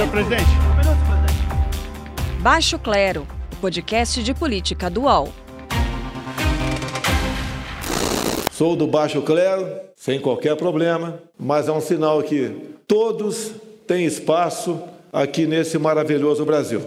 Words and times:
Senhor 0.00 0.12
presidente. 0.12 0.44
Um 0.44 0.76
minuto, 0.78 0.98
presidente. 1.06 2.40
Baixo 2.40 2.78
Clero, 2.78 3.26
podcast 3.60 4.22
de 4.22 4.32
política 4.32 4.88
do 4.88 5.02
UOL. 5.02 5.28
Sou 8.50 8.74
do 8.74 8.86
Baixo 8.86 9.20
Clero, 9.20 9.68
sem 9.94 10.18
qualquer 10.18 10.56
problema, 10.56 11.18
mas 11.38 11.68
é 11.68 11.72
um 11.72 11.82
sinal 11.82 12.22
que 12.22 12.78
todos 12.88 13.52
têm 13.86 14.06
espaço 14.06 14.80
aqui 15.12 15.46
nesse 15.46 15.78
maravilhoso 15.78 16.46
Brasil. 16.46 16.80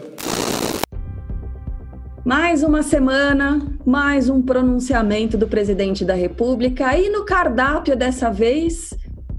Mais 2.25 2.63
uma 2.63 2.81
semana, 2.81 3.61
mais 3.85 4.27
um 4.27 4.41
pronunciamento 4.41 5.37
do 5.37 5.47
presidente 5.47 6.03
da 6.03 6.15
República 6.15 6.97
e 6.97 7.09
no 7.09 7.23
cardápio 7.25 7.95
dessa 7.95 8.31
vez, 8.31 8.91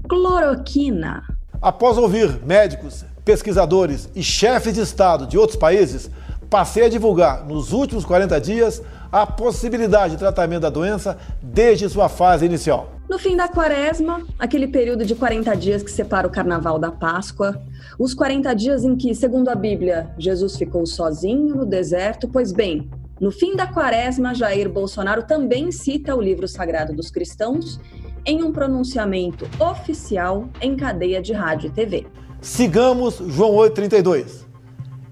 cloroquina. 0.07 1.23
Após 1.61 1.97
ouvir 1.97 2.39
médicos, 2.45 3.03
pesquisadores 3.25 4.07
e 4.15 4.21
chefes 4.21 4.75
de 4.75 4.81
Estado 4.81 5.25
de 5.25 5.37
outros 5.37 5.57
países, 5.57 6.09
passei 6.49 6.85
a 6.85 6.89
divulgar 6.89 7.43
nos 7.43 7.73
últimos 7.73 8.05
40 8.05 8.39
dias 8.39 8.81
a 9.11 9.25
possibilidade 9.25 10.13
de 10.13 10.19
tratamento 10.19 10.61
da 10.61 10.69
doença 10.69 11.17
desde 11.41 11.89
sua 11.89 12.07
fase 12.07 12.45
inicial. 12.45 12.91
No 13.09 13.17
fim 13.19 13.35
da 13.35 13.47
quaresma, 13.47 14.23
aquele 14.37 14.67
período 14.67 15.05
de 15.05 15.15
40 15.15 15.55
dias 15.55 15.83
que 15.83 15.91
separa 15.91 16.27
o 16.27 16.31
carnaval 16.31 16.77
da 16.77 16.91
Páscoa, 16.91 17.59
os 17.99 18.13
40 18.13 18.53
dias 18.55 18.83
em 18.83 18.95
que, 18.95 19.13
segundo 19.13 19.49
a 19.49 19.55
Bíblia, 19.55 20.09
Jesus 20.17 20.55
ficou 20.55 20.85
sozinho 20.85 21.55
no 21.55 21.65
deserto, 21.65 22.27
pois 22.27 22.51
bem, 22.51 22.89
no 23.19 23.31
fim 23.31 23.55
da 23.55 23.65
quaresma, 23.65 24.35
Jair 24.35 24.69
Bolsonaro 24.69 25.23
também 25.23 25.71
cita 25.71 26.15
o 26.15 26.21
livro 26.21 26.47
sagrado 26.47 26.93
dos 26.93 27.09
cristãos 27.09 27.79
em 28.25 28.43
um 28.43 28.51
pronunciamento 28.51 29.47
oficial 29.59 30.49
em 30.59 30.75
cadeia 30.75 31.21
de 31.21 31.31
rádio 31.31 31.67
e 31.67 31.71
TV. 31.71 32.07
Sigamos 32.45 33.15
João 33.27 33.53
8,32. 33.53 34.45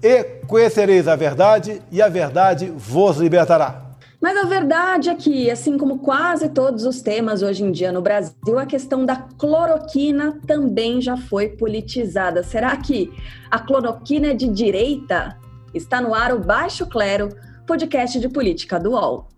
E 0.00 0.22
conhecereis 0.46 1.08
a 1.08 1.16
verdade, 1.16 1.82
e 1.90 2.00
a 2.00 2.08
verdade 2.08 2.72
vos 2.76 3.16
libertará. 3.16 3.90
Mas 4.20 4.38
a 4.38 4.44
verdade 4.44 5.10
é 5.10 5.16
que, 5.16 5.50
assim 5.50 5.76
como 5.76 5.98
quase 5.98 6.48
todos 6.50 6.84
os 6.84 7.02
temas 7.02 7.42
hoje 7.42 7.64
em 7.64 7.72
dia 7.72 7.90
no 7.90 8.00
Brasil, 8.00 8.56
a 8.56 8.64
questão 8.64 9.04
da 9.04 9.16
cloroquina 9.36 10.38
também 10.46 11.00
já 11.02 11.16
foi 11.16 11.48
politizada. 11.48 12.44
Será 12.44 12.76
que 12.76 13.12
a 13.50 13.58
cloroquina 13.58 14.28
é 14.28 14.34
de 14.34 14.46
direita? 14.46 15.36
Está 15.74 16.00
no 16.00 16.14
ar 16.14 16.32
o 16.32 16.38
Baixo 16.38 16.86
Clero, 16.86 17.30
podcast 17.66 18.20
de 18.20 18.28
política 18.28 18.78
do 18.78 18.92
UOL. 18.92 19.33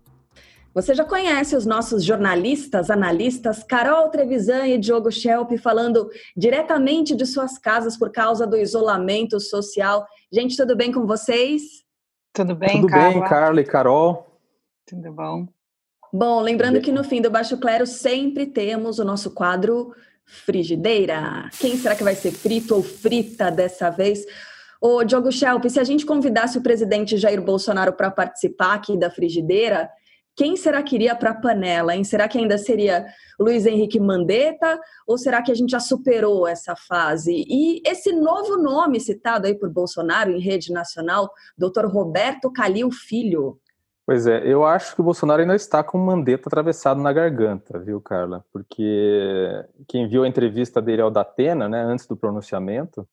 Você 0.73 0.93
já 0.93 1.03
conhece 1.03 1.55
os 1.55 1.65
nossos 1.65 2.03
jornalistas, 2.03 2.91
analistas, 2.91 3.63
Carol 3.63 4.09
Trevisan 4.09 4.67
e 4.67 4.77
Diogo 4.77 5.11
Schelp, 5.11 5.51
falando 5.57 6.09
diretamente 6.35 7.15
de 7.15 7.25
suas 7.25 7.57
casas 7.57 7.97
por 7.97 8.11
causa 8.11 8.45
do 8.45 8.55
isolamento 8.55 9.39
social. 9.39 10.05
Gente, 10.31 10.55
tudo 10.55 10.75
bem 10.75 10.91
com 10.91 11.07
vocês? 11.07 11.63
Tudo 12.31 12.55
bem, 12.55 12.81
Tudo 12.81 12.87
Carla? 12.91 13.09
bem, 13.09 13.23
Carla 13.23 13.61
e 13.61 13.65
Carol. 13.65 14.39
Tudo 14.85 15.11
bom. 15.11 15.47
Bom, 16.13 16.39
lembrando 16.41 16.79
que 16.79 16.91
no 16.91 17.03
fim 17.03 17.21
do 17.21 17.31
Baixo 17.31 17.57
Clero 17.57 17.87
sempre 17.87 18.45
temos 18.45 18.99
o 18.99 19.03
nosso 19.03 19.31
quadro 19.31 19.93
Frigideira. 20.25 21.49
Quem 21.59 21.75
será 21.77 21.95
que 21.95 22.03
vai 22.03 22.13
ser 22.15 22.31
frito 22.31 22.75
ou 22.75 22.83
frita 22.83 23.49
dessa 23.49 23.89
vez? 23.89 24.25
Ô, 24.79 25.03
Diogo 25.03 25.31
Schelp, 25.31 25.65
se 25.65 25.79
a 25.79 25.83
gente 25.83 26.05
convidasse 26.05 26.57
o 26.57 26.61
presidente 26.61 27.17
Jair 27.17 27.41
Bolsonaro 27.41 27.93
para 27.93 28.11
participar 28.11 28.75
aqui 28.75 28.95
da 28.95 29.09
Frigideira, 29.09 29.89
quem 30.37 30.55
será 30.55 30.83
que 30.83 30.93
iria 30.93 31.15
para 31.15 31.31
a 31.31 31.35
panela? 31.35 31.95
Hein? 31.95 32.03
Será 32.03 32.27
que 32.27 32.37
ainda 32.37 32.59
seria 32.59 33.07
Luiz 33.39 33.65
Henrique 33.65 33.99
Mandetta? 33.99 34.79
Ou 35.07 35.17
será 35.17 35.41
que 35.41 35.51
a 35.51 35.55
gente 35.55 35.71
já 35.71 35.79
superou 35.79 36.47
essa 36.47 36.75
fase? 36.75 37.43
E 37.49 37.81
esse 37.83 38.13
novo 38.13 38.55
nome 38.55 38.99
citado 38.99 39.47
aí 39.47 39.55
por 39.55 39.67
Bolsonaro 39.67 40.29
em 40.29 40.39
rede 40.39 40.71
nacional, 40.71 41.33
Dr. 41.57 41.87
Roberto 41.87 42.51
Calil 42.51 42.91
Filho. 42.91 43.59
Pois 44.05 44.27
é, 44.27 44.45
eu 44.45 44.63
acho 44.63 44.93
que 44.93 45.01
o 45.01 45.03
Bolsonaro 45.03 45.41
ainda 45.41 45.55
está 45.55 45.83
com 45.83 45.97
o 45.97 46.05
Mandetta 46.05 46.47
atravessado 46.47 47.01
na 47.01 47.11
garganta, 47.11 47.79
viu, 47.79 47.99
Carla? 47.99 48.45
Porque 48.53 49.65
quem 49.87 50.07
viu 50.07 50.23
a 50.23 50.27
entrevista 50.27 50.79
dele 50.79 51.01
ao 51.01 51.09
Datena, 51.09 51.67
né, 51.67 51.81
antes 51.81 52.05
do 52.05 52.15
pronunciamento, 52.15 53.09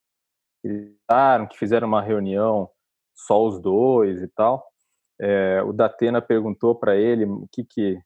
eles 0.63 0.93
falaram 1.11 1.49
que 1.49 1.59
fizeram 1.59 1.89
uma 1.89 2.03
reunião 2.03 2.69
só 3.15 3.45
os 3.47 3.59
dois 3.59 4.21
e 4.21 4.29
tal. 4.29 4.74
É, 5.21 5.63
o 5.63 5.73
Datena 5.73 6.21
perguntou 6.21 6.75
para 6.75 6.97
ele 6.97 7.25
o 7.25 7.49
que 7.53 7.65
que, 7.65 7.95
o 7.95 8.01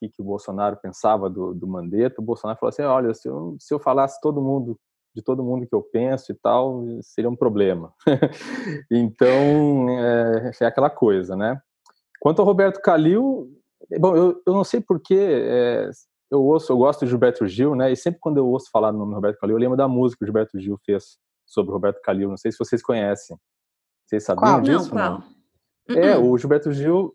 que 0.00 0.08
que 0.08 0.22
o 0.22 0.24
Bolsonaro 0.24 0.76
pensava 0.76 1.28
do, 1.28 1.54
do 1.54 1.66
Mandetta. 1.66 2.20
O 2.20 2.24
Bolsonaro 2.24 2.58
falou 2.58 2.70
assim: 2.70 2.82
olha, 2.82 3.12
se 3.14 3.28
eu, 3.28 3.56
se 3.58 3.72
eu 3.72 3.78
falasse 3.78 4.20
todo 4.20 4.40
mundo 4.40 4.78
de 5.14 5.22
todo 5.22 5.42
mundo 5.42 5.66
que 5.66 5.74
eu 5.74 5.82
penso 5.82 6.30
e 6.30 6.34
tal, 6.34 6.84
seria 7.00 7.30
um 7.30 7.34
problema. 7.34 7.92
então, 8.90 9.88
é, 9.88 10.50
é, 10.60 10.66
aquela 10.66 10.90
coisa, 10.90 11.34
né? 11.34 11.58
Quanto 12.20 12.40
ao 12.40 12.46
Roberto 12.46 12.82
Calil, 12.82 13.50
bom, 13.98 14.14
eu, 14.14 14.42
eu 14.46 14.52
não 14.52 14.62
sei 14.62 14.78
porque 14.78 15.16
é, 15.16 15.88
eu 16.30 16.42
ouço, 16.42 16.70
eu 16.70 16.76
gosto 16.76 17.04
de 17.04 17.10
Gilberto 17.10 17.46
Gil, 17.46 17.74
né? 17.74 17.90
E 17.90 17.96
sempre 17.96 18.20
quando 18.20 18.36
eu 18.36 18.46
ouço 18.46 18.70
falar 18.70 18.92
no 18.92 18.98
nome 18.98 19.14
Roberto 19.14 19.38
Calil, 19.38 19.56
eu 19.56 19.60
lembro 19.60 19.76
da 19.76 19.88
música 19.88 20.18
que 20.18 20.24
o 20.24 20.26
Gilberto 20.26 20.60
Gil 20.60 20.78
fez 20.84 21.18
sobre 21.46 21.72
Roberto 21.72 22.02
Calil. 22.02 22.28
Não 22.28 22.36
sei 22.36 22.52
se 22.52 22.58
vocês 22.58 22.82
conhecem. 22.82 23.38
Vocês 24.04 24.22
sabiam 24.22 24.52
qual? 24.52 24.60
disso? 24.60 24.94
Não, 24.94 25.00
qual? 25.00 25.10
Não? 25.12 25.35
É, 25.88 26.16
o 26.16 26.36
Gilberto 26.36 26.72
Gil 26.72 27.14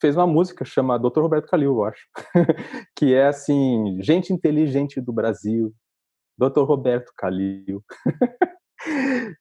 fez 0.00 0.16
uma 0.16 0.26
música 0.26 0.64
chamada 0.64 1.08
Dr. 1.08 1.20
Roberto 1.20 1.48
Calil, 1.48 1.72
eu 1.72 1.84
acho, 1.84 2.06
que 2.96 3.14
é 3.14 3.26
assim, 3.26 3.98
gente 4.00 4.32
inteligente 4.32 5.00
do 5.00 5.12
Brasil, 5.12 5.72
Dr. 6.38 6.62
Roberto 6.62 7.12
Calil. 7.16 7.82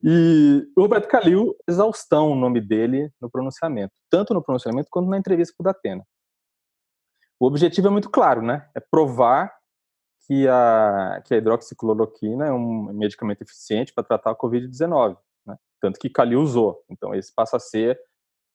e 0.04 0.66
o 0.76 0.82
Roberto 0.82 1.08
Calil, 1.08 1.56
exaustão 1.68 2.32
o 2.32 2.36
nome 2.36 2.62
dele 2.62 3.12
no 3.22 3.30
pronunciamento, 3.30 3.94
tanto 4.10 4.34
no 4.34 4.44
pronunciamento 4.44 4.90
quanto 4.92 5.10
na 5.10 5.18
entrevista 5.18 5.54
com 5.58 5.64
o 5.64 5.66
Datena. 5.66 6.04
O 7.40 7.48
objetivo 7.48 7.88
é 7.88 7.92
muito 7.92 8.10
claro, 8.10 8.42
né? 8.42 8.70
É 8.76 8.80
provar 8.80 9.52
que 10.26 10.48
a, 10.48 11.22
que 11.26 11.34
a 11.34 11.38
hidroxicloroquina 11.38 12.46
é 12.46 12.54
um 12.54 12.94
medicamento 12.94 13.42
eficiente 13.42 13.94
para 13.94 14.04
tratar 14.04 14.32
a 14.32 14.36
Covid-19, 14.36 15.18
né? 15.46 15.58
tanto 15.82 16.00
que 16.00 16.10
Calil 16.10 16.40
usou. 16.40 16.82
Então, 16.90 17.14
esse 17.14 17.34
passa 17.34 17.58
a 17.58 17.60
ser 17.60 18.00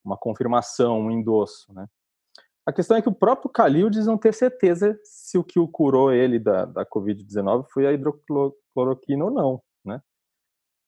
uma 0.03 0.17
confirmação, 0.17 0.99
um 0.99 1.11
endosso, 1.11 1.73
né? 1.73 1.87
A 2.65 2.71
questão 2.71 2.95
é 2.95 3.01
que 3.01 3.09
o 3.09 3.15
próprio 3.15 3.49
Calil 3.49 3.89
diz 3.89 4.05
não 4.05 4.17
ter 4.17 4.33
certeza 4.33 4.99
se 5.03 5.37
o 5.37 5.43
que 5.43 5.59
o 5.59 5.67
curou 5.67 6.11
ele 6.13 6.37
da, 6.37 6.65
da 6.65 6.85
Covid-19 6.85 7.65
foi 7.71 7.87
a 7.87 7.91
hidrocloroquina 7.91 9.25
ou 9.25 9.31
não, 9.31 9.61
né? 9.83 10.01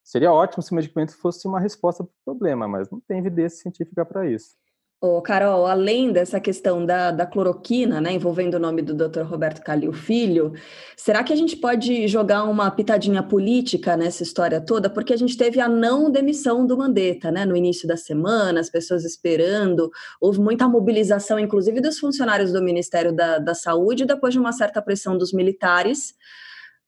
Seria 0.04 0.32
ótimo 0.32 0.62
se 0.62 0.72
o 0.72 0.76
medicamento 0.76 1.18
fosse 1.18 1.48
uma 1.48 1.60
resposta 1.60 2.04
para 2.04 2.12
o 2.12 2.24
problema, 2.24 2.68
mas 2.68 2.90
não 2.92 3.00
tem 3.00 3.20
evidência 3.20 3.62
científica 3.62 4.06
para 4.06 4.30
isso. 4.30 4.56
Ô, 5.04 5.20
Carol, 5.20 5.66
além 5.66 6.12
dessa 6.12 6.40
questão 6.40 6.86
da, 6.86 7.10
da 7.10 7.26
cloroquina, 7.26 8.00
né, 8.00 8.14
envolvendo 8.14 8.54
o 8.54 8.60
nome 8.60 8.84
do 8.84 8.94
Dr. 8.94 9.22
Roberto 9.22 9.64
Calil 9.64 9.92
Filho, 9.92 10.54
será 10.96 11.24
que 11.24 11.34
a 11.34 11.36
gente 11.36 11.58
pode 11.58 12.08
jogar 12.08 12.44
uma 12.44 12.70
pitadinha 12.70 13.24
política 13.24 13.98
nessa 13.98 14.22
história 14.22 14.62
toda? 14.62 14.92
Porque 14.92 15.12
a 15.12 15.18
gente 15.18 15.36
teve 15.36 15.60
a 15.60 15.68
não 15.68 16.12
demissão 16.12 16.68
do 16.68 16.78
Mandetta, 16.78 17.32
né, 17.32 17.46
no 17.48 17.58
início 17.58 17.88
da 17.88 17.98
semana, 17.98 18.60
as 18.60 18.70
pessoas 18.70 19.04
esperando, 19.04 19.90
houve 20.22 20.40
muita 20.40 20.68
mobilização, 20.70 21.40
inclusive 21.40 21.82
dos 21.82 21.98
funcionários 21.98 22.52
do 22.52 22.62
Ministério 22.62 23.12
da, 23.12 23.40
da 23.40 23.56
Saúde, 23.56 24.06
depois 24.06 24.36
de 24.36 24.40
uma 24.40 24.52
certa 24.52 24.84
pressão 24.84 25.18
dos 25.18 25.34
militares, 25.34 26.14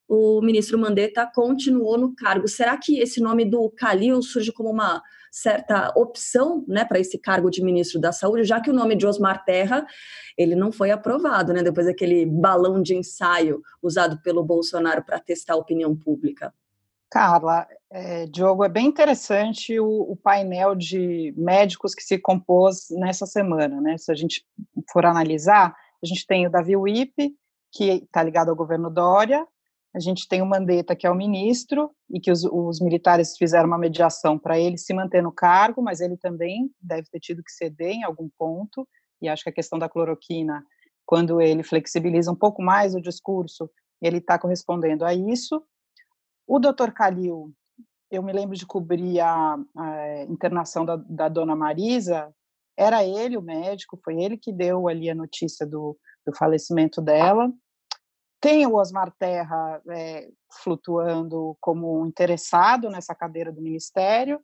o 0.08 0.40
ministro 0.40 0.78
Mandetta 0.78 1.28
continuou 1.34 1.98
no 1.98 2.14
cargo. 2.16 2.48
Será 2.48 2.78
que 2.78 3.00
esse 3.00 3.20
nome 3.20 3.44
do 3.44 3.72
Calil 3.72 4.22
surge 4.22 4.52
como 4.52 4.70
uma 4.70 5.02
certa 5.34 5.92
opção 5.96 6.64
né, 6.68 6.86
para 6.86 7.00
esse 7.00 7.18
cargo 7.18 7.50
de 7.50 7.64
ministro 7.64 8.00
da 8.00 8.12
Saúde, 8.12 8.44
já 8.44 8.62
que 8.62 8.70
o 8.70 8.74
nome 8.74 8.96
de 8.96 9.08
Osmar 9.08 9.44
Terra 9.44 9.84
ele 10.38 10.56
não 10.56 10.72
foi 10.72 10.92
aprovado, 10.92 11.52
né, 11.52 11.64
depois 11.64 11.88
daquele 11.88 12.24
balão 12.24 12.84
de 12.84 12.96
ensaio 12.96 13.60
usado 13.82 14.22
pelo 14.22 14.44
Bolsonaro 14.44 15.04
para 15.04 15.20
testar 15.20 15.54
a 15.54 15.58
opinião 15.58 15.96
pública. 15.96 16.54
Carla, 17.10 17.68
é, 17.92 18.28
Diogo, 18.28 18.64
é 18.64 18.70
bem 18.70 18.86
interessante 18.86 19.80
o, 19.80 20.12
o, 20.12 20.16
painel 20.16 20.76
de 20.76 21.34
médicos 21.36 21.96
que 21.96 22.04
se 22.04 22.20
compôs 22.20 22.88
nessa 22.92 23.26
semana, 23.26 23.82
né? 23.82 23.98
Se 23.98 24.12
a 24.12 24.16
gente 24.16 24.46
for 24.92 25.06
analisar, 25.06 25.76
a 26.04 26.06
gente 26.06 26.26
tem 26.26 26.46
o 26.46 26.50
Davi 26.50 26.76
Wipe, 26.76 27.36
que 27.72 28.04
está 28.04 28.24
ligado 28.24 28.50
ao 28.50 28.56
governo 28.56 28.90
Dória, 28.90 29.48
a 29.96 30.00
gente 30.00 30.28
tem 30.28 30.42
o 30.42 30.46
Mandetta, 30.46 30.96
que 30.96 31.06
é 31.06 31.12
o 31.12 31.16
ministro, 31.16 31.92
e 32.10 32.20
que 32.20 32.32
os, 32.32 32.44
os 32.44 32.82
militares 32.82 33.38
fizeram 33.38 33.68
uma 33.68 33.78
mediação 33.78 34.40
para 34.40 34.60
ele 34.60 34.78
se 34.78 34.94
manter 34.94 35.22
no 35.22 35.32
cargo, 35.32 35.82
mas 35.84 36.02
ele 36.02 36.18
também 36.18 36.72
deve 36.82 37.08
ter 37.10 37.20
tido 37.20 37.44
que 37.44 37.52
ceder 37.52 37.92
em 37.92 38.04
algum 38.04 38.28
ponto, 38.38 38.88
e 39.22 39.30
acho 39.30 39.44
que 39.44 39.50
a 39.50 39.54
questão 39.54 39.78
da 39.78 39.88
cloroquina, 39.88 40.66
quando 41.06 41.40
ele 41.40 41.64
flexibiliza 41.64 42.32
um 42.32 42.36
pouco 42.36 42.62
mais 42.62 42.96
o 42.96 43.02
discurso, 43.02 43.70
ele 44.02 44.18
está 44.18 44.38
correspondendo 44.40 45.06
a 45.06 45.14
isso. 45.14 45.64
O 46.48 46.60
doutor 46.60 46.92
Calil, 46.92 47.54
eu 48.10 48.24
me 48.24 48.34
lembro 48.34 48.56
de 48.58 48.66
cobrir 48.66 49.20
a, 49.20 49.58
a 49.78 50.24
internação 50.24 50.86
da, 50.86 50.96
da, 50.98 51.30
dona 51.30 51.56
Marisa, 51.56 52.34
era 52.76 53.06
ele 53.06 53.38
o 53.38 53.42
médico, 53.42 54.00
foi 54.04 54.22
ele 54.22 54.38
que 54.38 54.52
deu 54.52 54.88
ali 54.88 55.10
a 55.10 55.16
notícia 55.16 55.66
do, 55.66 55.96
do 56.26 56.36
falecimento 56.36 57.00
dela, 57.00 57.52
tem 58.44 58.68
o 58.68 58.76
Osmar 58.76 59.10
Terra 59.18 59.82
é, 59.88 60.30
flutuando 60.62 61.56
como 61.62 62.06
interessado 62.06 62.90
nessa 62.90 63.16
cadeira 63.16 63.54
do 63.54 63.62
ministério, 63.62 64.42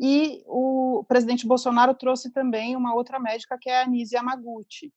e 0.00 0.42
o 0.46 1.04
presidente 1.06 1.46
Bolsonaro 1.46 1.94
trouxe 1.94 2.32
também 2.32 2.74
uma 2.74 2.94
outra 2.94 3.20
médica, 3.20 3.58
que 3.60 3.68
é 3.68 3.80
a 3.80 3.82
Anise 3.82 4.16
Yamaguchi, 4.16 4.90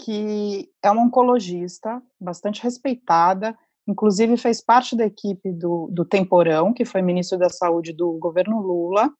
que 0.00 0.72
é 0.82 0.90
uma 0.90 1.02
oncologista 1.02 2.02
bastante 2.18 2.62
respeitada, 2.62 3.54
inclusive 3.86 4.38
fez 4.38 4.64
parte 4.64 4.96
da 4.96 5.04
equipe 5.04 5.52
do, 5.52 5.86
do 5.92 6.06
Temporão, 6.06 6.72
que 6.72 6.86
foi 6.86 7.02
ministro 7.02 7.38
da 7.38 7.50
Saúde 7.50 7.92
do 7.92 8.12
governo 8.12 8.58
Lula, 8.58 9.12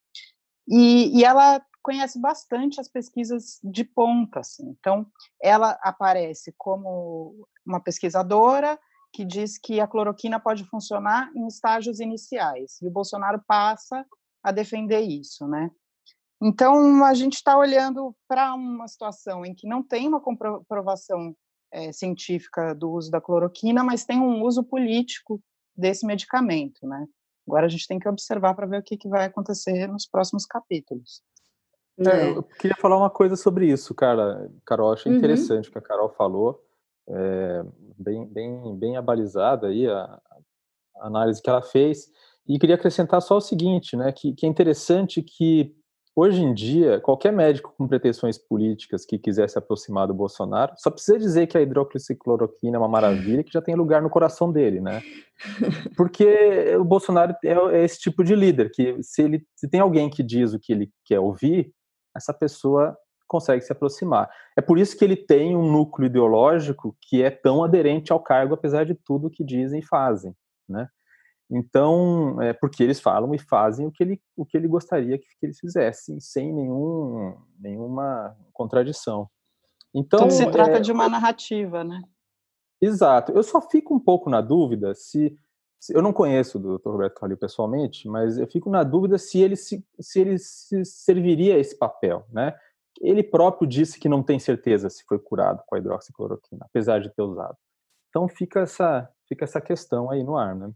e, 0.67 1.15
e 1.15 1.25
ela 1.27 1.61
conhece 1.91 2.21
bastante 2.21 2.81
as 2.81 2.89
pesquisas 2.89 3.59
de 3.65 3.83
ponta. 3.83 4.41
Assim. 4.41 4.69
Então, 4.79 5.05
ela 5.43 5.77
aparece 5.83 6.55
como 6.57 7.49
uma 7.67 7.81
pesquisadora 7.81 8.79
que 9.13 9.25
diz 9.25 9.59
que 9.59 9.81
a 9.81 9.89
cloroquina 9.89 10.39
pode 10.39 10.65
funcionar 10.67 11.33
em 11.35 11.49
estágios 11.49 11.99
iniciais, 11.99 12.81
e 12.81 12.87
o 12.87 12.93
Bolsonaro 12.93 13.43
passa 13.45 14.07
a 14.41 14.53
defender 14.53 15.01
isso, 15.01 15.49
né? 15.49 15.69
Então, 16.41 17.05
a 17.05 17.13
gente 17.13 17.35
está 17.35 17.59
olhando 17.59 18.15
para 18.29 18.55
uma 18.55 18.87
situação 18.87 19.45
em 19.45 19.53
que 19.53 19.67
não 19.67 19.83
tem 19.83 20.07
uma 20.07 20.21
comprovação 20.21 21.35
é, 21.73 21.91
científica 21.91 22.73
do 22.73 22.93
uso 22.93 23.11
da 23.11 23.21
cloroquina, 23.21 23.83
mas 23.83 24.05
tem 24.05 24.21
um 24.21 24.43
uso 24.43 24.63
político 24.63 25.43
desse 25.77 26.07
medicamento, 26.07 26.87
né? 26.87 27.05
Agora 27.47 27.67
a 27.67 27.69
gente 27.69 27.89
tem 27.89 27.99
que 27.99 28.09
observar 28.09 28.55
para 28.55 28.67
ver 28.67 28.79
o 28.79 28.83
que, 28.83 28.97
que 28.97 29.09
vai 29.09 29.25
acontecer 29.25 29.89
nos 29.89 30.07
próximos 30.07 30.47
capítulos. 30.47 31.21
É, 32.07 32.31
eu 32.31 32.43
queria 32.43 32.77
falar 32.77 32.97
uma 32.97 33.11
coisa 33.11 33.37
sobre 33.37 33.67
isso, 33.67 33.95
cara. 33.95 34.51
Carol, 34.65 34.93
achei 34.93 35.11
uhum. 35.11 35.19
interessante 35.19 35.69
o 35.69 35.73
que 35.73 35.79
a 35.79 35.83
Carol 35.83 36.09
falou, 36.11 36.63
é, 37.09 37.65
bem, 37.99 38.27
bem, 38.27 38.77
bem 38.77 38.97
abalizada 38.97 39.69
aí 39.69 39.87
a, 39.87 40.03
a, 40.05 41.07
análise 41.07 41.43
que 41.43 41.51
ela 41.51 41.63
fez. 41.63 42.11
E 42.49 42.59
queria 42.59 42.75
acrescentar 42.75 43.21
só 43.21 43.37
o 43.37 43.41
seguinte, 43.41 43.97
né, 43.97 44.13
que, 44.13 44.33
que 44.33 44.47
é 44.47 44.49
interessante 44.49 45.23
que 45.23 45.75
Hoje 46.15 46.43
em 46.43 46.53
dia, 46.53 47.01
qualquer 47.01 47.33
médico 47.33 47.73
com 47.79 47.87
pretensões 47.87 48.37
políticas 48.37 49.07
que 49.07 49.17
quiser 49.17 49.49
se 49.49 49.57
aproximar 49.57 50.09
do 50.09 50.15
Bolsonaro, 50.15 50.75
só 50.77 50.91
precisa 50.91 51.17
dizer 51.17 51.47
que 51.47 51.57
a 51.57 51.63
hidroxicloroquina 51.63 52.77
é 52.77 52.79
uma 52.79 52.89
maravilha, 52.89 53.45
que 53.45 53.53
já 53.53 53.63
tem 53.63 53.77
lugar 53.77 54.03
no 54.03 54.11
coração 54.11 54.51
dele, 54.51 54.81
né? 54.81 55.03
Porque 55.97 56.77
o 56.77 56.85
Bolsonaro 56.85 57.35
é, 57.45 57.53
é 57.53 57.85
esse 57.85 58.01
tipo 58.01 58.25
de 58.25 58.35
líder, 58.35 58.71
que 58.71 59.01
se, 59.03 59.23
ele, 59.23 59.47
se 59.55 59.69
tem 59.69 59.81
alguém 59.81 60.11
que 60.11 60.23
diz 60.23 60.53
o 60.53 60.59
que 60.59 60.73
ele 60.73 60.91
quer 61.05 61.21
ouvir, 61.21 61.73
essa 62.15 62.33
pessoa 62.33 62.97
consegue 63.27 63.63
se 63.63 63.73
aproximar. 63.73 64.29
É 64.57 64.61
por 64.61 64.79
isso 64.79 64.99
que 64.99 65.05
ele 65.05 65.17
tem 65.17 65.57
um 65.57 65.71
núcleo 65.71 66.07
ideológico 66.07 66.97
que 67.01 67.23
é 67.23 67.31
tão 67.31 67.63
aderente 67.63 68.13
ao 68.13 68.21
cargo, 68.21 68.55
apesar 68.55 68.85
de 68.85 68.95
tudo 68.95 69.31
que 69.31 69.45
dizem 69.45 69.81
e 69.81 69.87
fazem, 69.87 70.35
né? 70.69 70.89
Então, 71.51 72.41
é 72.41 72.53
porque 72.53 72.83
eles 72.83 73.01
falam 73.01 73.35
e 73.35 73.39
fazem 73.39 73.85
o 73.85 73.91
que 73.91 74.03
ele, 74.03 74.23
o 74.37 74.47
que 74.47 74.57
ele 74.57 74.69
gostaria 74.69 75.19
que, 75.19 75.27
que 75.39 75.47
eles 75.47 75.59
fizessem, 75.59 76.21
sem 76.21 76.53
nenhum, 76.53 77.37
nenhuma 77.59 78.37
contradição. 78.53 79.29
Então, 79.93 80.21
então 80.21 80.31
se 80.31 80.49
trata 80.49 80.77
é, 80.77 80.81
de 80.81 80.93
uma 80.93 81.09
narrativa, 81.09 81.83
né? 81.83 82.01
Exato. 82.81 83.33
Eu 83.33 83.43
só 83.43 83.61
fico 83.61 83.95
um 83.95 83.99
pouco 83.99 84.31
na 84.31 84.41
dúvida 84.41 84.95
se, 84.95 85.37
se 85.37 85.50
eu 85.89 86.03
não 86.03 86.13
conheço 86.13 86.59
o 86.59 86.79
Dr. 86.79 86.91
Roberto 86.91 87.15
Calil 87.15 87.37
pessoalmente, 87.37 88.07
mas 88.07 88.37
eu 88.37 88.47
fico 88.47 88.69
na 88.69 88.83
dúvida 88.83 89.17
se 89.17 89.41
ele 89.41 89.57
se, 89.57 89.85
se 89.99 90.21
ele 90.21 90.39
se 90.39 90.85
serviria 90.85 91.59
esse 91.59 91.77
papel, 91.77 92.27
né? 92.31 92.55
Ele 93.01 93.23
próprio 93.23 93.67
disse 93.67 93.99
que 93.99 94.09
não 94.09 94.23
tem 94.23 94.39
certeza 94.39 94.91
se 94.91 95.05
foi 95.05 95.19
curado 95.19 95.63
com 95.67 95.75
a 95.75 95.79
hidroxicloroquina, 95.79 96.67
apesar 96.67 97.01
de 97.01 97.09
ter 97.09 97.23
usado. 97.23 97.57
Então 98.11 98.29
fica 98.29 98.61
essa 98.61 99.09
fica 99.27 99.45
essa 99.45 99.61
questão 99.61 100.11
aí 100.11 100.23
no 100.23 100.37
ar, 100.37 100.55
né? 100.55 100.71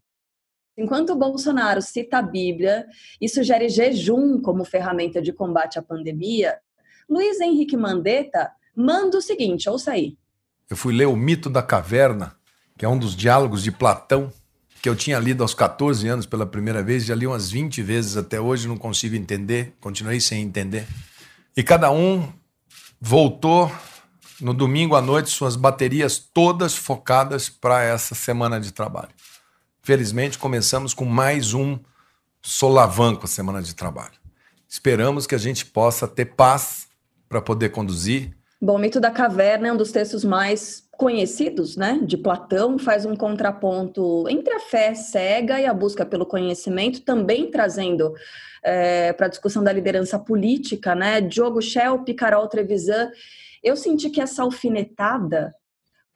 Enquanto 0.77 1.11
o 1.11 1.17
Bolsonaro 1.17 1.83
cita 1.83 2.19
a 2.19 2.23
Bíblia 2.23 2.87
e 3.21 3.29
sugere 3.29 3.69
jejum 3.69 4.41
como 4.41 4.65
ferramenta 4.65 5.21
de 5.21 5.33
combate 5.33 5.79
à 5.79 5.83
pandemia, 5.83 6.59
Luiz 7.09 7.41
Henrique 7.41 7.77
Mandetta 7.77 8.51
manda 8.75 9.19
o 9.19 9.23
seguinte: 9.23 9.69
ouça 9.69 9.93
aí. 9.93 10.17
Eu 10.69 10.77
fui 10.77 10.95
ler 10.95 11.07
O 11.07 11.15
Mito 11.15 11.51
da 11.51 11.63
Caverna, 11.63 12.37
que 12.79 12.85
é 12.85 12.89
um 12.89 12.99
dos 12.99 13.15
diálogos 13.15 13.63
de 13.63 13.71
Platão, 13.71 14.33
que 14.85 14.89
eu 14.91 14.95
tinha 14.95 15.19
lido 15.19 15.43
aos 15.43 15.55
14 15.55 16.07
anos 16.09 16.27
pela 16.27 16.45
primeira 16.45 16.83
vez, 16.83 17.07
já 17.07 17.15
li 17.15 17.27
umas 17.27 17.51
20 17.51 17.81
vezes 17.83 18.19
até 18.19 18.39
hoje, 18.39 18.69
não 18.69 18.77
consigo 18.77 19.17
entender, 19.17 19.75
continuei 19.81 20.21
sem 20.21 20.43
entender. 20.43 20.87
E 21.57 21.63
cada 21.63 21.91
um 21.91 22.31
voltou 23.01 23.73
no 24.39 24.53
domingo 24.53 24.95
à 24.95 25.01
noite, 25.01 25.31
suas 25.31 25.57
baterias 25.57 26.19
todas 26.19 26.77
focadas 26.77 27.49
para 27.49 27.83
essa 27.83 28.15
semana 28.15 28.61
de 28.61 28.73
trabalho. 28.73 29.09
Felizmente, 29.83 30.37
começamos 30.37 30.93
com 30.93 31.07
mais 31.07 31.55
um 31.55 31.79
solavanco 32.43 33.25
a 33.25 33.27
semana 33.27 33.63
de 33.63 33.75
trabalho. 33.75 34.13
Esperamos 34.69 35.27
que 35.27 35.35
a 35.35 35.39
gente 35.39 35.65
possa 35.65 36.07
ter 36.07 36.27
paz 36.27 36.89
para 37.27 37.41
poder 37.41 37.71
conduzir. 37.71 38.37
Bom, 38.65 38.77
o 38.77 38.79
Mito 38.79 38.99
da 38.99 39.11
Caverna 39.11 39.69
é 39.69 39.73
um 39.75 39.77
dos 39.77 39.93
textos 39.93 40.25
mais 40.25 40.89
conhecidos, 40.93 41.77
né, 41.77 42.01
de 42.03 42.17
Platão, 42.17 42.79
faz 42.79 43.05
um 43.05 43.15
contraponto 43.15 44.27
entre 44.27 44.55
a 44.55 44.59
fé 44.59 44.95
cega 44.95 45.61
e 45.61 45.67
a 45.67 45.75
busca 45.75 46.07
pelo 46.07 46.25
conhecimento, 46.25 47.03
também 47.03 47.51
trazendo 47.51 48.15
é, 48.63 49.13
para 49.13 49.27
a 49.27 49.29
discussão 49.29 49.63
da 49.63 49.71
liderança 49.71 50.19
política, 50.19 50.95
né, 50.95 51.21
Diogo 51.21 51.61
Schelp, 51.61 52.09
Carol 52.17 52.49
Trevisan. 52.49 53.11
Eu 53.63 53.77
senti 53.77 54.09
que 54.09 54.19
essa 54.19 54.43
alfinetada 54.43 55.55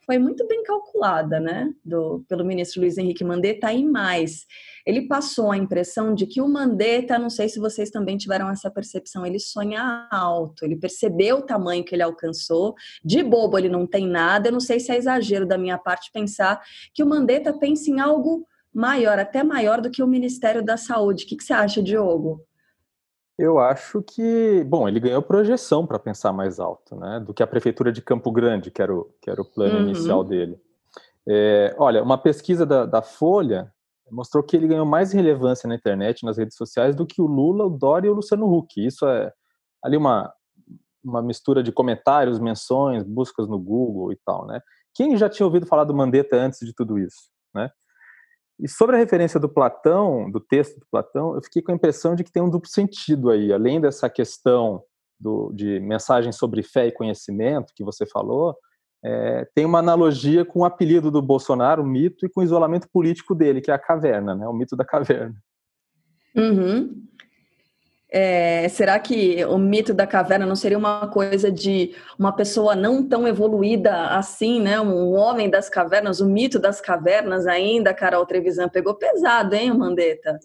foi 0.08 0.19
muito 0.19 0.49
bem 0.49 0.62
calculada, 0.62 1.38
né, 1.38 1.70
do, 1.84 2.25
pelo 2.26 2.43
ministro 2.43 2.81
Luiz 2.81 2.96
Henrique 2.96 3.22
Mandetta 3.22 3.70
e 3.70 3.84
mais. 3.84 4.46
Ele 4.87 5.06
passou 5.06 5.52
a 5.52 5.56
impressão 5.58 6.14
de 6.14 6.26
que 6.26 6.40
o 6.40 6.49
Mandetta, 6.49 7.19
não 7.19 7.28
sei 7.28 7.46
se 7.46 7.60
vocês 7.60 7.90
também 7.90 8.16
tiveram 8.16 8.49
essa 8.49 8.70
percepção, 8.70 9.26
ele 9.26 9.38
sonha 9.38 10.08
alto, 10.10 10.64
ele 10.64 10.76
percebeu 10.76 11.37
o 11.37 11.43
tamanho 11.43 11.84
que 11.84 11.94
ele 11.94 12.02
alcançou, 12.02 12.75
de 13.05 13.22
bobo 13.22 13.58
ele 13.58 13.69
não 13.69 13.87
tem 13.87 14.08
nada, 14.08 14.49
eu 14.49 14.52
não 14.52 14.60
sei 14.60 14.81
se 14.81 14.90
é 14.90 14.96
exagero 14.96 15.46
da 15.46 15.58
minha 15.58 15.76
parte 15.76 16.11
pensar 16.11 16.58
que 16.94 17.02
o 17.02 17.06
Mandetta 17.06 17.52
pensa 17.52 17.90
em 17.90 18.00
algo 18.00 18.46
maior, 18.72 19.19
até 19.19 19.44
maior 19.44 19.78
do 19.78 19.90
que 19.90 20.02
o 20.02 20.06
Ministério 20.06 20.64
da 20.64 20.78
Saúde. 20.78 21.25
O 21.25 21.26
que, 21.26 21.37
que 21.37 21.44
você 21.44 21.52
acha, 21.52 21.82
Diogo? 21.82 22.48
Eu 23.38 23.61
acho 23.61 24.02
que, 24.02 24.64
bom, 24.64 24.88
ele 24.88 24.99
ganhou 24.99 25.23
projeção 25.23 25.87
para 25.87 25.99
pensar 25.99 26.32
mais 26.32 26.58
alto, 26.58 26.97
né, 26.97 27.21
do 27.21 27.33
que 27.33 27.42
a 27.42 27.47
prefeitura 27.47 27.92
de 27.92 28.02
Campo 28.02 28.33
Grande, 28.33 28.71
que 28.71 28.83
era 28.83 28.92
o, 28.92 29.04
que 29.23 29.30
era 29.30 29.40
o 29.40 29.45
plano 29.45 29.76
uhum. 29.76 29.85
inicial 29.85 30.25
dele. 30.25 30.61
É, 31.26 31.73
olha, 31.78 32.02
uma 32.02 32.18
pesquisa 32.18 32.66
da, 32.66 32.85
da, 32.85 33.00
Folha 33.00 33.73
mostrou 34.11 34.42
que 34.42 34.57
ele 34.57 34.66
ganhou 34.66 34.87
mais 34.87 35.12
relevância 35.12 35.68
na 35.68 35.75
internet, 35.75 36.25
nas 36.25 36.37
redes 36.37 36.57
sociais, 36.57 36.97
do 36.97 37.07
que 37.07 37.23
o 37.23 37.26
Lula, 37.26 37.64
o 37.66 37.71
Dória 37.71 38.09
e 38.09 38.11
o 38.11 38.14
Luciano 38.14 38.52
Huck. 38.52 38.85
Isso 38.85 39.07
é 39.07 39.33
ali 39.85 39.97
uma, 39.97 40.33
uma 41.04 41.23
mistura 41.23 41.62
de 41.62 41.71
comentários, 41.71 42.40
menções, 42.40 43.04
buscas 43.04 43.47
no 43.47 43.59
Google 43.59 44.11
e 44.11 44.16
tal, 44.25 44.47
né? 44.47 44.61
Quem 44.95 45.16
já 45.16 45.28
tinha 45.28 45.47
ouvido 45.47 45.66
falar 45.66 45.85
do 45.85 45.95
Mandetta 45.95 46.37
antes 46.37 46.61
de 46.61 46.75
tudo 46.75 46.99
isso, 46.99 47.30
né? 47.54 47.71
E 48.61 48.69
sobre 48.69 48.97
a 48.97 48.99
referência 48.99 49.38
do 49.38 49.49
Platão, 49.49 50.31
do 50.31 50.41
texto 50.41 50.81
do 50.81 50.87
Platão, 50.91 51.35
eu 51.35 51.43
fiquei 51.43 51.62
com 51.62 51.71
a 51.71 51.75
impressão 51.75 52.15
de 52.15 52.25
que 52.25 52.33
tem 52.33 52.43
um 52.43 52.50
duplo 52.50 52.69
sentido 52.69 53.31
aí, 53.31 53.53
além 53.53 53.81
dessa 53.81 54.11
questão 54.11 54.83
do, 55.19 55.53
de 55.53 55.79
mensagem 55.81 56.33
sobre 56.33 56.62
fé 56.62 56.87
e 56.87 56.93
conhecimento 56.93 57.73
que 57.75 57.85
você 57.85 58.05
falou, 58.07 58.57
é, 59.05 59.47
tem 59.55 59.65
uma 59.65 59.79
analogia 59.79 60.45
com 60.45 60.61
o 60.61 60.65
apelido 60.65 61.11
do 61.11 61.23
Bolsonaro, 61.23 61.83
o 61.83 61.87
mito, 61.87 62.27
e 62.27 62.29
com 62.29 62.41
o 62.41 62.45
isolamento 62.45 62.88
político 62.93 63.35
dele, 63.35 63.61
que 63.61 63.71
é 63.71 63.75
a 63.75 63.79
caverna, 63.79 64.35
né? 64.35 64.47
O 64.49 64.53
mito 64.53 64.77
da 64.77 64.85
caverna. 64.85 65.37
Uhum. 66.37 67.09
É, 68.11 68.67
será 68.71 68.99
que 68.99 69.45
o 69.45 69.59
mito 69.59 69.93
da 69.93 70.07
caverna 70.07 70.47
não 70.47 70.57
seria 70.57 70.79
uma 70.79 71.09
coisa 71.09 71.53
de 71.53 71.95
uma 72.19 72.33
pessoa 72.33 72.75
não 72.75 73.07
tão 73.07 73.29
evoluída 73.29 74.09
assim, 74.09 74.61
né? 74.61 74.81
Um 74.81 75.12
homem 75.15 75.50
das 75.50 75.69
cavernas, 75.69 76.21
o 76.21 76.29
mito 76.29 76.59
das 76.59 76.81
cavernas 76.81 77.47
ainda, 77.47 77.93
Carol 77.93 78.25
Trevisan 78.25 78.69
pegou 78.69 78.95
pesado, 78.95 79.55
hein, 79.55 79.77
Mandetta? 79.77 80.38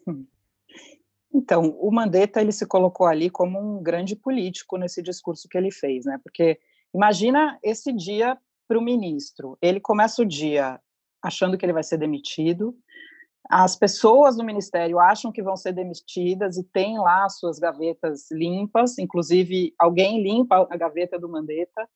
Então, 1.33 1.75
o 1.79 1.89
Mandetta 1.89 2.41
ele 2.41 2.51
se 2.51 2.65
colocou 2.65 3.07
ali 3.07 3.29
como 3.29 3.59
um 3.59 3.81
grande 3.81 4.15
político 4.15 4.77
nesse 4.77 5.01
discurso 5.01 5.47
que 5.49 5.57
ele 5.57 5.71
fez, 5.71 6.05
né? 6.05 6.19
Porque 6.23 6.59
imagina 6.93 7.57
esse 7.63 7.91
dia 7.91 8.37
para 8.67 8.77
o 8.77 8.81
ministro. 8.81 9.57
Ele 9.61 9.79
começa 9.79 10.21
o 10.21 10.25
dia 10.25 10.79
achando 11.23 11.57
que 11.57 11.65
ele 11.65 11.73
vai 11.73 11.83
ser 11.83 11.97
demitido, 11.97 12.75
as 13.49 13.75
pessoas 13.75 14.37
do 14.37 14.43
ministério 14.43 14.99
acham 14.99 15.31
que 15.31 15.43
vão 15.43 15.57
ser 15.57 15.73
demitidas 15.73 16.57
e 16.57 16.63
têm 16.63 16.97
lá 16.97 17.27
suas 17.29 17.59
gavetas 17.59 18.31
limpas, 18.31 18.97
inclusive 18.97 19.73
alguém 19.77 20.21
limpa 20.23 20.67
a 20.69 20.77
gaveta 20.77 21.19
do 21.19 21.29
Mandetta. 21.29 21.87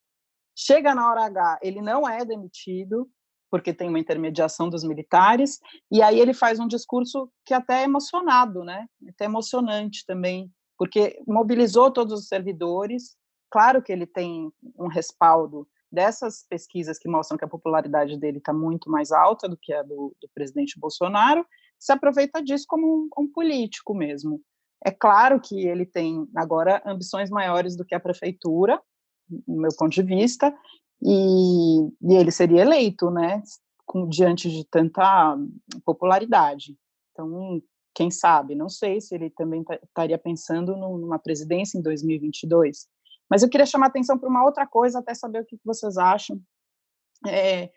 Chega 0.55 0.93
na 0.93 1.09
hora 1.09 1.25
H, 1.25 1.59
ele 1.61 1.81
não 1.81 2.07
é 2.07 2.25
demitido, 2.25 3.09
porque 3.49 3.73
tem 3.73 3.87
uma 3.87 3.99
intermediação 3.99 4.69
dos 4.69 4.83
militares, 4.83 5.59
e 5.89 6.01
aí 6.01 6.19
ele 6.19 6.33
faz 6.33 6.59
um 6.59 6.67
discurso 6.67 7.31
que 7.45 7.53
até 7.53 7.81
é 7.81 7.83
emocionado, 7.85 8.63
né? 8.63 8.85
Até 9.07 9.25
emocionante 9.25 10.05
também, 10.05 10.51
porque 10.77 11.21
mobilizou 11.25 11.89
todos 11.91 12.19
os 12.19 12.27
servidores. 12.27 13.15
Claro 13.49 13.81
que 13.81 13.91
ele 13.91 14.05
tem 14.05 14.51
um 14.77 14.87
respaldo 14.87 15.65
dessas 15.91 16.45
pesquisas 16.49 16.97
que 16.97 17.09
mostram 17.09 17.37
que 17.37 17.45
a 17.45 17.49
popularidade 17.49 18.17
dele 18.17 18.39
está 18.39 18.53
muito 18.53 18.89
mais 18.89 19.11
alta 19.11 19.47
do 19.47 19.57
que 19.57 19.73
a 19.73 19.81
do, 19.83 20.15
do 20.21 20.29
presidente 20.33 20.79
Bolsonaro, 20.79 21.45
se 21.79 21.91
aproveita 21.91 22.41
disso 22.41 22.65
como 22.67 22.85
um, 22.85 23.23
um, 23.23 23.31
político 23.31 23.93
mesmo. 23.93 24.41
É 24.83 24.91
claro 24.91 25.39
que 25.39 25.67
ele 25.67 25.85
tem 25.85 26.27
agora 26.35 26.81
ambições 26.85 27.29
maiores 27.29 27.75
do 27.75 27.85
que 27.85 27.95
a 27.95 27.99
prefeitura, 27.99 28.81
no 29.47 29.61
meu 29.61 29.71
ponto 29.77 29.93
de 29.93 30.03
vista, 30.03 30.55
e, 31.01 31.79
e 32.01 32.15
ele 32.15 32.31
seria 32.31 32.61
eleito, 32.61 33.09
né, 33.09 33.41
com, 33.85 34.07
diante 34.07 34.49
de 34.49 34.65
tanta 34.65 35.37
popularidade. 35.85 36.77
Então, 37.11 37.61
quem 37.95 38.11
sabe? 38.11 38.53
Não 38.53 38.69
sei 38.69 39.01
se 39.01 39.15
ele 39.15 39.29
também 39.31 39.63
estaria 39.83 40.17
pensando 40.17 40.75
numa 40.75 41.17
presidência 41.17 41.77
em 41.77 41.81
2022. 41.81 42.87
Mas 43.29 43.43
eu 43.43 43.49
queria 43.49 43.65
chamar 43.65 43.87
atenção 43.87 44.17
para 44.17 44.29
uma 44.29 44.43
outra 44.43 44.65
coisa, 44.65 44.99
até 44.99 45.13
saber 45.13 45.41
o 45.41 45.45
que 45.45 45.59
vocês 45.63 45.97
acham. 45.97 46.39
É, 47.25 47.69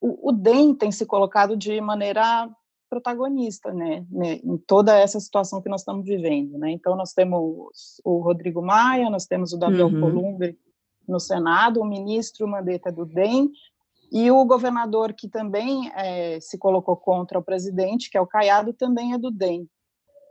o, 0.00 0.30
o 0.30 0.32
DEM 0.32 0.74
tem 0.74 0.90
se 0.90 1.06
colocado 1.06 1.56
de 1.56 1.80
maneira 1.80 2.48
protagonista, 2.88 3.72
né, 3.72 4.06
né, 4.10 4.40
em 4.42 4.56
toda 4.56 4.98
essa 4.98 5.20
situação 5.20 5.60
que 5.60 5.68
nós 5.68 5.82
estamos 5.82 6.06
vivendo, 6.06 6.56
né, 6.56 6.70
então 6.70 6.96
nós 6.96 7.12
temos 7.12 8.00
o 8.02 8.18
Rodrigo 8.18 8.62
Maia, 8.62 9.10
nós 9.10 9.26
temos 9.26 9.52
o 9.52 9.58
Davi 9.58 9.82
uhum. 9.82 9.94
Alcolumbre 9.94 10.58
no 11.06 11.20
Senado, 11.20 11.80
o 11.80 11.86
ministro 11.86 12.48
Mandetta 12.48 12.90
do 12.90 13.04
DEM, 13.04 13.50
e 14.10 14.30
o 14.30 14.42
governador 14.44 15.12
que 15.12 15.28
também 15.28 15.90
é, 15.94 16.40
se 16.40 16.56
colocou 16.56 16.96
contra 16.96 17.38
o 17.38 17.42
presidente, 17.42 18.10
que 18.10 18.16
é 18.16 18.20
o 18.20 18.26
Caiado, 18.26 18.72
também 18.72 19.12
é 19.12 19.18
do 19.18 19.30
DEM. 19.30 19.68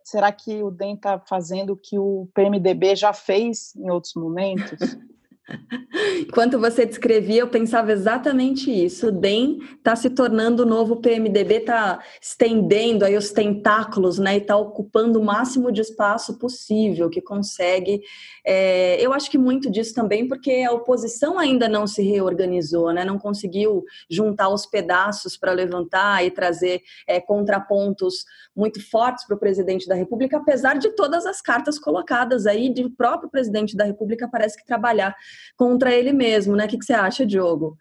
Será 0.07 0.31
que 0.31 0.63
o 0.63 0.71
DEM 0.71 0.95
está 0.95 1.19
fazendo 1.19 1.73
o 1.73 1.75
que 1.75 1.99
o 1.99 2.29
PMDB 2.33 2.95
já 2.95 3.11
fez 3.11 3.75
em 3.75 3.89
outros 3.89 4.13
momentos? 4.15 4.79
Enquanto 6.27 6.59
você 6.59 6.85
descrevia, 6.85 7.41
eu 7.41 7.47
pensava 7.47 7.91
exatamente 7.91 8.71
isso. 8.71 9.07
O 9.07 9.11
DEM 9.11 9.59
está 9.77 9.95
se 9.95 10.09
tornando 10.09 10.63
o 10.63 10.65
novo 10.65 10.97
PMDB, 10.97 11.55
está 11.55 11.99
estendendo 12.21 13.05
aí 13.05 13.15
os 13.15 13.31
tentáculos, 13.31 14.17
né? 14.17 14.35
E 14.35 14.37
está 14.39 14.57
ocupando 14.57 15.19
o 15.19 15.23
máximo 15.23 15.71
de 15.71 15.81
espaço 15.81 16.37
possível 16.37 17.09
que 17.09 17.21
consegue. 17.21 18.01
É, 18.45 18.99
eu 18.99 19.13
acho 19.13 19.31
que 19.31 19.37
muito 19.37 19.71
disso 19.71 19.93
também 19.93 20.27
porque 20.27 20.65
a 20.67 20.71
oposição 20.71 21.39
ainda 21.39 21.69
não 21.69 21.87
se 21.87 22.01
reorganizou, 22.01 22.91
né? 22.91 23.05
Não 23.05 23.17
conseguiu 23.17 23.83
juntar 24.09 24.49
os 24.49 24.65
pedaços 24.65 25.37
para 25.37 25.51
levantar 25.51 26.25
e 26.25 26.31
trazer 26.31 26.81
é, 27.07 27.21
contrapontos 27.21 28.25
muito 28.55 28.81
fortes 28.89 29.25
para 29.25 29.35
o 29.35 29.39
presidente 29.39 29.87
da 29.87 29.95
República, 29.95 30.37
apesar 30.37 30.77
de 30.79 30.89
todas 30.89 31.25
as 31.25 31.41
cartas 31.41 31.77
colocadas 31.77 32.47
aí, 32.47 32.73
de 32.73 32.83
o 32.83 32.89
próprio 32.89 33.29
presidente 33.29 33.77
da 33.77 33.83
República 33.83 34.27
parece 34.27 34.57
que 34.57 34.65
trabalhar 34.65 35.15
contra 35.55 35.93
ele 35.93 36.13
mesmo, 36.13 36.55
né? 36.55 36.65
O 36.65 36.67
que, 36.67 36.77
que 36.77 36.85
você 36.85 36.93
acha, 36.93 37.25
Diogo? 37.25 37.77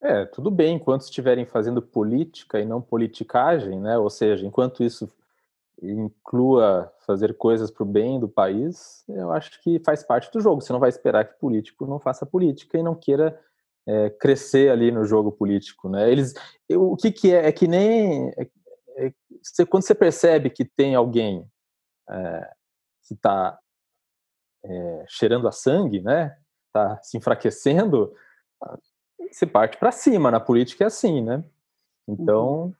É, 0.00 0.24
tudo 0.26 0.50
bem, 0.50 0.76
enquanto 0.76 1.02
estiverem 1.02 1.44
fazendo 1.44 1.82
política 1.82 2.60
e 2.60 2.64
não 2.64 2.80
politicagem, 2.80 3.80
né? 3.80 3.98
Ou 3.98 4.08
seja, 4.08 4.46
enquanto 4.46 4.84
isso 4.84 5.12
inclua 5.82 6.92
fazer 7.06 7.36
coisas 7.36 7.70
para 7.70 7.84
o 7.84 7.86
bem 7.86 8.18
do 8.18 8.28
país, 8.28 9.04
eu 9.08 9.32
acho 9.32 9.60
que 9.62 9.80
faz 9.80 10.02
parte 10.02 10.30
do 10.32 10.40
jogo. 10.40 10.60
Você 10.60 10.72
não 10.72 10.80
vai 10.80 10.88
esperar 10.88 11.24
que 11.24 11.38
político 11.38 11.86
não 11.86 11.98
faça 11.98 12.26
política 12.26 12.78
e 12.78 12.82
não 12.82 12.94
queira 12.94 13.40
é, 13.86 14.10
crescer 14.10 14.70
ali 14.70 14.90
no 14.90 15.04
jogo 15.04 15.32
político, 15.32 15.88
né? 15.88 16.10
Eles, 16.10 16.34
eu, 16.68 16.92
o 16.92 16.96
que, 16.96 17.10
que 17.10 17.32
é? 17.32 17.48
É 17.48 17.52
que 17.52 17.66
nem 17.66 18.28
é, 18.30 18.50
é, 18.98 19.12
você, 19.42 19.64
quando 19.64 19.84
você 19.84 19.94
percebe 19.94 20.50
que 20.50 20.64
tem 20.64 20.94
alguém 20.94 21.44
é, 22.10 22.50
que 23.06 23.14
está 23.14 23.58
é, 24.64 25.04
cheirando 25.08 25.48
a 25.48 25.52
sangue, 25.52 26.00
né? 26.00 26.36
Tá 26.72 26.98
se 27.02 27.16
enfraquecendo, 27.16 28.12
você 29.30 29.46
parte 29.46 29.76
para 29.78 29.92
cima. 29.92 30.30
Na 30.30 30.40
política 30.40 30.84
é 30.84 30.86
assim, 30.86 31.22
né? 31.22 31.44
Então, 32.06 32.62
uhum. 32.62 32.74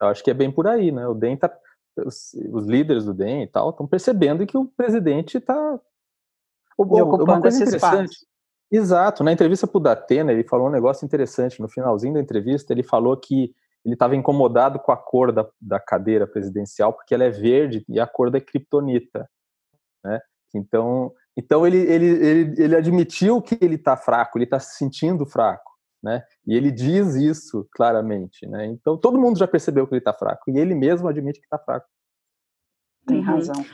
eu 0.00 0.08
acho 0.08 0.22
que 0.22 0.30
é 0.30 0.34
bem 0.34 0.50
por 0.50 0.66
aí, 0.66 0.90
né? 0.90 1.06
O 1.06 1.14
DEM 1.14 1.36
tá, 1.36 1.50
os, 1.96 2.34
os 2.52 2.66
líderes 2.66 3.04
do 3.04 3.14
DEM 3.14 3.42
e 3.42 3.46
tal 3.46 3.70
estão 3.70 3.86
percebendo 3.86 4.46
que 4.46 4.56
o 4.56 4.66
presidente 4.66 5.38
está 5.38 5.78
ocupando 6.76 7.24
uma 7.24 7.40
coisa 7.40 7.62
interessante. 7.62 8.12
Espaço. 8.12 8.26
Exato. 8.70 9.22
Na 9.22 9.32
entrevista 9.32 9.66
para 9.66 9.78
o 9.78 9.82
Datena, 9.82 10.32
ele 10.32 10.44
falou 10.44 10.68
um 10.68 10.72
negócio 10.72 11.04
interessante. 11.04 11.60
No 11.60 11.68
finalzinho 11.68 12.14
da 12.14 12.20
entrevista, 12.20 12.72
ele 12.72 12.82
falou 12.82 13.16
que 13.16 13.54
ele 13.84 13.94
estava 13.94 14.16
incomodado 14.16 14.78
com 14.78 14.92
a 14.92 14.96
cor 14.96 15.32
da, 15.32 15.46
da 15.60 15.78
cadeira 15.78 16.26
presidencial, 16.26 16.92
porque 16.92 17.14
ela 17.14 17.24
é 17.24 17.30
verde 17.30 17.84
e 17.88 18.00
a 18.00 18.06
cor 18.06 18.30
da 18.30 18.40
criptonita. 18.40 19.28
Né? 20.04 20.20
Então, 20.54 21.12
então 21.36 21.66
ele, 21.66 21.78
ele, 21.78 22.06
ele, 22.06 22.62
ele 22.62 22.76
admitiu 22.76 23.40
que 23.40 23.58
ele 23.60 23.76
está 23.76 23.96
fraco, 23.96 24.38
ele 24.38 24.44
está 24.44 24.60
se 24.60 24.76
sentindo 24.76 25.26
fraco, 25.26 25.70
né? 26.02 26.22
E 26.46 26.54
ele 26.54 26.70
diz 26.70 27.14
isso 27.14 27.66
claramente, 27.72 28.46
né? 28.46 28.66
Então 28.66 28.96
todo 28.96 29.20
mundo 29.20 29.38
já 29.38 29.46
percebeu 29.46 29.86
que 29.86 29.94
ele 29.94 30.00
está 30.00 30.12
fraco 30.12 30.50
e 30.50 30.58
ele 30.58 30.74
mesmo 30.74 31.08
admite 31.08 31.40
que 31.40 31.46
está 31.46 31.58
fraco. 31.58 31.86
Tem 33.06 33.18
uhum. 33.18 33.24
razão. 33.24 33.64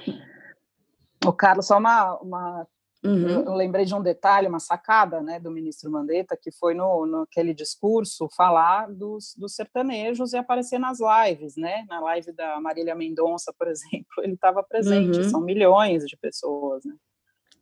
O 1.27 1.33
Carlos, 1.33 1.67
só 1.67 1.79
uma, 1.79 2.17
uma 2.19 2.67
Uhum. 3.05 3.45
Eu, 3.45 3.55
lembrei 3.55 3.85
de 3.85 3.95
um 3.95 4.03
detalhe, 4.03 4.49
uma 4.49 4.59
sacada 4.59 5.21
né, 5.21 5.39
do 5.39 5.51
ministro 5.51 5.91
Mandetta, 5.91 6.37
que 6.41 6.51
foi 6.51 6.75
no, 6.75 7.07
no 7.07 7.23
aquele 7.23 7.55
discurso 7.55 8.29
falar 8.37 8.91
dos, 8.93 9.35
dos 9.37 9.55
sertanejos 9.55 10.33
e 10.33 10.37
aparecer 10.37 10.79
nas 10.79 10.99
lives, 10.99 11.57
né? 11.57 11.85
Na 11.89 12.01
live 12.01 12.33
da 12.33 12.61
Marília 12.61 12.97
Mendonça, 12.97 13.55
por 13.57 13.69
exemplo, 13.71 14.23
ele 14.23 14.35
estava 14.35 14.63
presente, 14.65 15.19
uhum. 15.19 15.31
são 15.31 15.41
milhões 15.41 16.05
de 16.05 16.17
pessoas, 16.17 16.85
né? 16.85 16.95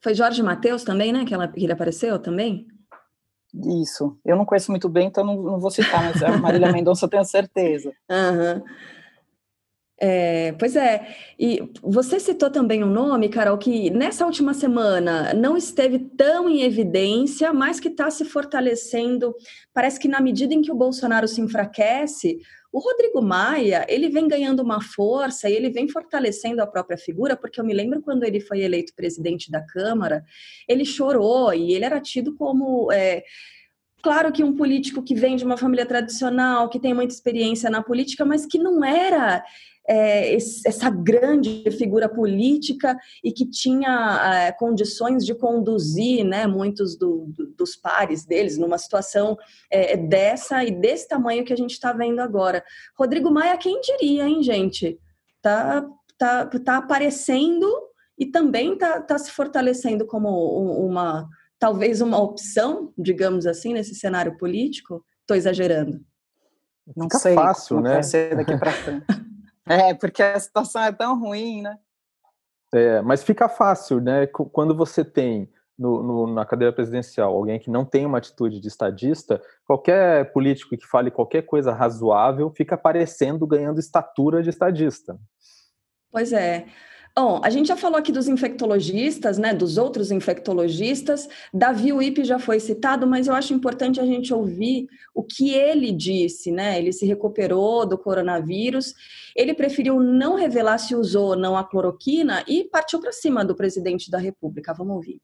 Foi 0.00 0.14
Jorge 0.14 0.42
Matheus 0.42 0.84
também, 0.84 1.12
né? 1.12 1.24
Que, 1.24 1.34
ela, 1.34 1.48
que 1.48 1.64
ele 1.64 1.72
apareceu 1.72 2.18
também? 2.18 2.66
Isso. 3.82 4.18
Eu 4.24 4.36
não 4.36 4.44
conheço 4.44 4.70
muito 4.70 4.88
bem, 4.88 5.08
então 5.08 5.24
não, 5.24 5.42
não 5.42 5.60
vou 5.60 5.70
citar, 5.70 6.02
mas 6.02 6.22
a 6.22 6.36
Marília 6.36 6.70
Mendonça 6.72 7.06
eu 7.06 7.10
tenho 7.10 7.24
certeza. 7.24 7.92
Uhum. 8.10 8.62
É, 9.98 10.52
pois 10.58 10.76
é, 10.76 11.16
e 11.38 11.72
você 11.82 12.20
citou 12.20 12.50
também 12.50 12.84
um 12.84 12.90
nome, 12.90 13.30
Carol, 13.30 13.56
que 13.56 13.88
nessa 13.88 14.26
última 14.26 14.52
semana 14.52 15.32
não 15.32 15.56
esteve 15.56 15.98
tão 15.98 16.50
em 16.50 16.60
evidência, 16.60 17.50
mas 17.50 17.80
que 17.80 17.88
está 17.88 18.10
se 18.10 18.24
fortalecendo. 18.26 19.34
Parece 19.72 19.98
que 19.98 20.06
na 20.06 20.20
medida 20.20 20.52
em 20.52 20.60
que 20.60 20.70
o 20.70 20.76
Bolsonaro 20.76 21.26
se 21.26 21.40
enfraquece, 21.40 22.38
o 22.76 22.78
Rodrigo 22.78 23.22
Maia 23.22 23.86
ele 23.88 24.10
vem 24.10 24.28
ganhando 24.28 24.60
uma 24.60 24.82
força 24.82 25.48
e 25.48 25.54
ele 25.54 25.70
vem 25.70 25.88
fortalecendo 25.88 26.60
a 26.60 26.66
própria 26.66 26.98
figura, 26.98 27.34
porque 27.34 27.58
eu 27.58 27.64
me 27.64 27.72
lembro 27.72 28.02
quando 28.02 28.22
ele 28.22 28.38
foi 28.38 28.60
eleito 28.60 28.94
presidente 28.94 29.50
da 29.50 29.62
Câmara, 29.62 30.22
ele 30.68 30.84
chorou 30.84 31.54
e 31.54 31.72
ele 31.72 31.86
era 31.86 31.98
tido 31.98 32.36
como 32.36 32.92
é, 32.92 33.24
Claro 34.02 34.30
que 34.30 34.44
um 34.44 34.54
político 34.54 35.02
que 35.02 35.14
vem 35.14 35.36
de 35.36 35.44
uma 35.44 35.56
família 35.56 35.86
tradicional, 35.86 36.68
que 36.68 36.78
tem 36.78 36.92
muita 36.92 37.14
experiência 37.14 37.70
na 37.70 37.82
política, 37.82 38.26
mas 38.26 38.44
que 38.44 38.58
não 38.58 38.84
era 38.84 39.42
é, 39.88 40.34
essa 40.34 40.90
grande 40.90 41.70
figura 41.70 42.08
política 42.08 42.96
e 43.22 43.32
que 43.32 43.48
tinha 43.48 44.46
é, 44.48 44.52
condições 44.52 45.24
de 45.24 45.34
conduzir 45.34 46.24
né, 46.24 46.46
muitos 46.46 46.96
do, 46.96 47.26
do, 47.28 47.46
dos 47.48 47.76
pares 47.76 48.24
deles 48.24 48.58
numa 48.58 48.78
situação 48.78 49.36
é, 49.70 49.96
dessa 49.96 50.64
e 50.64 50.70
desse 50.70 51.08
tamanho 51.08 51.44
que 51.44 51.52
a 51.52 51.56
gente 51.56 51.72
está 51.72 51.92
vendo 51.92 52.20
agora. 52.20 52.64
Rodrigo 52.98 53.30
Maia, 53.30 53.56
quem 53.56 53.80
diria, 53.80 54.26
hein, 54.26 54.42
gente? 54.42 54.98
Tá, 55.40 55.86
tá, 56.18 56.46
tá 56.46 56.76
aparecendo 56.78 57.70
e 58.18 58.26
também 58.26 58.76
tá, 58.76 59.00
tá 59.00 59.18
se 59.18 59.30
fortalecendo 59.30 60.06
como 60.06 60.28
uma 60.84 61.28
talvez 61.58 62.00
uma 62.00 62.20
opção, 62.20 62.92
digamos 62.98 63.46
assim, 63.46 63.72
nesse 63.72 63.94
cenário 63.94 64.36
político? 64.36 65.04
Estou 65.20 65.36
exagerando. 65.36 66.00
Não 66.94 67.06
Fica 67.06 67.18
sei 67.18 67.34
fácil, 67.34 67.80
né? 67.80 67.94
Vai 67.94 68.02
ser 68.02 68.36
daqui 68.36 68.56
para 68.56 68.70
frente. 68.72 69.06
É, 69.66 69.92
porque 69.94 70.22
a 70.22 70.38
situação 70.38 70.82
é 70.82 70.92
tão 70.92 71.18
ruim, 71.18 71.62
né? 71.62 71.76
É, 72.72 73.00
mas 73.02 73.24
fica 73.24 73.48
fácil, 73.48 74.00
né? 74.00 74.26
Quando 74.26 74.74
você 74.74 75.04
tem 75.04 75.50
no, 75.78 76.02
no, 76.02 76.26
na 76.26 76.44
cadeira 76.44 76.72
presidencial 76.72 77.34
alguém 77.34 77.58
que 77.58 77.70
não 77.70 77.84
tem 77.84 78.06
uma 78.06 78.18
atitude 78.18 78.60
de 78.60 78.68
estadista, 78.68 79.42
qualquer 79.66 80.32
político 80.32 80.76
que 80.76 80.86
fale 80.86 81.10
qualquer 81.10 81.42
coisa 81.42 81.72
razoável 81.72 82.50
fica 82.50 82.76
parecendo 82.76 83.46
ganhando 83.46 83.78
estatura 83.78 84.42
de 84.42 84.50
estadista. 84.50 85.18
Pois 86.10 86.32
é. 86.32 86.66
Bom, 87.18 87.40
a 87.42 87.48
gente 87.48 87.68
já 87.68 87.76
falou 87.76 87.98
aqui 87.98 88.12
dos 88.12 88.28
infectologistas, 88.28 89.38
né, 89.38 89.54
dos 89.54 89.78
outros 89.78 90.10
infectologistas. 90.10 91.26
Davi 91.52 91.90
Wip 91.90 92.22
já 92.24 92.38
foi 92.38 92.60
citado, 92.60 93.06
mas 93.06 93.26
eu 93.26 93.34
acho 93.34 93.54
importante 93.54 93.98
a 93.98 94.04
gente 94.04 94.34
ouvir 94.34 94.86
o 95.14 95.22
que 95.22 95.54
ele 95.54 95.92
disse, 95.92 96.52
né? 96.52 96.78
Ele 96.78 96.92
se 96.92 97.06
recuperou 97.06 97.86
do 97.86 97.96
coronavírus. 97.96 98.92
Ele 99.34 99.54
preferiu 99.54 99.98
não 99.98 100.36
revelar 100.36 100.76
se 100.76 100.94
usou 100.94 101.28
ou 101.28 101.36
não 101.36 101.56
a 101.56 101.64
cloroquina 101.64 102.44
e 102.46 102.64
partiu 102.64 103.00
para 103.00 103.12
cima 103.12 103.42
do 103.42 103.56
presidente 103.56 104.10
da 104.10 104.18
República. 104.18 104.74
Vamos 104.74 104.96
ouvir. 104.96 105.18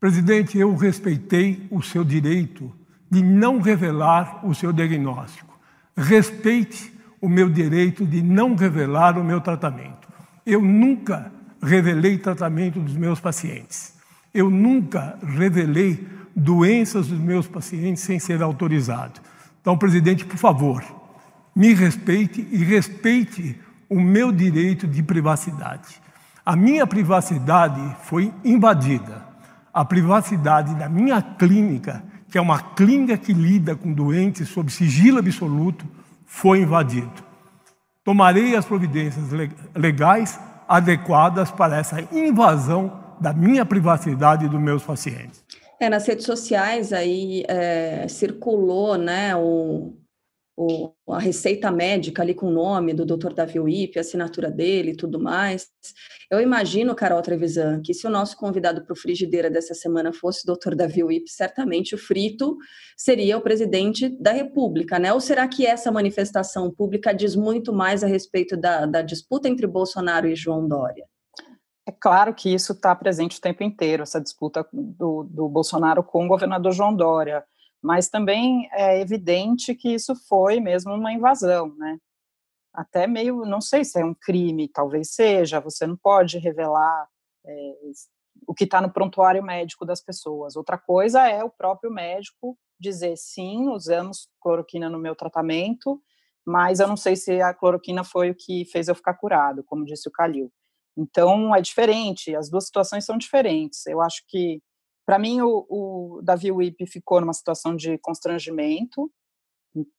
Presidente, 0.00 0.56
eu 0.56 0.74
respeitei 0.74 1.68
o 1.70 1.82
seu 1.82 2.02
direito 2.04 2.72
de 3.10 3.22
não 3.22 3.60
revelar 3.60 4.48
o 4.48 4.54
seu 4.54 4.72
diagnóstico. 4.72 5.60
Respeite 5.94 6.90
o 7.20 7.28
meu 7.28 7.50
direito 7.50 8.06
de 8.06 8.22
não 8.22 8.54
revelar 8.56 9.18
o 9.18 9.22
meu 9.22 9.42
tratamento. 9.42 10.01
Eu 10.44 10.60
nunca 10.60 11.32
revelei 11.62 12.18
tratamento 12.18 12.80
dos 12.80 12.96
meus 12.96 13.20
pacientes. 13.20 13.94
Eu 14.34 14.50
nunca 14.50 15.18
revelei 15.22 16.06
doenças 16.34 17.08
dos 17.08 17.18
meus 17.18 17.46
pacientes 17.46 18.02
sem 18.02 18.18
ser 18.18 18.42
autorizado. 18.42 19.20
Então, 19.60 19.78
presidente, 19.78 20.24
por 20.24 20.36
favor, 20.38 20.82
me 21.54 21.72
respeite 21.74 22.46
e 22.50 22.56
respeite 22.64 23.58
o 23.88 24.00
meu 24.00 24.32
direito 24.32 24.86
de 24.88 25.02
privacidade. 25.02 26.00
A 26.44 26.56
minha 26.56 26.86
privacidade 26.86 27.80
foi 28.02 28.32
invadida. 28.44 29.24
A 29.72 29.84
privacidade 29.84 30.74
da 30.74 30.88
minha 30.88 31.22
clínica, 31.22 32.02
que 32.28 32.36
é 32.36 32.40
uma 32.40 32.58
clínica 32.58 33.16
que 33.16 33.32
lida 33.32 33.76
com 33.76 33.92
doentes 33.92 34.48
sob 34.48 34.72
sigilo 34.72 35.18
absoluto, 35.18 35.86
foi 36.26 36.62
invadido. 36.62 37.31
Tomarei 38.04 38.56
as 38.56 38.64
providências 38.64 39.26
legais 39.74 40.38
adequadas 40.68 41.50
para 41.50 41.76
essa 41.78 42.00
invasão 42.12 43.00
da 43.20 43.32
minha 43.32 43.64
privacidade 43.64 44.46
e 44.46 44.48
dos 44.48 44.60
meus 44.60 44.82
pacientes. 44.82 45.44
É, 45.78 45.88
nas 45.88 46.06
redes 46.06 46.24
sociais 46.24 46.92
aí 46.92 47.44
é, 47.48 48.06
circulou 48.08 48.96
né, 48.96 49.34
o, 49.36 49.94
o, 50.62 51.14
a 51.14 51.18
receita 51.18 51.70
médica 51.70 52.22
ali 52.22 52.34
com 52.34 52.46
o 52.46 52.50
nome 52.52 52.94
do 52.94 53.04
Dr. 53.04 53.32
Davi 53.32 53.58
Wip, 53.58 53.98
a 53.98 54.00
assinatura 54.00 54.50
dele 54.50 54.92
e 54.92 54.96
tudo 54.96 55.20
mais. 55.20 55.68
Eu 56.30 56.40
imagino, 56.40 56.94
Carol 56.94 57.20
Trevisan, 57.20 57.82
que 57.82 57.92
se 57.92 58.06
o 58.06 58.10
nosso 58.10 58.36
convidado 58.36 58.84
para 58.84 58.92
o 58.92 58.96
Frigideira 58.96 59.50
dessa 59.50 59.74
semana 59.74 60.12
fosse 60.12 60.48
o 60.48 60.54
Dr. 60.54 60.74
Davi 60.74 61.02
Wip, 61.02 61.28
certamente 61.28 61.94
o 61.94 61.98
frito 61.98 62.56
seria 62.96 63.36
o 63.36 63.42
presidente 63.42 64.08
da 64.20 64.32
República, 64.32 64.98
né? 64.98 65.12
Ou 65.12 65.20
será 65.20 65.46
que 65.48 65.66
essa 65.66 65.90
manifestação 65.90 66.70
pública 66.70 67.12
diz 67.12 67.34
muito 67.36 67.72
mais 67.72 68.04
a 68.04 68.06
respeito 68.06 68.56
da, 68.56 68.86
da 68.86 69.02
disputa 69.02 69.48
entre 69.48 69.66
Bolsonaro 69.66 70.28
e 70.28 70.36
João 70.36 70.66
Dória? 70.66 71.04
É 71.86 71.90
claro 71.90 72.32
que 72.32 72.54
isso 72.54 72.72
está 72.72 72.94
presente 72.94 73.38
o 73.38 73.40
tempo 73.40 73.64
inteiro, 73.64 74.04
essa 74.04 74.20
disputa 74.20 74.64
do, 74.72 75.24
do 75.24 75.48
Bolsonaro 75.48 76.02
com 76.02 76.24
o 76.24 76.28
governador 76.28 76.72
João 76.72 76.94
Dória 76.94 77.44
mas 77.82 78.08
também 78.08 78.68
é 78.72 79.00
evidente 79.00 79.74
que 79.74 79.92
isso 79.92 80.14
foi 80.28 80.60
mesmo 80.60 80.94
uma 80.94 81.12
invasão, 81.12 81.74
né? 81.76 81.98
Até 82.72 83.06
meio, 83.06 83.44
não 83.44 83.60
sei 83.60 83.84
se 83.84 84.00
é 84.00 84.04
um 84.04 84.14
crime, 84.14 84.68
talvez 84.68 85.10
seja, 85.14 85.60
você 85.60 85.86
não 85.86 85.96
pode 85.96 86.38
revelar 86.38 87.08
é, 87.44 87.74
o 88.46 88.54
que 88.54 88.64
está 88.64 88.80
no 88.80 88.92
prontuário 88.92 89.42
médico 89.42 89.84
das 89.84 90.00
pessoas. 90.00 90.56
Outra 90.56 90.78
coisa 90.78 91.28
é 91.28 91.44
o 91.44 91.50
próprio 91.50 91.90
médico 91.90 92.56
dizer 92.80 93.16
sim, 93.16 93.68
usamos 93.68 94.28
cloroquina 94.40 94.88
no 94.88 94.98
meu 94.98 95.14
tratamento, 95.14 96.02
mas 96.44 96.80
eu 96.80 96.88
não 96.88 96.96
sei 96.96 97.14
se 97.14 97.40
a 97.40 97.54
cloroquina 97.54 98.02
foi 98.02 98.30
o 98.30 98.34
que 98.34 98.64
fez 98.66 98.88
eu 98.88 98.94
ficar 98.94 99.14
curado, 99.14 99.62
como 99.64 99.84
disse 99.84 100.08
o 100.08 100.12
Calil. 100.12 100.52
Então 100.96 101.54
é 101.54 101.60
diferente, 101.60 102.34
as 102.34 102.50
duas 102.50 102.66
situações 102.66 103.04
são 103.04 103.16
diferentes. 103.16 103.86
Eu 103.86 104.00
acho 104.00 104.24
que 104.28 104.60
para 105.12 105.18
mim, 105.18 105.42
o, 105.42 105.66
o 105.68 106.22
Davi 106.22 106.50
Wip 106.50 106.86
ficou 106.86 107.20
numa 107.20 107.34
situação 107.34 107.76
de 107.76 107.98
constrangimento, 107.98 109.12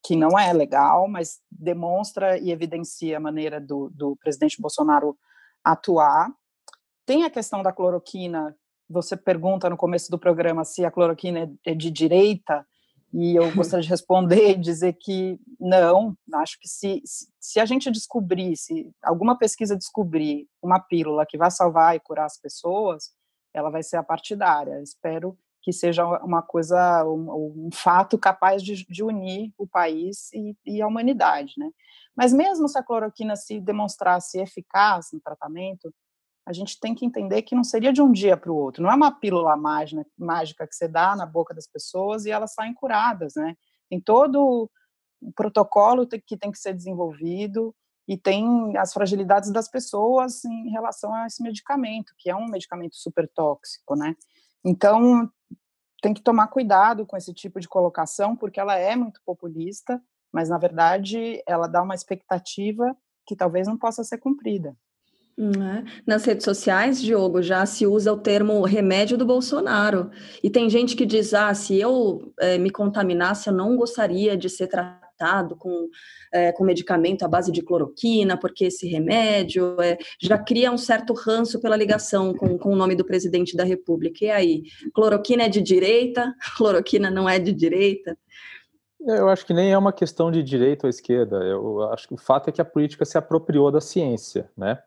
que 0.03 0.15
não 0.15 0.39
é 0.39 0.51
legal, 0.51 1.07
mas 1.07 1.39
demonstra 1.51 2.39
e 2.39 2.49
evidencia 2.49 3.17
a 3.17 3.19
maneira 3.19 3.61
do, 3.61 3.91
do 3.93 4.15
presidente 4.15 4.59
Bolsonaro 4.59 5.15
atuar. 5.63 6.33
Tem 7.05 7.25
a 7.25 7.29
questão 7.29 7.61
da 7.61 7.71
cloroquina. 7.71 8.57
Você 8.89 9.15
pergunta 9.15 9.69
no 9.69 9.77
começo 9.77 10.09
do 10.09 10.17
programa 10.17 10.65
se 10.65 10.83
a 10.83 10.89
cloroquina 10.89 11.41
é, 11.41 11.73
é 11.73 11.75
de 11.75 11.91
direita, 11.91 12.65
e 13.13 13.35
eu 13.35 13.43
gostaria 13.53 13.83
de 13.83 13.89
responder 13.89 14.53
e 14.53 14.57
dizer 14.59 14.93
que 14.93 15.39
não. 15.59 16.17
Acho 16.33 16.59
que 16.59 16.67
se, 16.67 17.03
se 17.39 17.59
a 17.59 17.65
gente 17.65 17.91
descobrir, 17.91 18.57
se 18.57 18.91
alguma 19.03 19.37
pesquisa 19.37 19.77
descobrir 19.77 20.47
uma 20.59 20.79
pílula 20.79 21.23
que 21.23 21.37
vai 21.37 21.51
salvar 21.51 21.95
e 21.95 21.99
curar 21.99 22.25
as 22.25 22.39
pessoas, 22.39 23.11
ela 23.53 23.69
vai 23.69 23.83
ser 23.83 24.01
partidária. 24.03 24.81
Espero 24.81 25.37
que 25.61 25.71
seja 25.71 26.05
uma 26.19 26.41
coisa, 26.41 27.05
um, 27.05 27.67
um 27.67 27.69
fato 27.71 28.17
capaz 28.17 28.61
de, 28.61 28.85
de, 28.85 29.01
unir 29.01 29.53
o 29.57 29.65
país 29.65 30.29
e, 30.33 30.57
e, 30.65 30.81
a 30.81 30.87
humanidade, 30.87 31.53
né? 31.57 31.69
Mas 32.15 32.33
mesmo 32.33 32.67
se 32.67 32.77
a 32.77 32.83
cloroquina 32.83 33.35
se 33.37 33.61
demonstrasse 33.61 34.39
eficaz 34.39 35.07
no 35.13 35.21
tratamento, 35.21 35.93
a 36.45 36.51
gente 36.51 36.77
tem 36.77 36.93
que 36.93 37.05
entender 37.05 37.43
que 37.43 37.55
não 37.55 37.63
seria 37.63 37.93
de 37.93 38.01
um 38.01 38.11
dia 38.11 38.35
para 38.35 38.51
o 38.51 38.55
outro. 38.55 38.83
Não 38.83 38.91
é 38.91 38.95
uma 38.95 39.17
pílula 39.17 39.55
mágica, 39.55 40.05
mágica 40.17 40.67
que 40.67 40.75
você 40.75 40.87
dá 40.87 41.15
na 41.15 41.25
boca 41.25 41.53
das 41.53 41.65
pessoas 41.65 42.25
e 42.25 42.31
elas 42.31 42.53
saem 42.53 42.73
curadas, 42.73 43.33
né? 43.35 43.55
Tem 43.89 44.01
todo 44.01 44.69
o 45.21 45.31
protocolo 45.31 46.05
que 46.05 46.37
tem 46.37 46.51
que 46.51 46.59
ser 46.59 46.73
desenvolvido, 46.73 47.73
e 48.07 48.17
tem 48.17 48.75
as 48.77 48.93
fragilidades 48.93 49.51
das 49.51 49.69
pessoas 49.69 50.43
em 50.45 50.69
relação 50.69 51.13
a 51.13 51.27
esse 51.27 51.41
medicamento, 51.41 52.13
que 52.17 52.29
é 52.29 52.35
um 52.35 52.47
medicamento 52.47 52.95
super 52.95 53.29
tóxico, 53.29 53.95
né? 53.95 54.15
Então, 54.63 55.29
tem 56.01 56.13
que 56.13 56.21
tomar 56.21 56.47
cuidado 56.47 57.05
com 57.05 57.15
esse 57.15 57.33
tipo 57.33 57.59
de 57.59 57.67
colocação, 57.67 58.35
porque 58.35 58.59
ela 58.59 58.75
é 58.75 58.95
muito 58.95 59.21
populista, 59.25 60.01
mas 60.33 60.49
na 60.49 60.57
verdade 60.57 61.41
ela 61.47 61.67
dá 61.67 61.81
uma 61.81 61.95
expectativa 61.95 62.95
que 63.25 63.35
talvez 63.35 63.67
não 63.67 63.77
possa 63.77 64.03
ser 64.03 64.17
cumprida. 64.17 64.75
É. 65.39 66.01
Nas 66.05 66.25
redes 66.25 66.43
sociais, 66.43 67.01
Diogo, 67.01 67.41
já 67.41 67.65
se 67.65 67.87
usa 67.87 68.13
o 68.13 68.19
termo 68.19 68.61
remédio 68.63 69.17
do 69.17 69.25
Bolsonaro. 69.25 70.11
E 70.43 70.49
tem 70.49 70.69
gente 70.69 70.95
que 70.95 71.07
diz: 71.07 71.33
ah, 71.33 71.53
se 71.55 71.79
eu 71.79 72.31
é, 72.39 72.59
me 72.59 72.69
contaminasse, 72.69 73.49
eu 73.49 73.53
não 73.53 73.75
gostaria 73.75 74.37
de 74.37 74.47
ser 74.47 74.67
tratado 74.67 75.02
tratado 75.17 75.55
com, 75.55 75.87
é, 76.31 76.51
com 76.51 76.63
medicamento 76.63 77.23
à 77.23 77.27
base 77.27 77.51
de 77.51 77.61
cloroquina, 77.61 78.37
porque 78.37 78.65
esse 78.65 78.87
remédio 78.87 79.79
é, 79.81 79.97
já 80.19 80.37
cria 80.37 80.71
um 80.71 80.77
certo 80.77 81.13
ranço 81.13 81.59
pela 81.59 81.77
ligação 81.77 82.33
com, 82.33 82.57
com 82.57 82.73
o 82.73 82.75
nome 82.75 82.95
do 82.95 83.05
presidente 83.05 83.55
da 83.55 83.63
República. 83.63 84.25
E 84.25 84.31
aí, 84.31 84.63
cloroquina 84.93 85.43
é 85.43 85.49
de 85.49 85.61
direita? 85.61 86.33
Cloroquina 86.57 87.09
não 87.09 87.27
é 87.27 87.39
de 87.39 87.53
direita? 87.53 88.17
É, 89.07 89.19
eu 89.19 89.29
acho 89.29 89.45
que 89.45 89.53
nem 89.53 89.71
é 89.71 89.77
uma 89.77 89.93
questão 89.93 90.31
de 90.31 90.43
direita 90.43 90.87
ou 90.87 90.89
esquerda. 90.89 91.37
Eu 91.37 91.83
acho 91.91 92.07
que 92.07 92.13
o 92.13 92.17
fato 92.17 92.49
é 92.49 92.51
que 92.51 92.61
a 92.61 92.65
política 92.65 93.05
se 93.05 93.17
apropriou 93.17 93.71
da 93.71 93.81
ciência, 93.81 94.49
né? 94.55 94.79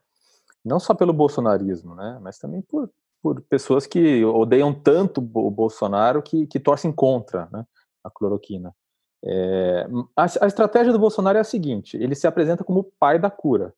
Não 0.64 0.80
só 0.80 0.94
pelo 0.94 1.12
bolsonarismo, 1.12 1.94
né? 1.94 2.18
Mas 2.22 2.38
também 2.38 2.62
por, 2.62 2.90
por 3.22 3.40
pessoas 3.42 3.86
que 3.86 4.24
odeiam 4.24 4.72
tanto 4.72 5.20
o 5.20 5.50
Bolsonaro 5.50 6.22
que, 6.22 6.46
que 6.46 6.58
torcem 6.58 6.92
contra 6.92 7.48
né, 7.52 7.64
a 8.02 8.10
cloroquina. 8.10 8.74
É, 9.24 9.86
a, 10.16 10.24
a, 10.24 10.46
estratégia 10.46 10.92
do 10.92 10.98
Bolsonaro 10.98 11.38
é 11.38 11.40
a 11.40 11.44
seguinte: 11.44 11.96
ele 11.96 12.14
se 12.14 12.26
apresenta 12.26 12.64
como 12.64 12.80
o 12.80 12.84
pai 12.84 13.18
da 13.18 13.30
cura. 13.30 13.74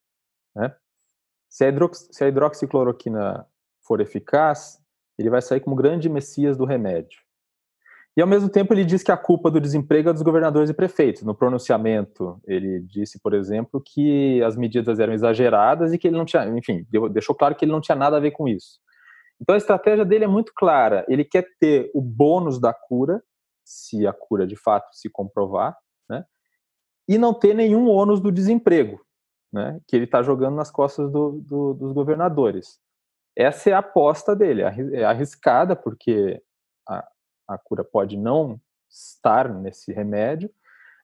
Né? 0.54 0.74
Se, 1.48 1.64
a 1.64 1.68
hidrox, 1.68 2.08
se 2.10 2.24
a 2.24 2.28
hidroxicloroquina 2.28 3.46
for 3.80 4.00
eficaz, 4.00 4.80
ele 5.18 5.30
vai 5.30 5.40
sair 5.40 5.60
como 5.60 5.76
grande 5.76 6.08
messias 6.08 6.56
do 6.56 6.64
remédio. 6.64 7.20
E 8.16 8.20
ao 8.20 8.26
mesmo 8.26 8.48
tempo 8.48 8.74
ele 8.74 8.84
diz 8.84 9.04
que 9.04 9.12
a 9.12 9.16
culpa 9.16 9.48
do 9.48 9.60
desemprego 9.60 10.08
é 10.08 10.12
dos 10.12 10.22
governadores 10.22 10.68
e 10.68 10.74
prefeitos. 10.74 11.22
No 11.22 11.36
pronunciamento, 11.36 12.40
ele 12.44 12.80
disse, 12.80 13.20
por 13.20 13.32
exemplo, 13.32 13.80
que 13.80 14.42
as 14.42 14.56
medidas 14.56 14.98
eram 14.98 15.12
exageradas 15.12 15.92
e 15.92 15.98
que 15.98 16.08
ele 16.08 16.16
não 16.16 16.24
tinha, 16.24 16.44
enfim, 16.48 16.84
deixou 17.12 17.32
claro 17.32 17.54
que 17.54 17.64
ele 17.64 17.70
não 17.70 17.80
tinha 17.80 17.94
nada 17.94 18.16
a 18.16 18.20
ver 18.20 18.32
com 18.32 18.48
isso. 18.48 18.80
Então 19.40 19.54
a 19.54 19.58
estratégia 19.58 20.04
dele 20.04 20.24
é 20.24 20.28
muito 20.28 20.52
clara. 20.52 21.06
Ele 21.08 21.24
quer 21.24 21.46
ter 21.60 21.92
o 21.94 22.00
bônus 22.00 22.60
da 22.60 22.74
cura 22.74 23.22
se 23.68 24.06
a 24.06 24.12
cura 24.12 24.46
de 24.46 24.56
fato 24.56 24.96
se 24.96 25.10
comprovar, 25.10 25.76
né? 26.08 26.24
E 27.06 27.18
não 27.18 27.34
ter 27.34 27.54
nenhum 27.54 27.88
ônus 27.88 28.18
do 28.18 28.32
desemprego, 28.32 29.00
né? 29.52 29.78
Que 29.86 29.94
ele 29.94 30.06
está 30.06 30.22
jogando 30.22 30.56
nas 30.56 30.70
costas 30.70 31.10
do, 31.10 31.40
do, 31.42 31.74
dos 31.74 31.92
governadores. 31.92 32.80
Essa 33.36 33.70
é 33.70 33.72
a 33.74 33.78
aposta 33.78 34.34
dele, 34.34 34.62
é 34.62 35.04
arriscada 35.04 35.76
porque 35.76 36.42
a, 36.88 37.06
a 37.46 37.58
cura 37.58 37.84
pode 37.84 38.16
não 38.16 38.58
estar 38.90 39.52
nesse 39.52 39.92
remédio, 39.92 40.50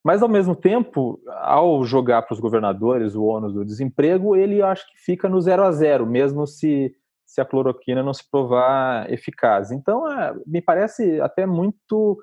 mas 0.03 0.22
ao 0.22 0.29
mesmo 0.29 0.57
tempo, 0.57 1.20
ao 1.29 1.85
jogar 1.85 2.22
para 2.22 2.35
os 2.35 2.40
governadores 2.40 3.14
o 3.14 3.24
ônus 3.24 3.53
do 3.53 3.64
desemprego, 3.64 4.35
ele 4.35 4.62
acho 4.62 4.90
que 4.90 4.98
fica 4.98 5.29
no 5.29 5.40
zero 5.40 5.62
a 5.62 5.70
zero, 5.70 6.07
mesmo 6.07 6.46
se 6.46 6.96
se 7.27 7.40
a 7.40 7.44
cloroquina 7.44 8.03
não 8.03 8.12
se 8.12 8.29
provar 8.31 9.11
eficaz. 9.11 9.70
Então, 9.72 10.09
é, 10.11 10.35
me 10.46 10.61
parece 10.61 11.20
até 11.20 11.46
muito 11.46 12.18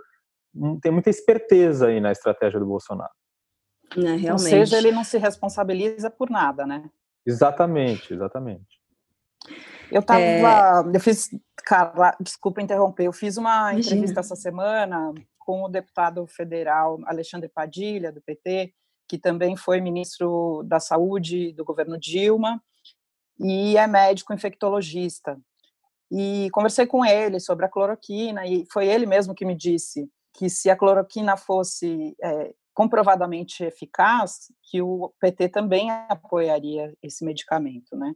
tem 0.82 0.92
muita 0.92 1.10
esperteza 1.10 1.88
aí 1.88 2.00
na 2.00 2.12
estratégia 2.12 2.60
do 2.60 2.66
Bolsonaro. 2.66 3.12
É, 3.98 4.02
realmente. 4.02 4.32
Ou 4.32 4.40
seja, 4.40 4.78
ele 4.78 4.92
não 4.92 5.04
se 5.04 5.18
responsabiliza 5.18 6.10
por 6.10 6.30
nada, 6.30 6.66
né? 6.66 6.90
Exatamente, 7.26 8.14
exatamente. 8.14 8.82
Eu 9.92 10.00
estava, 10.00 10.22
é... 10.22 10.96
eu 10.96 11.00
fiz, 11.00 11.30
Carla, 11.66 12.16
desculpa 12.20 12.62
interromper, 12.62 13.06
eu 13.06 13.14
fiz 13.14 13.38
uma 13.38 13.74
Imagina. 13.74 13.80
entrevista 13.80 14.20
essa 14.22 14.36
semana 14.36 15.14
com 15.40 15.64
o 15.64 15.70
deputado 15.70 16.26
federal 16.28 17.00
Alexandre 17.06 17.50
Padilha, 17.50 18.12
do 18.12 18.22
PT, 18.22 18.74
que 19.08 19.18
também 19.18 19.58
foi 19.58 19.82
ministro 19.82 20.64
da 20.66 20.80
Saúde 20.80 21.52
do 21.54 21.66
governo 21.66 22.00
Dilma, 22.00 22.64
e 23.40 23.76
é 23.76 23.86
médico 23.88 24.34
infectologista. 24.34 25.38
E 26.10 26.50
conversei 26.52 26.86
com 26.86 27.06
ele 27.06 27.40
sobre 27.40 27.66
a 27.66 27.70
cloroquina, 27.70 28.46
e 28.46 28.66
foi 28.72 28.88
ele 28.88 29.06
mesmo 29.06 29.36
que 29.36 29.46
me 29.46 29.56
disse 29.56 30.10
que 30.34 30.50
se 30.50 30.70
a 30.70 30.76
cloroquina 30.76 31.36
fosse 31.38 32.15
é, 32.22 32.54
comprovadamente 32.74 33.63
eficaz, 33.63 34.52
que 34.63 34.82
o 34.82 35.13
PT 35.20 35.50
também 35.50 35.89
apoiaria 36.10 36.94
esse 37.02 37.24
medicamento, 37.24 37.96
né? 37.96 38.13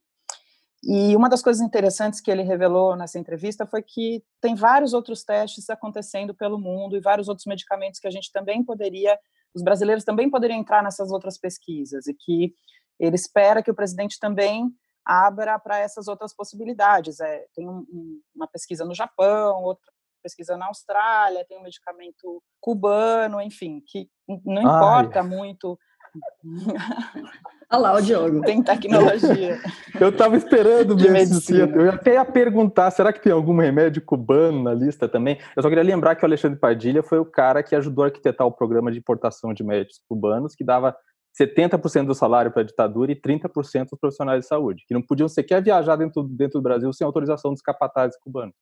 E 0.88 1.16
uma 1.16 1.28
das 1.28 1.42
coisas 1.42 1.64
interessantes 1.64 2.22
que 2.22 2.30
ele 2.30 2.44
revelou 2.44 2.96
nessa 2.96 3.18
entrevista 3.18 3.66
foi 3.66 3.82
que 3.82 4.24
tem 4.40 4.54
vários 4.54 4.94
outros 4.94 5.24
testes 5.24 5.68
acontecendo 5.70 6.34
pelo 6.34 6.60
mundo 6.60 6.96
e 6.96 7.02
vários 7.02 7.28
outros 7.28 7.48
medicamentos 7.48 8.00
que 8.00 8.08
a 8.08 8.12
gente 8.12 8.32
também 8.32 8.64
poderia, 8.64 9.18
os 9.54 9.64
brasileiros 9.64 10.04
também 10.04 10.30
poderiam 10.30 10.60
entrar 10.60 10.84
nessas 10.84 11.12
outras 11.12 11.40
pesquisas 11.40 12.06
e 12.06 12.14
que 12.14 12.54
ele 13.00 13.16
espera 13.16 13.64
que 13.64 13.72
o 13.72 13.76
presidente 13.76 14.20
também 14.20 14.70
abra 15.04 15.58
para 15.58 15.80
essas 15.80 16.08
outras 16.08 16.36
possibilidades. 16.36 17.20
É, 17.20 17.46
tem 17.56 17.68
um, 17.68 18.22
uma 18.36 18.48
pesquisa 18.48 18.86
no 18.86 18.94
Japão, 18.94 19.64
outra 19.64 19.92
pesquisa 20.26 20.58
na 20.58 20.66
Austrália, 20.66 21.46
tem 21.48 21.60
um 21.60 21.64
medicamento 21.64 22.42
cubano, 22.60 23.40
enfim, 23.40 23.80
que 23.86 24.10
não 24.44 24.64
importa 24.64 25.22
Ai. 25.22 25.28
muito 25.28 25.78
Olha 27.72 27.82
lá 27.82 27.94
o 27.96 28.02
Diogo. 28.02 28.42
Tem 28.42 28.64
tecnologia. 28.64 29.60
Eu 30.00 30.10
estava 30.10 30.36
esperando 30.38 30.96
medicina. 30.96 31.76
Eu 31.76 31.92
até 31.92 32.14
ia 32.14 32.26
perguntar, 32.26 32.90
será 32.92 33.12
que 33.12 33.22
tem 33.22 33.34
algum 33.34 33.58
remédio 33.60 34.02
cubano 34.02 34.64
na 34.64 34.74
lista 34.74 35.08
também? 35.08 35.40
Eu 35.56 35.62
só 35.62 35.70
queria 35.70 35.84
lembrar 35.84 36.16
que 36.16 36.24
o 36.24 36.26
Alexandre 36.26 36.60
Padilha 36.60 37.04
foi 37.04 37.20
o 37.20 37.26
cara 37.26 37.62
que 37.62 37.76
ajudou 37.76 38.04
a 38.04 38.08
arquitetar 38.08 38.48
o 38.48 38.52
programa 38.52 38.92
de 38.92 39.00
importação 39.00 39.54
de 39.54 39.64
médicos 39.64 40.00
cubanos, 40.08 40.56
que 40.56 40.64
dava 40.64 40.96
70% 41.40 42.06
do 42.06 42.16
salário 42.16 42.52
para 42.52 42.62
a 42.62 42.66
ditadura 42.66 43.12
e 43.12 43.20
30% 43.20 43.88
os 43.92 44.00
profissionais 44.00 44.42
de 44.42 44.48
saúde, 44.48 44.84
que 44.88 44.94
não 44.94 45.02
podiam 45.02 45.28
sequer 45.28 45.62
viajar 45.62 45.98
dentro, 45.98 46.24
dentro 46.24 46.60
do 46.60 46.64
Brasil 46.64 46.92
sem 46.94 47.06
autorização 47.06 47.52
dos 47.52 47.62
capatazes 47.62 48.18
cubanos. 48.20 48.56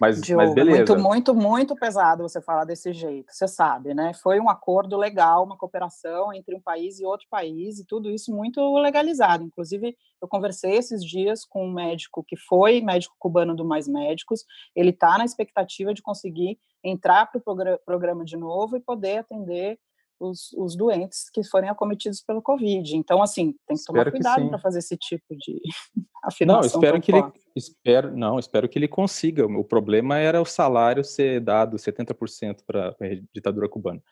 Mas, 0.00 0.20
Diogo, 0.20 0.42
mas 0.42 0.54
beleza. 0.54 0.78
Muito, 0.78 0.96
muito, 0.96 1.34
muito 1.34 1.76
pesado 1.76 2.22
você 2.22 2.40
falar 2.40 2.64
desse 2.64 2.92
jeito. 2.92 3.32
Você 3.32 3.48
sabe, 3.48 3.94
né? 3.94 4.12
Foi 4.14 4.38
um 4.38 4.48
acordo 4.48 4.96
legal, 4.96 5.44
uma 5.44 5.56
cooperação 5.56 6.32
entre 6.32 6.54
um 6.54 6.60
país 6.60 7.00
e 7.00 7.04
outro 7.04 7.26
país, 7.30 7.78
e 7.78 7.86
tudo 7.86 8.10
isso 8.10 8.34
muito 8.34 8.60
legalizado. 8.78 9.44
Inclusive, 9.44 9.96
eu 10.20 10.28
conversei 10.28 10.76
esses 10.76 11.04
dias 11.04 11.44
com 11.44 11.66
um 11.66 11.72
médico 11.72 12.24
que 12.26 12.36
foi 12.36 12.80
médico 12.80 13.16
cubano 13.18 13.54
do 13.54 13.64
Mais 13.64 13.88
Médicos. 13.88 14.44
Ele 14.74 14.90
está 14.90 15.16
na 15.18 15.24
expectativa 15.24 15.94
de 15.94 16.02
conseguir 16.02 16.58
entrar 16.84 17.26
para 17.26 17.38
o 17.38 17.78
programa 17.84 18.24
de 18.24 18.36
novo 18.36 18.76
e 18.76 18.80
poder 18.80 19.18
atender 19.18 19.78
os, 20.18 20.52
os, 20.54 20.76
doentes 20.76 21.30
que 21.30 21.42
forem 21.44 21.68
acometidos 21.68 22.22
pelo 22.22 22.42
Covid. 22.42 22.96
Então, 22.96 23.22
assim, 23.22 23.54
tem 23.66 23.76
que 23.76 23.84
tomar 23.84 24.06
espero 24.06 24.12
cuidado 24.12 24.48
para 24.48 24.58
fazer 24.58 24.78
esse 24.78 24.96
tipo 24.96 25.36
de 25.36 25.60
afirmação. 26.24 26.60
Não, 26.60 26.66
espero 26.66 27.00
que 27.00 27.12
ele 27.12 27.24
espero, 27.54 28.16
não, 28.16 28.38
espero 28.38 28.68
que 28.68 28.78
ele 28.78 28.88
consiga. 28.88 29.46
O 29.46 29.64
problema 29.64 30.18
era 30.18 30.40
o 30.40 30.44
salário 30.44 31.04
ser 31.04 31.40
dado 31.40 31.76
70% 31.76 32.58
para 32.66 32.90
a 32.90 33.04
ditadura 33.32 33.68
cubana. 33.68 34.02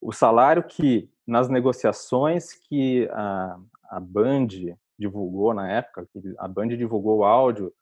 O 0.00 0.12
salário 0.12 0.62
que 0.62 1.08
nas 1.26 1.48
negociações 1.48 2.52
que 2.52 3.08
a, 3.12 3.58
a 3.90 4.00
Band 4.00 4.48
divulgou 4.98 5.54
na 5.54 5.70
época, 5.70 6.06
a 6.38 6.48
Band 6.48 6.68
divulgou 6.68 7.18
o 7.18 7.24
áudio 7.24 7.72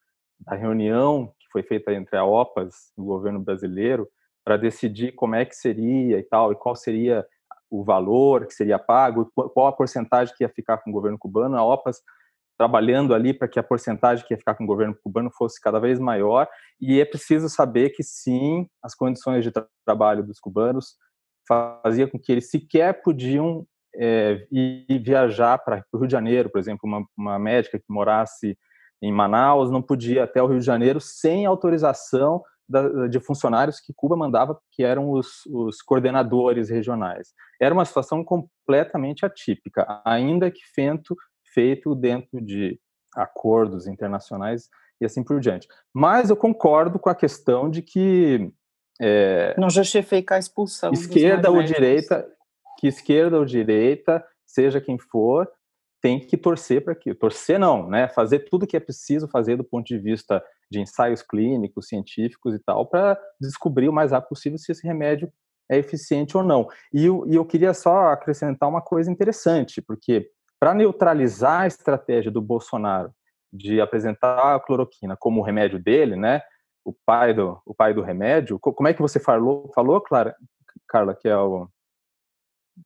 da 0.40 0.54
reunião 0.54 1.32
que 1.38 1.46
foi 1.50 1.62
feita 1.62 1.92
entre 1.92 2.16
a 2.16 2.24
OPAS 2.24 2.92
e 2.96 3.00
o 3.00 3.04
governo 3.04 3.40
brasileiro 3.40 4.08
para 4.44 4.56
decidir 4.56 5.12
como 5.12 5.34
é 5.34 5.44
que 5.44 5.54
seria 5.54 6.18
e 6.18 6.22
tal, 6.22 6.52
e 6.52 6.56
qual 6.56 6.74
seria 6.74 7.26
o 7.72 7.82
valor 7.82 8.46
que 8.46 8.52
seria 8.52 8.78
pago, 8.78 9.30
qual 9.34 9.66
a 9.66 9.72
porcentagem 9.72 10.34
que 10.36 10.44
ia 10.44 10.48
ficar 10.48 10.76
com 10.78 10.90
o 10.90 10.92
governo 10.92 11.18
cubano, 11.18 11.56
a 11.56 11.64
OPAS 11.64 12.02
trabalhando 12.58 13.14
ali 13.14 13.32
para 13.32 13.48
que 13.48 13.58
a 13.58 13.62
porcentagem 13.62 14.24
que 14.26 14.34
ia 14.34 14.38
ficar 14.38 14.54
com 14.54 14.64
o 14.64 14.66
governo 14.66 14.94
cubano 15.02 15.30
fosse 15.30 15.58
cada 15.58 15.80
vez 15.80 15.98
maior, 15.98 16.46
e 16.78 17.00
é 17.00 17.04
preciso 17.04 17.48
saber 17.48 17.90
que 17.90 18.02
sim, 18.02 18.68
as 18.82 18.94
condições 18.94 19.42
de 19.42 19.50
tra 19.50 19.66
trabalho 19.86 20.22
dos 20.22 20.38
cubanos 20.38 20.96
fazia 21.48 22.06
com 22.06 22.18
que 22.18 22.30
eles 22.30 22.50
sequer 22.50 23.02
podiam 23.02 23.66
é, 23.96 24.46
ir 24.52 25.02
viajar 25.02 25.58
para 25.58 25.82
o 25.92 25.98
Rio 25.98 26.06
de 26.06 26.12
Janeiro, 26.12 26.50
por 26.50 26.58
exemplo, 26.58 26.80
uma, 26.84 27.04
uma 27.16 27.38
médica 27.38 27.78
que 27.78 27.84
morasse 27.88 28.56
em 29.02 29.10
Manaus 29.10 29.70
não 29.70 29.82
podia 29.82 30.24
até 30.24 30.42
o 30.42 30.46
Rio 30.46 30.60
de 30.60 30.66
Janeiro 30.66 31.00
sem 31.00 31.46
autorização 31.46 32.42
da, 32.72 33.06
de 33.06 33.20
funcionários 33.20 33.78
que 33.78 33.92
Cuba 33.94 34.16
mandava, 34.16 34.58
que 34.72 34.82
eram 34.82 35.10
os, 35.10 35.44
os 35.46 35.82
coordenadores 35.82 36.70
regionais. 36.70 37.28
Era 37.60 37.74
uma 37.74 37.84
situação 37.84 38.24
completamente 38.24 39.26
atípica, 39.26 40.00
ainda 40.04 40.50
que 40.50 40.62
feito, 40.74 41.14
feito 41.52 41.94
dentro 41.94 42.40
de 42.40 42.80
acordos 43.14 43.86
internacionais 43.86 44.68
e 45.00 45.04
assim 45.04 45.22
por 45.22 45.38
diante. 45.38 45.68
Mas 45.94 46.30
eu 46.30 46.36
concordo 46.36 46.98
com 46.98 47.10
a 47.10 47.14
questão 47.14 47.68
de 47.68 47.82
que 47.82 48.50
é, 49.00 49.54
não 49.58 49.68
justifica 49.68 50.36
a 50.36 50.38
expulsão. 50.38 50.92
Esquerda 50.92 51.50
ou 51.50 51.62
direita, 51.62 52.26
que 52.78 52.86
esquerda 52.86 53.38
ou 53.38 53.44
direita, 53.44 54.24
seja 54.46 54.80
quem 54.80 54.98
for, 54.98 55.48
tem 56.00 56.18
que 56.18 56.36
torcer 56.36 56.82
para 56.82 56.94
que 56.94 57.14
torcer 57.14 57.58
não, 57.58 57.88
né? 57.88 58.08
Fazer 58.08 58.40
tudo 58.40 58.64
o 58.64 58.66
que 58.66 58.76
é 58.76 58.80
preciso 58.80 59.28
fazer 59.28 59.56
do 59.56 59.64
ponto 59.64 59.86
de 59.86 59.98
vista 59.98 60.42
de 60.72 60.80
ensaios 60.80 61.22
clínicos, 61.22 61.86
científicos 61.86 62.54
e 62.54 62.58
tal, 62.58 62.86
para 62.86 63.18
descobrir 63.40 63.88
o 63.88 63.92
mais 63.92 64.10
rápido 64.10 64.30
possível 64.30 64.58
se 64.58 64.72
esse 64.72 64.86
remédio 64.86 65.30
é 65.70 65.76
eficiente 65.76 66.36
ou 66.36 66.42
não. 66.42 66.66
E 66.92 67.04
eu, 67.04 67.24
e 67.28 67.34
eu 67.34 67.44
queria 67.44 67.74
só 67.74 68.08
acrescentar 68.08 68.68
uma 68.68 68.80
coisa 68.80 69.10
interessante, 69.10 69.80
porque 69.80 70.28
para 70.58 70.74
neutralizar 70.74 71.62
a 71.62 71.66
estratégia 71.66 72.30
do 72.30 72.40
Bolsonaro 72.40 73.12
de 73.52 73.80
apresentar 73.80 74.54
a 74.54 74.60
cloroquina 74.60 75.16
como 75.16 75.40
o 75.40 75.44
remédio 75.44 75.78
dele, 75.78 76.16
né? 76.16 76.40
O 76.84 76.94
pai 77.04 77.34
do, 77.34 77.60
o 77.66 77.74
pai 77.74 77.92
do 77.92 78.00
remédio. 78.00 78.58
Como 78.58 78.88
é 78.88 78.94
que 78.94 79.02
você 79.02 79.20
falou, 79.20 79.70
falou, 79.74 80.00
Clara, 80.00 80.34
Carla, 80.88 81.14
que 81.14 81.28
é 81.28 81.36
o 81.36 81.68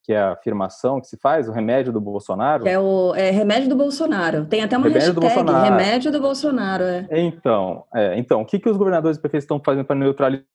que 0.02 0.12
é 0.12 0.18
a 0.18 0.32
afirmação 0.32 1.00
que 1.00 1.06
se 1.06 1.16
faz, 1.16 1.48
o 1.48 1.52
remédio 1.52 1.92
do 1.92 2.00
Bolsonaro. 2.00 2.66
É 2.66 2.78
o 2.78 3.14
é 3.14 3.30
remédio 3.30 3.68
do 3.68 3.76
Bolsonaro. 3.76 4.46
Tem 4.46 4.62
até 4.62 4.76
uma 4.76 4.88
remédio 4.88 5.20
hashtag, 5.20 5.44
do 5.44 5.52
remédio 5.52 6.12
do 6.12 6.20
Bolsonaro. 6.20 6.84
É. 6.84 7.06
Então, 7.10 7.84
é, 7.94 8.18
então, 8.18 8.40
o 8.42 8.46
que, 8.46 8.58
que 8.58 8.68
os 8.68 8.76
governadores 8.76 9.16
e 9.16 9.20
prefeitos 9.20 9.44
estão 9.44 9.60
fazendo 9.64 9.84
para 9.84 9.96
neutralizar 9.96 10.46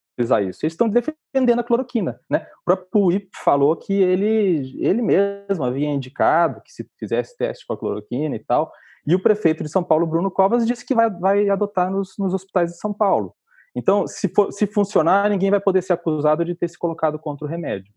isso? 0.44 0.64
Eles 0.64 0.74
estão 0.74 0.90
defendendo 0.90 1.60
a 1.60 1.64
cloroquina. 1.64 2.20
Né? 2.30 2.46
O 2.62 2.66
próprio 2.66 2.88
Puip 2.92 3.30
falou 3.44 3.76
que 3.76 3.94
ele, 3.94 4.78
ele 4.80 5.02
mesmo 5.02 5.64
havia 5.64 5.90
indicado 5.90 6.62
que 6.62 6.72
se 6.72 6.88
fizesse 7.00 7.36
teste 7.38 7.66
com 7.66 7.74
a 7.74 7.78
cloroquina 7.78 8.36
e 8.36 8.40
tal, 8.40 8.72
e 9.06 9.16
o 9.16 9.22
prefeito 9.22 9.64
de 9.64 9.70
São 9.70 9.84
Paulo, 9.84 10.06
Bruno 10.06 10.30
Covas, 10.30 10.66
disse 10.66 10.86
que 10.86 10.94
vai, 10.94 11.10
vai 11.10 11.50
adotar 11.50 11.90
nos, 11.92 12.16
nos 12.20 12.34
hospitais 12.34 12.72
de 12.72 12.78
São 12.78 12.94
Paulo. 12.94 13.34
Então, 13.76 14.06
se, 14.06 14.28
for, 14.28 14.52
se 14.52 14.68
funcionar, 14.68 15.30
ninguém 15.30 15.50
vai 15.50 15.60
poder 15.60 15.82
ser 15.82 15.94
acusado 15.94 16.44
de 16.44 16.54
ter 16.54 16.68
se 16.68 16.78
colocado 16.78 17.18
contra 17.18 17.46
o 17.46 17.50
remédio. 17.50 17.92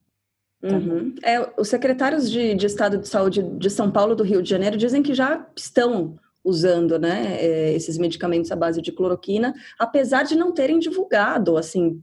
Uhum. 0.65 1.15
É, 1.23 1.47
os 1.59 1.69
secretários 1.69 2.31
de, 2.31 2.55
de, 2.55 2.67
Estado 2.67 2.97
de 2.97 3.07
Saúde 3.07 3.43
de 3.43 3.69
São 3.69 3.91
Paulo 3.91 4.15
do 4.15 4.25
Rio 4.25 4.43
de 4.43 4.49
Janeiro 4.49 4.79
dizem 4.79 5.03
que 5.03 5.13
já 5.13 5.47
estão 5.55 6.17
usando 6.43 6.99
né, 6.99 7.37
é, 7.39 7.75
esses 7.75 7.97
medicamentos 7.97 8.53
à 8.53 8.57
base 8.57 8.81
de 8.83 8.93
cloroquina, 8.93 9.55
apesar 9.79 10.25
de 10.25 10.37
não 10.37 10.53
terem 10.53 10.79
divulgado 10.79 11.57
assim 11.57 12.03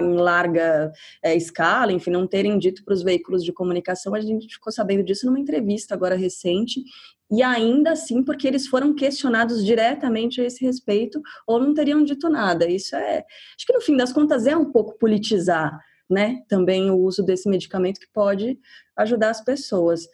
em 0.00 0.14
larga 0.14 0.92
é, 1.22 1.34
escala, 1.36 1.92
enfim, 1.92 2.10
não 2.10 2.26
terem 2.26 2.58
dito 2.58 2.84
para 2.84 2.94
os 2.94 3.02
veículos 3.02 3.44
de 3.44 3.52
comunicação. 3.52 4.14
A 4.14 4.20
gente 4.20 4.54
ficou 4.54 4.72
sabendo 4.72 5.02
disso 5.02 5.26
numa 5.26 5.40
entrevista 5.40 5.94
agora 5.94 6.14
recente, 6.14 6.82
e 7.30 7.42
ainda 7.42 7.92
assim 7.92 8.22
porque 8.22 8.46
eles 8.46 8.66
foram 8.66 8.94
questionados 8.94 9.64
diretamente 9.64 10.40
a 10.40 10.44
esse 10.44 10.64
respeito 10.64 11.20
ou 11.46 11.58
não 11.58 11.72
teriam 11.74 12.04
dito 12.04 12.28
nada. 12.28 12.68
Isso 12.68 12.94
é, 12.94 13.24
acho 13.56 13.66
que 13.66 13.72
no 13.72 13.80
fim 13.80 13.96
das 13.96 14.12
contas 14.12 14.46
é 14.46 14.56
um 14.56 14.70
pouco 14.70 14.98
politizar 14.98 15.80
né, 16.12 16.42
também 16.48 16.90
o 16.90 16.98
uso 16.98 17.22
desse 17.22 17.48
medicamento 17.48 17.98
que 17.98 18.08
pode 18.12 18.58
ajudar 18.96 19.30
as 19.30 19.42
pessoas. 19.42 20.06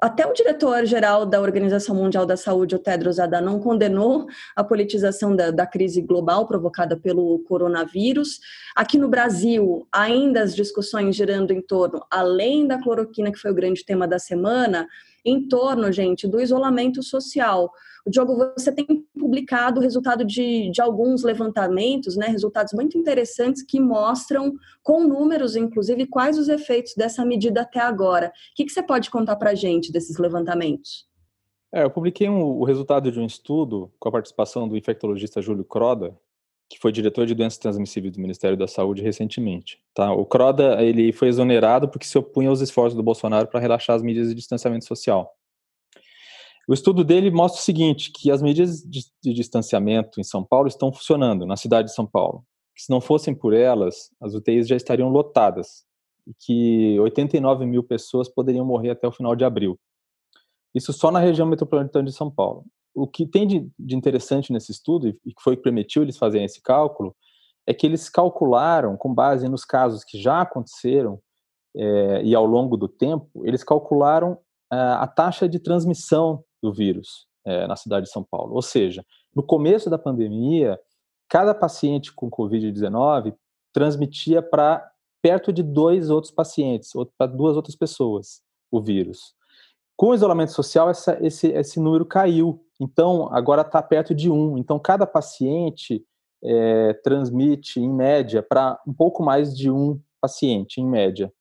Até 0.00 0.24
o 0.24 0.32
diretor-geral 0.32 1.26
da 1.26 1.40
Organização 1.40 1.94
Mundial 1.94 2.24
da 2.24 2.36
Saúde, 2.36 2.76
o 2.76 2.78
Tedros 2.78 3.18
Adhanom, 3.18 3.58
condenou 3.58 4.26
a 4.54 4.62
politização 4.62 5.34
da, 5.34 5.50
da, 5.50 5.66
crise 5.66 6.00
global 6.00 6.46
provocada 6.46 6.96
pelo 6.96 7.40
coronavírus. 7.40 8.38
Aqui 8.76 8.96
no 8.96 9.08
Brasil, 9.08 9.88
ainda 9.90 10.42
as 10.42 10.54
discussões 10.54 11.16
girando 11.16 11.50
em 11.52 11.60
torno, 11.60 12.00
além 12.08 12.66
da 12.66 12.80
cloroquina, 12.80 13.32
que 13.32 13.38
foi 13.38 13.50
o 13.50 13.54
grande 13.54 13.84
tema 13.84 14.06
da 14.06 14.20
semana, 14.20 14.86
em 15.28 15.46
torno, 15.46 15.92
gente, 15.92 16.26
do 16.26 16.40
isolamento 16.40 17.02
social. 17.02 17.70
O 18.06 18.10
Diogo, 18.10 18.36
você 18.56 18.72
tem 18.72 18.86
publicado 19.18 19.80
o 19.80 19.82
resultado 19.82 20.24
de, 20.24 20.70
de 20.70 20.80
alguns 20.80 21.22
levantamentos, 21.22 22.16
né, 22.16 22.26
resultados 22.26 22.72
muito 22.72 22.96
interessantes 22.96 23.62
que 23.62 23.78
mostram, 23.78 24.54
com 24.82 25.04
números, 25.04 25.56
inclusive, 25.56 26.06
quais 26.06 26.38
os 26.38 26.48
efeitos 26.48 26.94
dessa 26.96 27.24
medida 27.24 27.62
até 27.62 27.80
agora. 27.80 28.28
O 28.28 28.32
que, 28.56 28.64
que 28.64 28.72
você 28.72 28.82
pode 28.82 29.10
contar 29.10 29.36
para 29.36 29.50
a 29.50 29.54
gente 29.54 29.92
desses 29.92 30.18
levantamentos? 30.18 31.06
É, 31.72 31.84
eu 31.84 31.90
publiquei 31.90 32.28
um, 32.28 32.42
o 32.42 32.64
resultado 32.64 33.12
de 33.12 33.20
um 33.20 33.26
estudo 33.26 33.92
com 33.98 34.08
a 34.08 34.12
participação 34.12 34.66
do 34.66 34.76
infectologista 34.76 35.42
Júlio 35.42 35.64
Croda, 35.64 36.18
que 36.68 36.78
foi 36.78 36.92
diretor 36.92 37.26
de 37.26 37.34
doenças 37.34 37.58
transmissíveis 37.58 38.12
do 38.12 38.20
Ministério 38.20 38.56
da 38.56 38.66
Saúde 38.66 39.02
recentemente. 39.02 39.80
Tá? 39.94 40.12
O 40.12 40.26
Croda 40.26 40.82
ele 40.82 41.12
foi 41.12 41.28
exonerado 41.28 41.88
porque 41.88 42.06
se 42.06 42.18
opunha 42.18 42.50
aos 42.50 42.60
esforços 42.60 42.94
do 42.94 43.02
Bolsonaro 43.02 43.48
para 43.48 43.60
relaxar 43.60 43.96
as 43.96 44.02
medidas 44.02 44.28
de 44.28 44.34
distanciamento 44.34 44.84
social. 44.84 45.34
O 46.68 46.74
estudo 46.74 47.02
dele 47.02 47.30
mostra 47.30 47.58
o 47.58 47.64
seguinte, 47.64 48.12
que 48.12 48.30
as 48.30 48.42
medidas 48.42 48.82
de, 48.82 49.00
de 49.22 49.32
distanciamento 49.32 50.20
em 50.20 50.24
São 50.24 50.44
Paulo 50.44 50.68
estão 50.68 50.92
funcionando, 50.92 51.46
na 51.46 51.56
cidade 51.56 51.88
de 51.88 51.94
São 51.94 52.06
Paulo. 52.06 52.44
Que 52.76 52.82
se 52.82 52.90
não 52.90 53.00
fossem 53.00 53.34
por 53.34 53.54
elas, 53.54 54.10
as 54.20 54.34
UTIs 54.34 54.68
já 54.68 54.76
estariam 54.76 55.08
lotadas 55.08 55.86
e 56.26 56.34
que 56.34 57.00
89 57.00 57.64
mil 57.64 57.82
pessoas 57.82 58.28
poderiam 58.28 58.66
morrer 58.66 58.90
até 58.90 59.08
o 59.08 59.12
final 59.12 59.34
de 59.34 59.46
abril. 59.46 59.80
Isso 60.74 60.92
só 60.92 61.10
na 61.10 61.18
região 61.18 61.46
metropolitana 61.46 62.04
de 62.04 62.12
São 62.12 62.30
Paulo. 62.30 62.66
O 63.02 63.06
que 63.06 63.26
tem 63.26 63.46
de, 63.46 63.70
de 63.78 63.96
interessante 63.96 64.52
nesse 64.52 64.72
estudo, 64.72 65.08
e 65.08 65.34
que 65.34 65.42
foi 65.42 65.56
que 65.56 65.62
permitiu 65.62 66.02
eles 66.02 66.18
fazerem 66.18 66.44
esse 66.44 66.62
cálculo, 66.62 67.14
é 67.66 67.74
que 67.74 67.86
eles 67.86 68.08
calcularam, 68.08 68.96
com 68.96 69.12
base 69.12 69.48
nos 69.48 69.64
casos 69.64 70.02
que 70.02 70.18
já 70.20 70.40
aconteceram 70.40 71.20
é, 71.76 72.22
e 72.22 72.34
ao 72.34 72.46
longo 72.46 72.76
do 72.76 72.88
tempo, 72.88 73.44
eles 73.44 73.62
calcularam 73.62 74.38
a, 74.70 75.02
a 75.02 75.06
taxa 75.06 75.48
de 75.48 75.58
transmissão 75.58 76.42
do 76.62 76.72
vírus 76.72 77.26
é, 77.44 77.66
na 77.66 77.76
cidade 77.76 78.06
de 78.06 78.12
São 78.12 78.24
Paulo. 78.24 78.54
Ou 78.54 78.62
seja, 78.62 79.04
no 79.34 79.42
começo 79.42 79.90
da 79.90 79.98
pandemia, 79.98 80.78
cada 81.28 81.54
paciente 81.54 82.12
com 82.12 82.30
Covid-19 82.30 83.34
transmitia 83.72 84.42
para 84.42 84.90
perto 85.20 85.52
de 85.52 85.62
dois 85.62 86.10
outros 86.10 86.32
pacientes, 86.32 86.90
para 87.16 87.26
duas 87.26 87.56
outras 87.56 87.76
pessoas, 87.76 88.40
o 88.70 88.80
vírus. 88.80 89.34
Com 89.98 90.10
o 90.10 90.14
isolamento 90.14 90.52
social, 90.52 90.88
essa, 90.88 91.18
esse, 91.20 91.48
esse 91.48 91.80
número 91.80 92.06
caiu. 92.06 92.64
Então, 92.80 93.28
agora 93.32 93.62
está 93.62 93.82
perto 93.82 94.14
de 94.14 94.30
um. 94.30 94.56
Então, 94.56 94.78
cada 94.78 95.04
paciente 95.04 96.06
é, 96.40 96.92
transmite, 97.02 97.80
em 97.80 97.92
média, 97.92 98.40
para 98.40 98.80
um 98.86 98.94
pouco 98.94 99.24
mais 99.24 99.56
de 99.58 99.68
um 99.68 100.00
paciente, 100.20 100.80
em 100.80 100.86
média. 100.86 101.32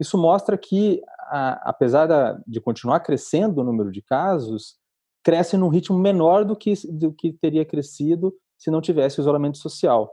Isso 0.00 0.16
mostra 0.16 0.56
que, 0.56 1.02
a, 1.24 1.68
apesar 1.68 2.06
da, 2.06 2.40
de 2.46 2.62
continuar 2.62 3.00
crescendo 3.00 3.60
o 3.60 3.64
número 3.64 3.92
de 3.92 4.00
casos, 4.00 4.76
cresce 5.22 5.58
num 5.58 5.68
ritmo 5.68 5.98
menor 5.98 6.46
do 6.46 6.56
que, 6.56 6.72
do 6.90 7.12
que 7.12 7.34
teria 7.34 7.66
crescido 7.66 8.34
se 8.56 8.70
não 8.70 8.80
tivesse 8.80 9.20
isolamento 9.20 9.58
social. 9.58 10.10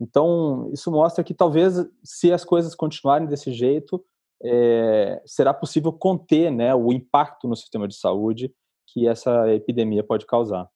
Então, 0.00 0.68
isso 0.72 0.90
mostra 0.90 1.22
que 1.22 1.32
talvez, 1.32 1.74
se 2.02 2.32
as 2.32 2.44
coisas 2.44 2.74
continuarem 2.74 3.28
desse 3.28 3.52
jeito, 3.52 4.04
é, 4.42 5.20
será 5.24 5.52
possível 5.52 5.92
conter 5.92 6.50
né, 6.50 6.74
o 6.74 6.92
impacto 6.92 7.48
no 7.48 7.56
sistema 7.56 7.88
de 7.88 7.96
saúde 7.96 8.52
que 8.86 9.06
essa 9.06 9.52
epidemia 9.52 10.02
pode 10.02 10.26
causar. 10.26 10.68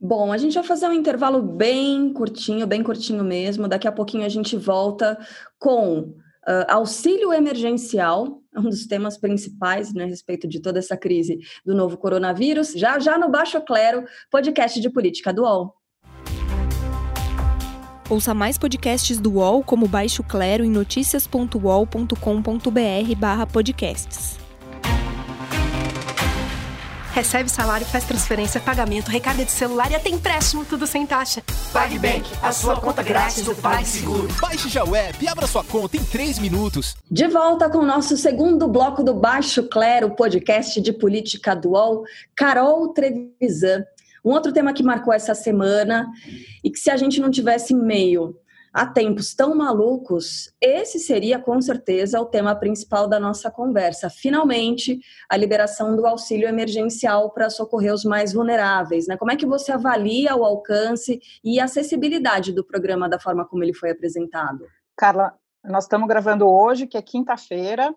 Bom, 0.00 0.32
a 0.32 0.38
gente 0.38 0.54
vai 0.54 0.62
fazer 0.62 0.86
um 0.86 0.92
intervalo 0.92 1.42
bem 1.42 2.12
curtinho, 2.12 2.66
bem 2.66 2.84
curtinho 2.84 3.24
mesmo. 3.24 3.66
Daqui 3.66 3.88
a 3.88 3.92
pouquinho 3.92 4.24
a 4.24 4.28
gente 4.28 4.56
volta 4.56 5.18
com 5.58 6.00
uh, 6.00 6.64
auxílio 6.68 7.32
emergencial, 7.32 8.40
um 8.56 8.62
dos 8.62 8.86
temas 8.86 9.18
principais 9.18 9.92
né, 9.92 10.04
a 10.04 10.06
respeito 10.06 10.46
de 10.46 10.62
toda 10.62 10.78
essa 10.78 10.96
crise 10.96 11.38
do 11.66 11.74
novo 11.74 11.96
coronavírus, 11.96 12.72
já 12.74 12.98
já 13.00 13.18
no 13.18 13.28
Baixo 13.28 13.60
Clero, 13.60 14.04
podcast 14.30 14.80
de 14.80 14.88
política 14.88 15.32
do 15.32 15.42
UOL. 15.42 15.74
Ouça 18.10 18.32
mais 18.32 18.56
podcasts 18.56 19.18
do 19.18 19.34
UOL 19.34 19.62
como 19.62 19.86
Baixo 19.86 20.22
Clero 20.22 20.64
em 20.64 20.70
noticias.uol.com.br 20.70 23.14
barra 23.18 23.46
podcasts. 23.46 24.38
Recebe 27.12 27.50
salário, 27.50 27.84
faz 27.84 28.04
transferência, 28.04 28.60
pagamento, 28.60 29.10
recarga 29.10 29.44
de 29.44 29.50
celular 29.50 29.90
e 29.90 29.94
até 29.94 30.08
empréstimo, 30.08 30.64
tudo 30.64 30.86
sem 30.86 31.04
taxa. 31.04 31.42
PagBank, 31.70 32.24
a 32.42 32.52
sua 32.52 32.80
conta 32.80 33.02
grátis 33.02 33.44
do 33.44 33.54
PagSeguro. 33.54 34.28
Baixe 34.40 34.70
já 34.70 34.84
o 34.84 34.96
app 34.96 35.22
e 35.22 35.28
abra 35.28 35.46
sua 35.46 35.64
conta 35.64 35.98
em 35.98 36.04
3 36.04 36.38
minutos. 36.38 36.96
De 37.10 37.26
volta 37.26 37.68
com 37.68 37.78
o 37.78 37.86
nosso 37.86 38.16
segundo 38.16 38.68
bloco 38.68 39.02
do 39.02 39.12
Baixo 39.12 39.64
Clero, 39.64 40.12
podcast 40.12 40.80
de 40.80 40.92
política 40.92 41.54
do 41.54 41.72
UOL, 41.72 42.04
Carol 42.34 42.88
Trevisan 42.94 43.84
um 44.24 44.30
outro 44.30 44.52
tema 44.52 44.72
que 44.72 44.82
marcou 44.82 45.12
essa 45.12 45.34
semana 45.34 46.06
e 46.62 46.70
que 46.70 46.78
se 46.78 46.90
a 46.90 46.96
gente 46.96 47.20
não 47.20 47.30
tivesse 47.30 47.74
meio 47.74 48.36
a 48.72 48.86
tempos 48.86 49.34
tão 49.34 49.54
malucos, 49.54 50.52
esse 50.60 50.98
seria 50.98 51.38
com 51.38 51.60
certeza 51.60 52.20
o 52.20 52.26
tema 52.26 52.54
principal 52.54 53.08
da 53.08 53.18
nossa 53.18 53.50
conversa. 53.50 54.10
Finalmente, 54.10 55.00
a 55.28 55.36
liberação 55.36 55.96
do 55.96 56.06
auxílio 56.06 56.48
emergencial 56.48 57.30
para 57.30 57.50
socorrer 57.50 57.92
os 57.92 58.04
mais 58.04 58.32
vulneráveis. 58.32 59.06
Né? 59.06 59.16
Como 59.16 59.32
é 59.32 59.36
que 59.36 59.46
você 59.46 59.72
avalia 59.72 60.36
o 60.36 60.44
alcance 60.44 61.18
e 61.42 61.58
a 61.58 61.64
acessibilidade 61.64 62.52
do 62.52 62.64
programa 62.64 63.08
da 63.08 63.18
forma 63.18 63.46
como 63.46 63.64
ele 63.64 63.74
foi 63.74 63.90
apresentado? 63.90 64.66
Carla, 64.96 65.32
nós 65.64 65.84
estamos 65.84 66.08
gravando 66.08 66.46
hoje, 66.46 66.86
que 66.86 66.96
é 66.96 67.02
quinta-feira, 67.02 67.94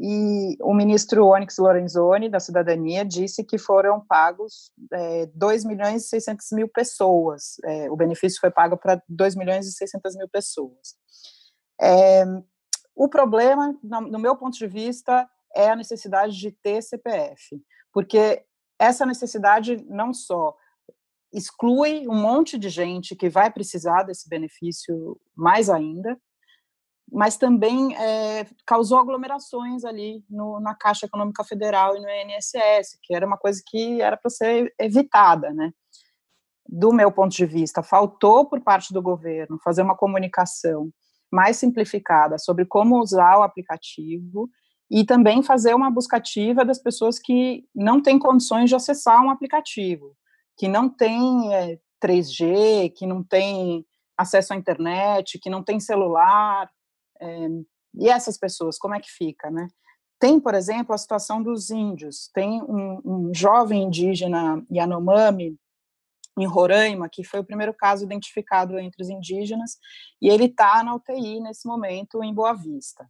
e 0.00 0.56
o 0.62 0.72
ministro 0.72 1.26
Onyx 1.26 1.58
Lorenzoni, 1.58 2.28
da 2.28 2.38
Cidadania, 2.38 3.04
disse 3.04 3.42
que 3.42 3.58
foram 3.58 4.00
pagos 4.00 4.70
é, 4.92 5.26
2 5.34 5.64
milhões 5.64 6.04
e 6.04 6.08
600 6.08 6.46
mil 6.52 6.68
pessoas. 6.68 7.56
É, 7.64 7.90
o 7.90 7.96
benefício 7.96 8.40
foi 8.40 8.50
pago 8.50 8.76
para 8.76 9.02
2 9.08 9.34
milhões 9.34 9.66
e 9.66 9.72
600 9.72 10.16
mil 10.16 10.28
pessoas. 10.28 10.94
É, 11.80 12.24
o 12.94 13.08
problema, 13.08 13.76
no 13.82 14.18
meu 14.20 14.36
ponto 14.36 14.56
de 14.56 14.68
vista, 14.68 15.28
é 15.54 15.70
a 15.70 15.76
necessidade 15.76 16.36
de 16.36 16.52
ter 16.52 16.80
CPF, 16.80 17.60
porque 17.92 18.44
essa 18.78 19.04
necessidade 19.04 19.84
não 19.88 20.14
só 20.14 20.54
exclui 21.32 22.06
um 22.08 22.14
monte 22.14 22.56
de 22.56 22.68
gente 22.68 23.16
que 23.16 23.28
vai 23.28 23.50
precisar 23.50 24.04
desse 24.04 24.28
benefício 24.28 25.20
mais 25.36 25.68
ainda, 25.68 26.18
mas 27.10 27.36
também 27.36 27.96
é, 27.96 28.46
causou 28.66 28.98
aglomerações 28.98 29.84
ali 29.84 30.22
no, 30.28 30.60
na 30.60 30.74
Caixa 30.74 31.06
Econômica 31.06 31.42
Federal 31.42 31.96
e 31.96 32.00
no 32.00 32.08
INSS, 32.08 32.98
que 33.02 33.14
era 33.14 33.26
uma 33.26 33.38
coisa 33.38 33.62
que 33.66 34.00
era 34.00 34.16
para 34.16 34.30
ser 34.30 34.72
evitada, 34.78 35.52
né? 35.52 35.72
Do 36.68 36.92
meu 36.92 37.10
ponto 37.10 37.34
de 37.34 37.46
vista, 37.46 37.82
faltou 37.82 38.44
por 38.44 38.60
parte 38.60 38.92
do 38.92 39.00
governo 39.00 39.58
fazer 39.64 39.82
uma 39.82 39.96
comunicação 39.96 40.90
mais 41.30 41.56
simplificada 41.56 42.38
sobre 42.38 42.66
como 42.66 43.00
usar 43.00 43.38
o 43.38 43.42
aplicativo 43.42 44.48
e 44.90 45.04
também 45.04 45.42
fazer 45.42 45.74
uma 45.74 45.90
buscativa 45.90 46.64
das 46.64 46.78
pessoas 46.78 47.18
que 47.18 47.64
não 47.74 48.02
têm 48.02 48.18
condições 48.18 48.68
de 48.68 48.76
acessar 48.76 49.22
um 49.22 49.30
aplicativo, 49.30 50.14
que 50.56 50.68
não 50.68 50.88
têm 50.88 51.54
é, 51.54 51.78
3G, 52.02 52.92
que 52.94 53.06
não 53.06 53.22
têm 53.22 53.84
acesso 54.16 54.52
à 54.52 54.56
internet, 54.56 55.38
que 55.38 55.50
não 55.50 55.62
tem 55.62 55.78
celular, 55.78 56.68
é, 57.20 57.48
e 57.94 58.08
essas 58.08 58.38
pessoas, 58.38 58.78
como 58.78 58.94
é 58.94 59.00
que 59.00 59.10
fica, 59.10 59.50
né? 59.50 59.68
Tem, 60.20 60.40
por 60.40 60.54
exemplo, 60.54 60.94
a 60.94 60.98
situação 60.98 61.42
dos 61.42 61.70
índios. 61.70 62.28
Tem 62.34 62.60
um, 62.62 63.00
um 63.04 63.34
jovem 63.34 63.84
indígena 63.84 64.64
Yanomami, 64.70 65.56
em 66.38 66.46
Roraima, 66.46 67.08
que 67.08 67.24
foi 67.24 67.40
o 67.40 67.44
primeiro 67.44 67.74
caso 67.74 68.04
identificado 68.04 68.78
entre 68.78 69.02
os 69.02 69.08
indígenas, 69.08 69.76
e 70.22 70.28
ele 70.28 70.44
está 70.44 70.82
na 70.84 70.94
UTI 70.94 71.40
nesse 71.40 71.66
momento 71.66 72.22
em 72.22 72.32
Boa 72.32 72.54
Vista. 72.54 73.08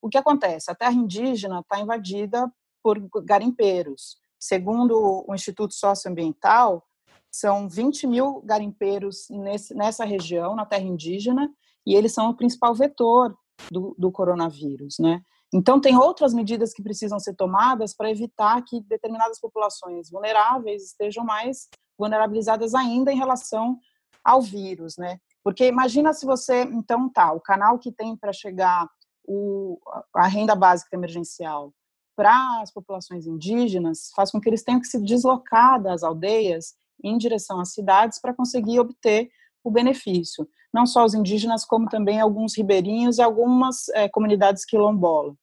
O 0.00 0.08
que 0.08 0.16
acontece? 0.16 0.70
A 0.70 0.74
terra 0.74 0.92
indígena 0.92 1.60
está 1.60 1.80
invadida 1.80 2.50
por 2.82 2.98
garimpeiros. 3.24 4.18
Segundo 4.38 5.24
o 5.28 5.34
Instituto 5.34 5.74
Socioambiental, 5.74 6.86
são 7.30 7.68
20 7.68 8.06
mil 8.06 8.40
garimpeiros 8.42 9.28
nesse, 9.28 9.74
nessa 9.74 10.04
região, 10.04 10.56
na 10.56 10.64
terra 10.64 10.82
indígena, 10.82 11.50
e 11.86 11.94
eles 11.94 12.12
são 12.12 12.30
o 12.30 12.36
principal 12.36 12.74
vetor 12.74 13.36
do, 13.70 13.94
do 13.98 14.10
coronavírus, 14.10 14.96
né? 14.98 15.22
Então, 15.52 15.80
tem 15.80 15.96
outras 15.96 16.32
medidas 16.32 16.72
que 16.72 16.82
precisam 16.82 17.18
ser 17.18 17.34
tomadas 17.34 17.94
para 17.94 18.10
evitar 18.10 18.62
que 18.62 18.80
determinadas 18.82 19.40
populações 19.40 20.08
vulneráveis 20.08 20.84
estejam 20.84 21.24
mais 21.24 21.68
vulnerabilizadas 21.98 22.72
ainda 22.74 23.12
em 23.12 23.16
relação 23.16 23.78
ao 24.24 24.40
vírus, 24.40 24.96
né? 24.96 25.18
Porque 25.42 25.66
imagina 25.66 26.12
se 26.12 26.24
você, 26.24 26.62
então, 26.62 27.08
tá, 27.08 27.32
o 27.32 27.40
canal 27.40 27.78
que 27.78 27.90
tem 27.90 28.16
para 28.16 28.32
chegar 28.32 28.88
o, 29.26 29.78
a 30.14 30.26
renda 30.26 30.54
básica 30.54 30.94
emergencial 30.94 31.72
para 32.16 32.60
as 32.60 32.70
populações 32.70 33.26
indígenas 33.26 34.10
faz 34.14 34.30
com 34.30 34.40
que 34.40 34.48
eles 34.48 34.62
tenham 34.62 34.80
que 34.80 34.86
se 34.86 35.00
deslocar 35.02 35.82
das 35.82 36.02
aldeias 36.02 36.74
em 37.02 37.16
direção 37.16 37.60
às 37.60 37.72
cidades 37.72 38.20
para 38.20 38.34
conseguir 38.34 38.78
obter 38.78 39.30
o 39.62 39.70
benefício 39.70 40.48
não 40.72 40.86
só 40.86 41.04
os 41.04 41.14
indígenas, 41.14 41.64
como 41.64 41.88
também 41.88 42.20
alguns 42.20 42.56
ribeirinhos 42.56 43.18
e 43.18 43.22
algumas 43.22 43.88
é, 43.90 44.08
comunidades 44.08 44.64
quilombolas. 44.64 45.34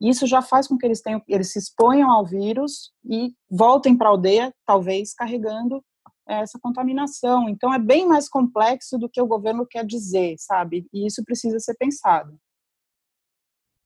Isso 0.00 0.26
já 0.26 0.42
faz 0.42 0.66
com 0.66 0.76
que 0.76 0.84
eles, 0.84 1.00
tenham, 1.00 1.22
eles 1.28 1.52
se 1.52 1.58
exponham 1.58 2.10
ao 2.10 2.26
vírus 2.26 2.90
e 3.04 3.32
voltem 3.48 3.96
para 3.96 4.08
a 4.08 4.10
aldeia, 4.10 4.52
talvez 4.66 5.14
carregando 5.14 5.82
é, 6.28 6.40
essa 6.40 6.58
contaminação. 6.60 7.48
Então, 7.48 7.72
é 7.72 7.78
bem 7.78 8.06
mais 8.06 8.28
complexo 8.28 8.98
do 8.98 9.08
que 9.08 9.22
o 9.22 9.26
governo 9.26 9.64
quer 9.64 9.86
dizer, 9.86 10.34
sabe? 10.38 10.86
E 10.92 11.06
isso 11.06 11.22
precisa 11.24 11.60
ser 11.60 11.76
pensado. 11.78 12.36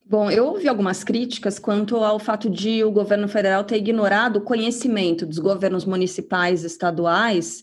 Bom, 0.08 0.30
eu 0.30 0.46
ouvi 0.46 0.68
algumas 0.68 1.02
críticas 1.02 1.58
quanto 1.58 1.96
ao 1.96 2.18
fato 2.18 2.48
de 2.48 2.82
o 2.84 2.92
governo 2.92 3.28
federal 3.28 3.64
ter 3.64 3.76
ignorado 3.76 4.36
o 4.36 4.44
conhecimento 4.44 5.26
dos 5.26 5.38
governos 5.38 5.84
municipais 5.84 6.62
e 6.62 6.66
estaduais 6.68 7.62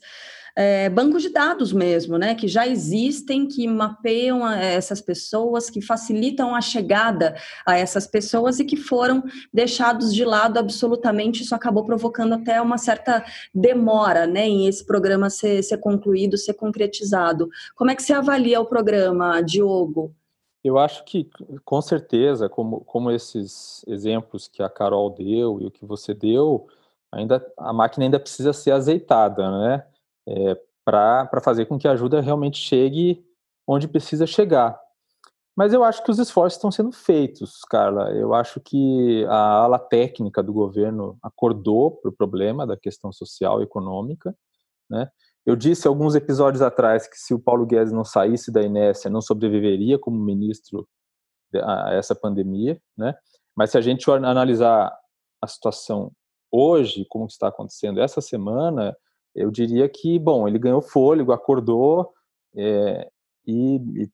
é, 0.56 0.90
bancos 0.90 1.22
de 1.22 1.30
dados 1.30 1.74
mesmo, 1.74 2.18
né, 2.18 2.36
que 2.36 2.48
já 2.48 2.68
existem, 2.68 3.48
que 3.48 3.68
mapeiam 3.68 4.48
essas 4.48 5.02
pessoas, 5.02 5.70
que 5.70 5.82
facilitam 5.82 6.56
a 6.56 6.62
chegada 6.62 7.36
a 7.66 7.78
essas 7.78 8.06
pessoas 8.06 8.60
e 8.60 8.66
que 8.66 8.78
foram 8.78 9.24
deixados 9.54 10.14
de 10.14 10.24
lado 10.24 10.58
absolutamente. 10.60 11.42
Isso 11.42 11.56
acabou 11.56 11.84
provocando 11.86 12.34
até 12.34 12.62
uma 12.62 12.78
certa 12.78 13.24
demora, 13.54 14.28
né, 14.28 14.48
em 14.48 14.68
esse 14.68 14.86
programa 14.86 15.30
ser, 15.30 15.64
ser 15.64 15.78
concluído, 15.78 16.38
ser 16.38 16.54
concretizado. 16.54 17.50
Como 17.76 17.92
é 17.92 17.96
que 17.96 18.04
você 18.04 18.14
avalia 18.14 18.60
o 18.62 18.66
programa, 18.66 19.42
Diogo? 19.42 20.14
Eu 20.64 20.78
acho 20.78 21.04
que, 21.04 21.30
com 21.66 21.82
certeza, 21.82 22.48
como, 22.48 22.82
como 22.82 23.12
esses 23.12 23.84
exemplos 23.86 24.48
que 24.48 24.64
a 24.64 24.70
Carol 24.70 25.10
deu 25.10 25.60
e 25.60 25.66
o 25.66 25.72
que 25.72 25.86
você 25.86 26.14
deu, 26.14 26.68
ainda 27.12 27.46
a 27.58 27.74
máquina 27.74 28.06
ainda 28.06 28.20
precisa 28.20 28.54
ser 28.54 28.72
azeitada, 28.72 29.52
né? 29.60 29.84
É, 30.28 30.58
para 30.86 31.42
fazer 31.42 31.66
com 31.66 31.78
que 31.78 31.88
a 31.88 31.92
ajuda 31.92 32.22
realmente 32.22 32.58
chegue 32.58 33.24
onde 33.68 33.88
precisa 33.88 34.28
chegar. 34.28 34.80
Mas 35.56 35.72
eu 35.72 35.84
acho 35.84 36.04
que 36.04 36.10
os 36.10 36.18
esforços 36.18 36.58
estão 36.58 36.72
sendo 36.72 36.92
feitos, 36.92 37.62
Carla. 37.70 38.12
Eu 38.12 38.34
acho 38.34 38.60
que 38.60 39.24
a 39.30 39.64
ala 39.64 39.78
técnica 39.78 40.42
do 40.42 40.52
governo 40.52 41.18
acordou 41.22 41.92
para 41.92 42.10
o 42.10 42.14
problema 42.14 42.66
da 42.66 42.76
questão 42.76 43.12
social 43.12 43.62
e 43.62 43.64
econômica. 43.64 44.36
Né? 44.90 45.08
Eu 45.46 45.56
disse 45.56 45.88
alguns 45.88 46.16
episódios 46.16 46.62
atrás 46.62 47.08
que 47.08 47.18
se 47.18 47.34
o 47.34 47.40
Paulo 47.40 47.68
Guedes 47.68 47.94
não 47.94 48.04
saísse 48.04 48.52
da 48.52 48.64
Inésia, 48.64 49.12
não 49.12 49.22
sobreviveria 49.22 50.00
como 50.00 50.18
ministro 50.18 50.88
a 51.56 51.94
essa 51.94 52.16
pandemia. 52.16 52.82
Né? 52.98 53.14
Mas 53.56 53.70
se 53.70 53.78
a 53.78 53.82
gente 53.82 54.10
analisar 54.10 54.92
a 55.40 55.48
situação 55.48 56.12
hoje, 56.52 57.06
como 57.10 57.28
está 57.28 57.50
acontecendo 57.50 58.02
essa 58.02 58.22
semana, 58.22 58.96
eu 59.36 59.50
diria 59.52 59.88
que, 59.90 60.20
bom, 60.20 60.48
ele 60.48 60.60
ganhou 60.60 60.82
fôlego, 60.82 61.32
acordou 61.32 62.14
é, 62.56 63.10
e, 63.46 63.76
e 63.76 64.10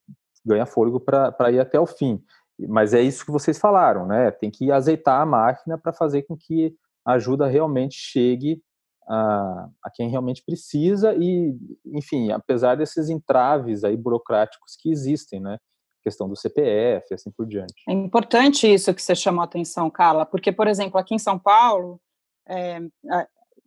ganha 0.45 0.65
fôlego 0.65 0.99
para 0.99 1.51
ir 1.51 1.60
até 1.60 1.79
o 1.79 1.86
fim. 1.86 2.23
Mas 2.67 2.93
é 2.93 3.01
isso 3.01 3.25
que 3.25 3.32
vocês 3.32 3.58
falaram, 3.58 4.05
né? 4.05 4.32
Tem 4.32 4.51
que 4.51 4.71
azeitar 4.71 5.21
a 5.21 5.25
máquina 5.25 5.77
para 5.77 5.93
fazer 5.93 6.23
com 6.23 6.36
que 6.36 6.75
a 7.05 7.13
ajuda 7.13 7.47
realmente 7.47 7.95
chegue 7.95 8.62
a, 9.08 9.69
a, 9.84 9.89
quem 9.89 10.10
realmente 10.10 10.43
precisa 10.45 11.15
e, 11.15 11.58
enfim, 11.86 12.32
apesar 12.32 12.75
desses 12.75 13.10
entraves 13.10 13.84
aí 13.84 13.97
burocráticos 13.97 14.75
que 14.79 14.91
existem, 14.91 15.39
né? 15.39 15.58
questão 16.01 16.29
do 16.29 16.36
CPF, 16.36 17.13
assim 17.13 17.32
por 17.32 17.45
diante. 17.45 17.73
É 17.88 17.91
importante 17.91 18.71
isso 18.71 18.93
que 18.93 19.01
você 19.01 19.13
chamou 19.13 19.41
a 19.41 19.45
atenção, 19.45 19.89
Carla, 19.89 20.25
porque, 20.25 20.51
por 20.51 20.67
exemplo, 20.67 20.97
aqui 20.97 21.13
em 21.13 21.19
São 21.19 21.38
Paulo, 21.38 21.99
é, 22.47 22.79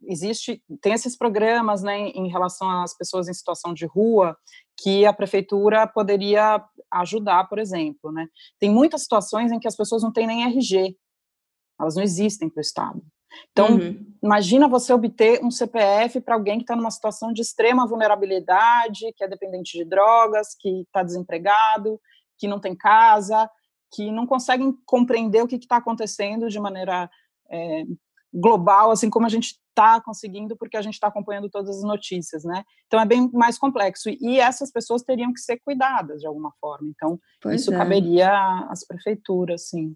existe, 0.07 0.61
tem 0.81 0.93
esses 0.93 1.17
programas, 1.17 1.81
né, 1.81 2.09
em 2.09 2.29
relação 2.29 2.69
às 2.81 2.95
pessoas 2.95 3.27
em 3.27 3.33
situação 3.33 3.73
de 3.73 3.85
rua, 3.85 4.37
que 4.81 5.05
a 5.05 5.13
prefeitura 5.13 5.87
poderia 5.87 6.63
ajudar, 6.91 7.45
por 7.45 7.59
exemplo, 7.59 8.11
né. 8.11 8.27
Tem 8.59 8.69
muitas 8.69 9.03
situações 9.03 9.51
em 9.51 9.59
que 9.59 9.67
as 9.67 9.75
pessoas 9.75 10.03
não 10.03 10.11
têm 10.11 10.27
nem 10.27 10.43
RG, 10.43 10.95
elas 11.79 11.95
não 11.95 12.03
existem 12.03 12.49
para 12.49 12.59
o 12.59 12.61
Estado. 12.61 13.01
Então, 13.51 13.77
uhum. 13.77 14.05
imagina 14.21 14.67
você 14.67 14.93
obter 14.93 15.43
um 15.43 15.51
CPF 15.51 16.21
para 16.21 16.35
alguém 16.35 16.57
que 16.57 16.63
está 16.63 16.75
numa 16.75 16.91
situação 16.91 17.33
de 17.33 17.41
extrema 17.41 17.87
vulnerabilidade, 17.87 19.11
que 19.15 19.23
é 19.23 19.27
dependente 19.27 19.77
de 19.77 19.85
drogas, 19.85 20.55
que 20.59 20.81
está 20.81 21.03
desempregado, 21.03 21.99
que 22.37 22.47
não 22.47 22.59
tem 22.59 22.75
casa, 22.75 23.49
que 23.91 24.11
não 24.11 24.25
conseguem 24.25 24.75
compreender 24.85 25.41
o 25.41 25.47
que 25.47 25.55
está 25.55 25.77
acontecendo 25.77 26.49
de 26.49 26.59
maneira 26.59 27.09
é, 27.49 27.83
global, 28.33 28.91
assim 28.91 29.09
como 29.09 29.25
a 29.25 29.29
gente 29.29 29.59
está 29.73 29.99
conseguindo, 29.99 30.55
porque 30.55 30.77
a 30.77 30.81
gente 30.81 30.93
está 30.93 31.07
acompanhando 31.07 31.49
todas 31.49 31.77
as 31.77 31.83
notícias, 31.83 32.43
né? 32.43 32.63
Então 32.85 32.99
é 32.99 33.05
bem 33.05 33.29
mais 33.33 33.57
complexo. 33.57 34.09
E 34.09 34.39
essas 34.39 34.71
pessoas 34.71 35.01
teriam 35.01 35.33
que 35.33 35.39
ser 35.39 35.59
cuidadas 35.65 36.21
de 36.21 36.27
alguma 36.27 36.51
forma. 36.61 36.87
Então, 36.89 37.19
pois 37.41 37.61
isso 37.61 37.73
é. 37.73 37.77
caberia 37.77 38.31
às 38.69 38.85
prefeituras, 38.85 39.69
sim. 39.69 39.95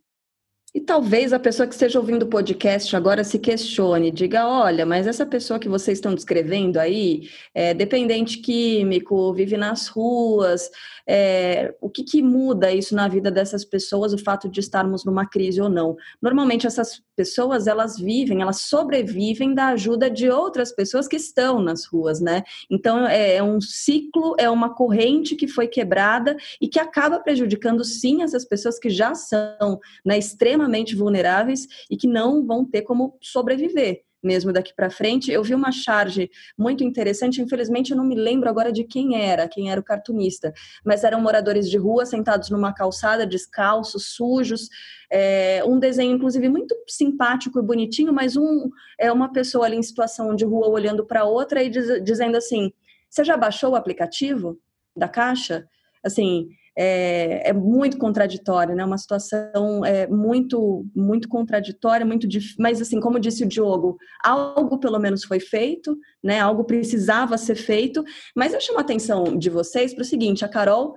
E 0.78 0.80
talvez 0.80 1.34
a 1.34 1.40
pessoa 1.40 1.66
que 1.66 1.74
esteja 1.74 1.98
ouvindo 1.98 2.22
o 2.22 2.28
podcast 2.28 2.96
agora 2.96 3.24
se 3.24 3.40
questione, 3.40 4.12
diga: 4.12 4.48
olha, 4.48 4.86
mas 4.86 5.08
essa 5.08 5.26
pessoa 5.26 5.58
que 5.58 5.68
vocês 5.68 5.98
estão 5.98 6.14
descrevendo 6.14 6.78
aí 6.78 7.32
é 7.52 7.74
dependente 7.74 8.38
químico, 8.38 9.34
vive 9.34 9.58
nas 9.58 9.88
ruas. 9.88 10.70
É, 11.10 11.74
o 11.82 11.90
que, 11.90 12.04
que 12.04 12.22
muda 12.22 12.72
isso 12.72 12.94
na 12.94 13.08
vida 13.08 13.32
dessas 13.32 13.66
pessoas, 13.66 14.14
o 14.14 14.20
fato 14.20 14.48
de 14.48 14.60
estarmos 14.60 15.04
numa 15.04 15.26
crise 15.26 15.60
ou 15.60 15.68
não? 15.68 15.96
Normalmente 16.22 16.68
essas 16.68 17.02
pessoas 17.16 17.66
elas 17.66 17.98
vivem, 17.98 18.44
elas 18.44 18.62
sobrevivem 18.62 19.56
da 19.56 19.70
ajuda 19.70 20.12
de 20.12 20.30
outras 20.30 20.72
pessoas 20.72 21.08
que 21.08 21.16
estão 21.16 21.60
nas 21.60 21.86
ruas, 21.86 22.22
né? 22.22 22.44
Então 22.70 23.08
é, 23.08 23.38
é 23.38 23.44
um 23.44 23.60
ciclo, 23.60 24.36
é 24.38 24.48
uma 24.48 24.76
corrente 24.76 25.36
que 25.36 25.48
foi 25.48 25.68
quebrada 25.68 26.38
e 26.62 26.68
que 26.68 26.80
acaba 26.80 27.20
prejudicando 27.20 27.84
sim 27.84 28.22
essas 28.22 28.46
pessoas 28.46 28.78
que 28.78 28.92
já 28.92 29.16
são 29.16 29.80
na 30.06 30.16
extrema 30.16 30.67
extremamente 30.68 30.96
vulneráveis 30.96 31.68
e 31.90 31.96
que 31.98 32.08
não 32.08 32.46
vão 32.46 32.66
ter 32.66 32.82
como 32.82 33.18
sobreviver 33.22 34.04
mesmo 34.24 34.52
daqui 34.52 34.74
para 34.76 34.90
frente. 34.90 35.32
Eu 35.32 35.44
vi 35.44 35.54
uma 35.54 35.72
charge 35.72 36.30
muito 36.58 36.84
interessante, 36.84 37.42
infelizmente 37.42 37.92
eu 37.92 37.98
não 37.98 38.04
me 38.04 38.16
lembro 38.16 38.50
agora 38.50 38.72
de 38.74 38.84
quem 38.84 39.22
era, 39.22 39.48
quem 39.48 39.72
era 39.72 39.80
o 39.80 39.84
cartunista, 39.84 40.52
mas 40.84 41.04
eram 41.04 41.22
moradores 41.22 41.70
de 41.70 41.78
rua 41.78 42.06
sentados 42.06 42.50
numa 42.50 42.74
calçada, 42.74 43.28
descalços, 43.28 44.16
sujos. 44.16 44.68
É, 45.10 45.64
um 45.66 45.80
desenho, 45.80 46.16
inclusive, 46.16 46.50
muito 46.50 46.76
simpático 46.88 47.60
e 47.60 47.62
bonitinho, 47.62 48.12
mas 48.12 48.36
um 48.36 48.70
é 49.00 49.10
uma 49.12 49.32
pessoa 49.32 49.66
ali 49.66 49.78
em 49.78 49.84
situação 49.84 50.36
de 50.36 50.44
rua 50.44 50.68
olhando 50.68 51.06
para 51.06 51.24
outra 51.24 51.64
e 51.64 51.70
diz, 51.70 52.04
dizendo 52.04 52.36
assim: 52.36 52.74
Você 53.10 53.24
já 53.24 53.38
baixou 53.38 53.72
o 53.72 53.76
aplicativo 53.76 54.60
da 54.96 55.08
Caixa? 55.08 55.70
Assim, 56.04 56.50
é, 56.80 57.50
é, 57.50 57.54
muito 57.54 57.98
contraditório, 57.98 58.76
né? 58.76 58.86
Uma 58.86 59.00
situação 59.00 59.84
é, 59.84 60.06
muito, 60.06 60.86
muito 60.96 61.28
contraditória, 61.28 62.06
muito. 62.06 62.28
Mas 62.60 62.80
assim, 62.80 63.00
como 63.00 63.20
disse 63.20 63.44
o 63.44 63.48
Diogo, 63.48 63.98
algo 64.24 64.78
pelo 64.78 65.00
menos 65.00 65.24
foi 65.24 65.40
feito, 65.40 65.98
né? 66.24 66.40
Algo 66.40 66.64
precisava 66.64 67.36
ser 67.36 67.56
feito. 67.56 68.04
Mas 68.36 68.54
eu 68.54 68.62
chamo 68.62 68.78
a 68.78 68.82
atenção 68.82 69.24
de 69.36 69.50
vocês 69.50 69.92
para 69.96 70.04
o 70.04 70.06
seguinte: 70.06 70.46
a 70.46 70.48
Carol, 70.48 70.94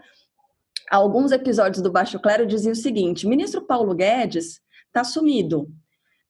alguns 0.90 1.32
episódios 1.32 1.82
do 1.82 1.90
Baixo 1.90 2.20
Clero 2.20 2.46
dizia 2.46 2.72
o 2.72 2.76
seguinte: 2.76 3.26
ministro 3.26 3.62
Paulo 3.62 3.94
Guedes 3.94 4.60
está 4.88 5.02
sumido. 5.02 5.66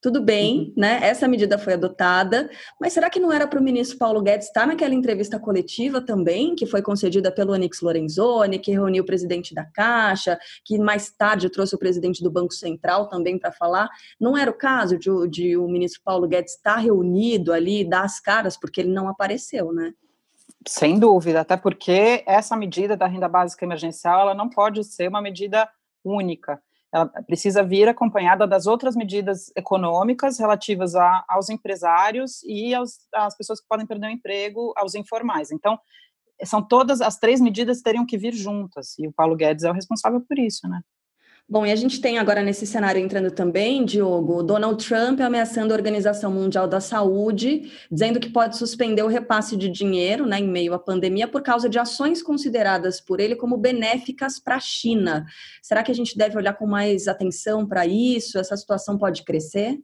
Tudo 0.01 0.23
bem, 0.23 0.61
uhum. 0.61 0.73
né? 0.79 0.99
Essa 1.03 1.29
medida 1.29 1.59
foi 1.59 1.75
adotada, 1.75 2.49
mas 2.81 2.95
será 2.95 3.11
que 3.11 3.21
não 3.21 3.31
era 3.31 3.47
para 3.47 3.61
o 3.61 3.63
ministro 3.63 3.99
Paulo 3.99 4.23
Guedes 4.23 4.47
estar 4.47 4.67
naquela 4.67 4.95
entrevista 4.95 5.39
coletiva 5.39 6.01
também, 6.01 6.55
que 6.55 6.65
foi 6.65 6.81
concedida 6.81 7.31
pelo 7.31 7.53
Onyx 7.53 7.83
Lorenzoni, 7.83 8.59
que 8.59 8.73
reuniu 8.73 9.03
o 9.03 9.07
presidente 9.07 9.55
da 9.55 9.65
Caixa, 9.65 10.39
que 10.65 10.79
mais 10.79 11.11
tarde 11.11 11.51
trouxe 11.51 11.75
o 11.75 11.79
presidente 11.79 12.23
do 12.23 12.31
Banco 12.31 12.55
Central 12.55 13.11
também 13.11 13.39
para 13.39 13.53
falar? 13.53 13.91
Não 14.19 14.39
era 14.39 14.51
o 14.51 14.55
caso 14.55 14.99
de, 14.99 15.11
de, 15.29 15.57
o 15.59 15.69
ministro 15.69 16.01
Paulo 16.03 16.27
Guedes 16.27 16.55
estar 16.55 16.77
reunido 16.77 17.53
ali, 17.53 17.85
dar 17.87 18.05
as 18.05 18.19
caras, 18.19 18.57
porque 18.57 18.81
ele 18.81 18.93
não 18.93 19.07
apareceu, 19.07 19.71
né? 19.71 19.93
Sem 20.67 20.99
dúvida, 20.99 21.41
até 21.41 21.59
porque 21.59 22.25
essa 22.27 22.57
medida 22.57 22.97
da 22.97 23.07
renda 23.07 23.29
básica 23.29 23.67
emergencial 23.67 24.23
ela 24.23 24.35
não 24.35 24.49
pode 24.49 24.83
ser 24.83 25.09
uma 25.09 25.21
medida 25.21 25.69
única 26.03 26.59
ela 26.93 27.07
precisa 27.07 27.63
vir 27.63 27.89
acompanhada 27.89 28.47
das 28.47 28.67
outras 28.67 28.97
medidas 28.97 29.53
econômicas 29.57 30.39
relativas 30.39 30.95
a, 30.95 31.25
aos 31.29 31.49
empresários 31.49 32.43
e 32.43 32.75
aos, 32.75 32.99
às 33.15 33.37
pessoas 33.37 33.61
que 33.61 33.69
podem 33.69 33.87
perder 33.87 34.09
o 34.09 34.11
emprego, 34.11 34.73
aos 34.77 34.95
informais. 34.95 35.53
Então, 35.53 35.79
são 36.45 36.63
todas 36.63 37.01
as 37.01 37.19
três 37.19 37.41
medidas 37.41 37.83
teriam 37.83 38.07
que 38.07 38.19
vir 38.19 38.33
juntas, 38.33 38.99
e 38.99 39.07
o 39.07 39.13
Paulo 39.13 39.37
Guedes 39.37 39.65
é 39.65 39.71
o 39.71 39.75
responsável 39.75 40.21
por 40.21 40.39
isso, 40.39 40.69
né? 40.69 40.81
Bom, 41.53 41.67
e 41.67 41.73
a 41.73 41.77
gente 41.77 42.01
tem 42.01 42.17
agora 42.17 42.45
nesse 42.45 42.65
cenário 42.65 43.01
entrando 43.01 43.29
também, 43.29 43.85
Diogo, 43.85 44.41
Donald 44.41 44.87
Trump 44.87 45.21
ameaçando 45.21 45.75
a 45.75 45.77
Organização 45.77 46.31
Mundial 46.31 46.69
da 46.69 46.81
Saúde, 46.81 47.73
dizendo 47.91 48.21
que 48.21 48.31
pode 48.31 48.57
suspender 48.57 49.03
o 49.03 49.09
repasse 49.09 49.57
de 49.57 49.69
dinheiro 49.69 50.27
né, 50.27 50.39
em 50.39 50.47
meio 50.47 50.73
à 50.75 50.79
pandemia 50.79 51.27
por 51.27 51.43
causa 51.43 51.69
de 51.69 51.77
ações 51.77 52.23
consideradas 52.23 53.01
por 53.01 53.19
ele 53.19 53.35
como 53.35 53.57
benéficas 53.57 54.39
para 54.39 54.55
a 54.55 54.61
China. 54.61 55.27
Será 55.61 55.83
que 55.83 55.91
a 55.91 55.95
gente 55.95 56.17
deve 56.17 56.37
olhar 56.37 56.53
com 56.53 56.69
mais 56.69 57.09
atenção 57.09 57.67
para 57.67 57.85
isso? 57.85 58.39
Essa 58.39 58.57
situação 58.57 58.97
pode 58.97 59.25
crescer? 59.25 59.77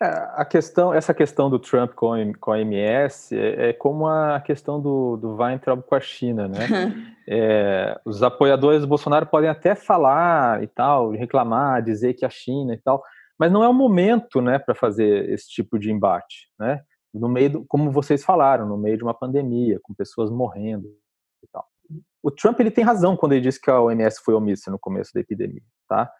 É, 0.00 0.06
a 0.34 0.44
questão, 0.44 0.92
essa 0.92 1.14
questão 1.14 1.48
do 1.48 1.58
Trump 1.58 1.94
com, 1.94 2.32
com 2.38 2.52
a 2.52 2.60
MS 2.60 3.34
é, 3.34 3.70
é, 3.70 3.72
como 3.72 4.06
a 4.06 4.38
questão 4.40 4.78
do, 4.78 5.16
do 5.16 5.36
Weintraub 5.36 5.82
com 5.82 5.94
a 5.94 6.00
China, 6.00 6.46
né? 6.46 6.58
é, 7.26 7.98
os 8.04 8.22
apoiadores 8.22 8.82
do 8.82 8.86
Bolsonaro 8.86 9.26
podem 9.26 9.48
até 9.48 9.74
falar 9.74 10.62
e 10.62 10.66
tal, 10.66 11.12
reclamar, 11.12 11.82
dizer 11.82 12.12
que 12.12 12.26
a 12.26 12.30
China 12.30 12.74
e 12.74 12.76
tal, 12.76 13.02
mas 13.38 13.50
não 13.50 13.64
é 13.64 13.68
o 13.68 13.72
momento, 13.72 14.42
né, 14.42 14.58
para 14.58 14.74
fazer 14.74 15.30
esse 15.30 15.48
tipo 15.48 15.78
de 15.78 15.90
embate, 15.90 16.50
né? 16.58 16.82
No 17.12 17.28
meio, 17.28 17.50
do, 17.50 17.64
como 17.66 17.90
vocês 17.90 18.22
falaram, 18.22 18.66
no 18.66 18.76
meio 18.76 18.98
de 18.98 19.02
uma 19.02 19.14
pandemia, 19.14 19.80
com 19.82 19.94
pessoas 19.94 20.30
morrendo 20.30 20.88
e 21.42 21.48
tal. 21.50 21.64
O 22.22 22.30
Trump 22.30 22.60
ele 22.60 22.70
tem 22.70 22.84
razão 22.84 23.16
quando 23.16 23.32
ele 23.32 23.40
disse 23.40 23.60
que 23.60 23.70
a 23.70 23.80
OMS 23.80 24.20
foi 24.22 24.34
omissa 24.34 24.70
no 24.70 24.78
começo 24.78 25.12
da 25.14 25.20
epidemia, 25.20 25.62
tá? 25.88 26.10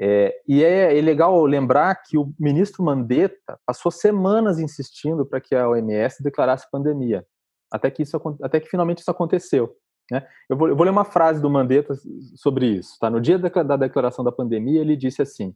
É, 0.00 0.34
e 0.48 0.64
é, 0.64 0.98
é, 0.98 1.00
legal 1.00 1.44
lembrar 1.44 1.94
que 2.02 2.18
o 2.18 2.32
ministro 2.38 2.82
Mandetta 2.82 3.58
passou 3.66 3.92
semanas 3.92 4.58
insistindo 4.58 5.24
para 5.24 5.40
que 5.40 5.54
a 5.54 5.68
OMS 5.68 6.22
declarasse 6.22 6.70
pandemia, 6.70 7.24
até 7.70 7.90
que, 7.90 8.02
isso, 8.02 8.20
até 8.42 8.58
que 8.58 8.68
finalmente 8.68 8.98
isso 8.98 9.10
aconteceu. 9.10 9.76
Né? 10.10 10.26
Eu, 10.48 10.56
vou, 10.56 10.68
eu 10.68 10.76
vou 10.76 10.84
ler 10.84 10.90
uma 10.90 11.04
frase 11.04 11.40
do 11.40 11.50
Mandetta 11.50 11.94
sobre 12.36 12.66
isso. 12.66 12.96
Tá? 13.00 13.08
No 13.08 13.20
dia 13.20 13.38
da, 13.38 13.48
da 13.62 13.76
declaração 13.76 14.24
da 14.24 14.32
pandemia, 14.32 14.80
ele 14.80 14.96
disse 14.96 15.22
assim: 15.22 15.54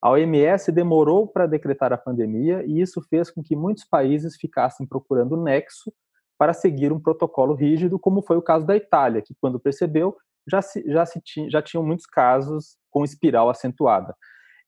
a 0.00 0.10
OMS 0.10 0.70
demorou 0.70 1.26
para 1.26 1.46
decretar 1.46 1.92
a 1.92 1.98
pandemia 1.98 2.64
e 2.64 2.80
isso 2.80 3.02
fez 3.02 3.30
com 3.30 3.42
que 3.42 3.56
muitos 3.56 3.84
países 3.84 4.36
ficassem 4.36 4.86
procurando 4.86 5.36
nexo 5.36 5.92
para 6.38 6.52
seguir 6.52 6.92
um 6.92 7.00
protocolo 7.00 7.52
rígido, 7.52 7.98
como 7.98 8.22
foi 8.22 8.36
o 8.36 8.42
caso 8.42 8.64
da 8.64 8.76
Itália, 8.76 9.20
que, 9.20 9.34
quando 9.40 9.58
percebeu, 9.58 10.16
já, 10.48 10.62
se, 10.62 10.84
já, 10.90 11.06
se 11.06 11.20
tinha, 11.20 11.50
já 11.50 11.62
tinham 11.62 11.84
muitos 11.84 12.06
casos 12.06 12.76
com 12.90 13.04
espiral 13.04 13.48
acentuada. 13.50 14.14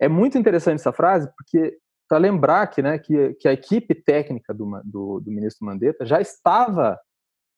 É 0.01 0.09
muito 0.09 0.39
interessante 0.39 0.81
essa 0.81 0.93
frase, 0.93 1.31
porque 1.37 1.77
para 2.09 2.19
lembrar 2.19 2.67
que, 2.67 2.83
né, 2.83 2.99
que, 2.99 3.35
que 3.35 3.47
a 3.47 3.53
equipe 3.53 3.95
técnica 3.95 4.53
do, 4.53 4.81
do, 4.85 5.21
do 5.21 5.31
ministro 5.31 5.65
Mandetta 5.65 6.05
já 6.05 6.21
estava 6.21 6.99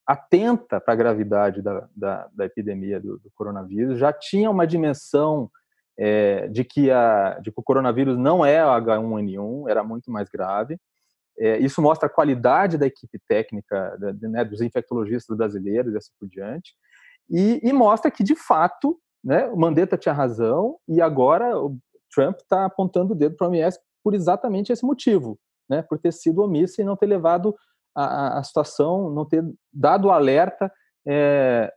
atenta 0.06 0.80
para 0.80 0.92
a 0.92 0.96
gravidade 0.96 1.62
da, 1.62 1.88
da, 1.96 2.28
da 2.34 2.44
epidemia 2.44 3.00
do, 3.00 3.18
do, 3.18 3.30
coronavírus, 3.34 3.98
já 3.98 4.12
tinha 4.12 4.50
uma 4.50 4.66
dimensão 4.66 5.50
é, 5.98 6.48
de, 6.48 6.64
que 6.64 6.90
a, 6.90 7.38
de 7.40 7.50
que 7.50 7.60
o 7.60 7.62
coronavírus 7.62 8.18
não 8.18 8.44
é 8.44 8.58
H1N1, 8.58 9.70
era 9.70 9.82
muito 9.84 10.10
mais 10.10 10.28
grave. 10.28 10.76
É, 11.38 11.58
isso 11.58 11.80
mostra 11.80 12.08
a 12.08 12.12
qualidade 12.12 12.76
da 12.76 12.86
equipe 12.86 13.18
técnica 13.26 13.96
né, 14.20 14.44
dos 14.44 14.60
infectologistas 14.60 15.34
brasileiros 15.36 15.94
e 15.94 15.96
assim 15.96 16.12
por 16.18 16.28
diante, 16.28 16.74
e, 17.30 17.60
e 17.62 17.72
mostra 17.72 18.10
que, 18.10 18.22
de 18.22 18.34
fato, 18.34 18.98
né, 19.24 19.46
o 19.48 19.56
Mandetta 19.56 19.96
tinha 19.96 20.12
razão 20.12 20.76
e 20.88 21.00
agora 21.00 21.58
o 21.58 21.78
Trump 22.14 22.36
está 22.38 22.64
apontando 22.64 23.12
o 23.12 23.16
dedo 23.16 23.36
para 23.36 23.46
o 23.46 23.50
OMS 23.50 23.78
por 24.02 24.14
exatamente 24.14 24.72
esse 24.72 24.84
motivo, 24.84 25.38
né, 25.68 25.82
por 25.82 25.98
ter 25.98 26.12
sido 26.12 26.42
omisso 26.42 26.80
e 26.80 26.84
não 26.84 26.96
ter 26.96 27.06
levado 27.06 27.54
a, 27.94 28.38
a 28.38 28.42
situação, 28.42 29.10
não 29.10 29.24
ter 29.24 29.44
dado 29.72 30.08
o 30.08 30.10
alerta 30.10 30.72
é, 31.06 31.72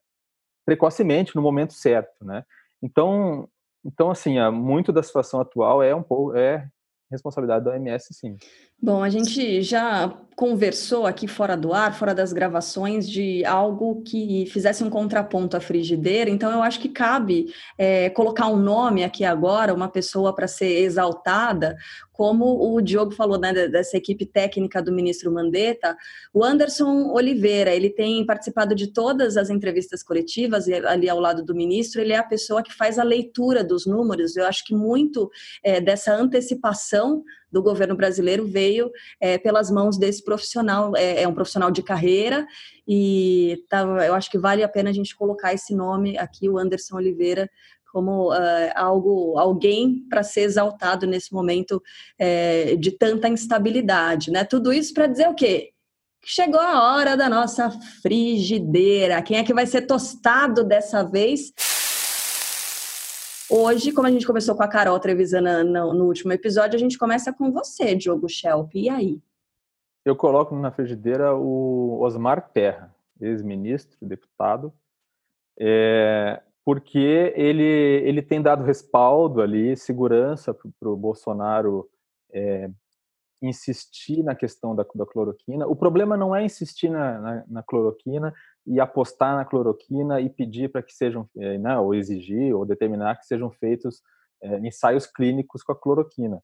precocemente, 0.65 1.35
no 1.35 1.41
momento 1.41 1.73
certo, 1.73 2.25
né? 2.25 2.43
Então, 2.81 3.47
então 3.85 4.09
assim, 4.09 4.37
muito 4.51 4.91
da 4.91 5.03
situação 5.03 5.39
atual 5.39 5.83
é 5.83 5.93
um 5.93 6.03
pouco 6.03 6.35
é 6.35 6.67
responsabilidade 7.15 7.65
da 7.65 7.71
OMS, 7.71 8.13
sim. 8.13 8.37
Bom, 8.81 9.01
a 9.01 9.09
gente 9.09 9.61
já 9.61 10.13
conversou 10.35 11.07
aqui 11.07 11.27
fora 11.27 11.55
do 11.55 11.73
ar, 11.73 11.97
fora 11.97 12.13
das 12.13 12.33
gravações, 12.33 13.09
de 13.09 13.43
algo 13.45 14.01
que 14.01 14.45
fizesse 14.47 14.83
um 14.83 14.89
contraponto 14.89 15.55
à 15.55 15.61
frigideira, 15.61 16.29
então 16.29 16.51
eu 16.51 16.61
acho 16.61 16.79
que 16.79 16.89
cabe 16.89 17.53
é, 17.77 18.09
colocar 18.09 18.47
um 18.47 18.57
nome 18.57 19.03
aqui 19.03 19.23
agora, 19.23 19.73
uma 19.73 19.87
pessoa 19.87 20.35
para 20.35 20.45
ser 20.45 20.81
exaltada, 20.81 21.77
como 22.11 22.73
o 22.73 22.81
Diogo 22.81 23.11
falou, 23.11 23.37
né, 23.37 23.53
dessa 23.67 23.97
equipe 23.97 24.25
técnica 24.25 24.81
do 24.81 24.91
ministro 24.91 25.31
Mandetta, 25.31 25.95
o 26.33 26.43
Anderson 26.43 27.11
Oliveira, 27.13 27.73
ele 27.73 27.89
tem 27.89 28.25
participado 28.25 28.73
de 28.73 28.87
todas 28.87 29.35
as 29.35 29.49
entrevistas 29.49 30.01
coletivas 30.01 30.67
ali 30.67 31.09
ao 31.09 31.19
lado 31.19 31.43
do 31.43 31.53
ministro, 31.53 32.01
ele 32.01 32.13
é 32.13 32.17
a 32.17 32.23
pessoa 32.23 32.63
que 32.63 32.73
faz 32.73 32.97
a 32.97 33.03
leitura 33.03 33.63
dos 33.63 33.85
números, 33.85 34.35
eu 34.35 34.45
acho 34.45 34.63
que 34.65 34.73
muito 34.73 35.29
é, 35.63 35.79
dessa 35.81 36.13
antecipação 36.13 37.04
do 37.51 37.61
governo 37.61 37.95
brasileiro 37.95 38.45
veio 38.45 38.91
é, 39.19 39.37
pelas 39.37 39.71
mãos 39.71 39.97
desse 39.97 40.23
profissional, 40.23 40.95
é, 40.95 41.23
é, 41.23 41.27
um 41.27 41.33
profissional 41.33 41.71
de 41.71 41.81
carreira, 41.81 42.45
e 42.87 43.63
tá, 43.69 43.81
eu 44.05 44.13
acho 44.13 44.29
que 44.29 44.37
vale 44.37 44.63
a 44.63 44.69
pena 44.69 44.89
a 44.89 44.93
gente 44.93 45.15
colocar 45.15 45.53
esse 45.53 45.73
nome 45.73 46.17
aqui, 46.17 46.49
o 46.49 46.57
Anderson 46.57 46.97
Oliveira, 46.97 47.49
como 47.95 48.33
uh, 48.33 48.71
algo, 48.75 49.39
alguém 49.39 50.05
para 50.09 50.21
ser 50.21 50.41
exaltado 50.41 51.07
nesse 51.07 51.31
momento 51.31 51.81
é, 52.19 52.75
de 52.75 52.91
tanta 52.91 53.29
instabilidade, 53.29 54.31
né? 54.31 54.43
Tudo 54.43 54.73
isso 54.73 54.93
para 54.93 55.07
dizer 55.07 55.29
o 55.29 55.33
quê? 55.33 55.71
Chegou 56.21 56.59
a 56.59 56.93
hora 56.93 57.15
da 57.15 57.29
nossa 57.29 57.71
frigideira. 58.01 59.21
Quem 59.21 59.37
é 59.37 59.45
que 59.45 59.53
vai 59.53 59.65
ser 59.65 59.83
tostado 59.83 60.65
dessa 60.65 61.03
vez? 61.03 61.53
Hoje, 63.49 63.91
como 63.91 64.07
a 64.07 64.11
gente 64.11 64.25
começou 64.25 64.55
com 64.55 64.63
a 64.63 64.67
Carol 64.67 64.99
Trevisan 64.99 65.63
no, 65.63 65.93
no, 65.93 66.05
último 66.05 66.33
episódio, 66.33 66.75
a 66.75 66.79
gente 66.79 66.97
começa 66.97 67.31
com 67.31 67.51
você, 67.51 67.93
Diogo 67.93 68.27
Schelp. 68.27 68.73
E 68.73 68.89
aí? 68.89 69.21
Eu 70.03 70.15
coloco 70.15 70.55
na 70.55 70.71
frigideira 70.71 71.35
o 71.35 71.99
Osmar 72.01 72.49
Terra, 72.51 72.93
ex-ministro, 73.21 73.97
deputado, 74.01 74.73
é, 75.59 76.41
porque 76.63 77.33
ele, 77.35 77.63
ele 77.63 78.21
tem 78.21 78.41
dado 78.41 78.63
respaldo 78.63 79.41
ali, 79.41 79.77
segurança 79.77 80.53
para 80.53 80.89
o 80.89 80.97
Bolsonaro 80.97 81.87
é, 82.31 82.69
insistir 83.41 84.23
na 84.23 84.33
questão 84.33 84.75
da, 84.75 84.85
da, 84.95 85.05
cloroquina. 85.05 85.67
O 85.67 85.75
problema 85.75 86.17
não 86.17 86.35
é 86.35 86.43
insistir 86.43 86.89
na, 86.89 87.19
na, 87.19 87.43
na 87.47 87.63
cloroquina, 87.63 88.33
e 88.65 88.79
apostar 88.79 89.35
na 89.35 89.45
cloroquina 89.45 90.19
e 90.19 90.29
pedir 90.29 90.69
para 90.69 90.81
que 90.81 90.93
sejam, 90.93 91.29
eh, 91.37 91.57
né, 91.57 91.77
ou 91.77 91.93
exigir, 91.93 92.55
ou 92.55 92.65
determinar 92.65 93.17
que 93.17 93.25
sejam 93.25 93.51
feitos 93.51 94.01
é, 94.41 94.59
ensaios 94.59 95.07
clínicos 95.07 95.63
com 95.63 95.71
a 95.71 95.79
cloroquina. 95.79 96.41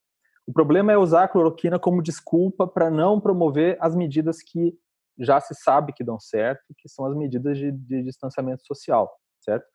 O 0.47 0.53
problema 0.53 0.91
é 0.91 0.97
usar 0.97 1.23
a 1.23 1.27
cloroquina 1.27 1.77
como 1.77 2.01
desculpa 2.01 2.67
para 2.67 2.89
não 2.89 3.19
promover 3.19 3.77
as 3.79 3.95
medidas 3.95 4.41
que 4.41 4.73
já 5.19 5.39
se 5.39 5.53
sabe 5.53 5.93
que 5.93 6.03
dão 6.03 6.19
certo, 6.19 6.63
que 6.77 6.89
são 6.89 7.05
as 7.05 7.15
medidas 7.15 7.57
de, 7.57 7.71
de 7.71 8.03
distanciamento 8.03 8.65
social, 8.65 9.11
certo? 9.39 9.65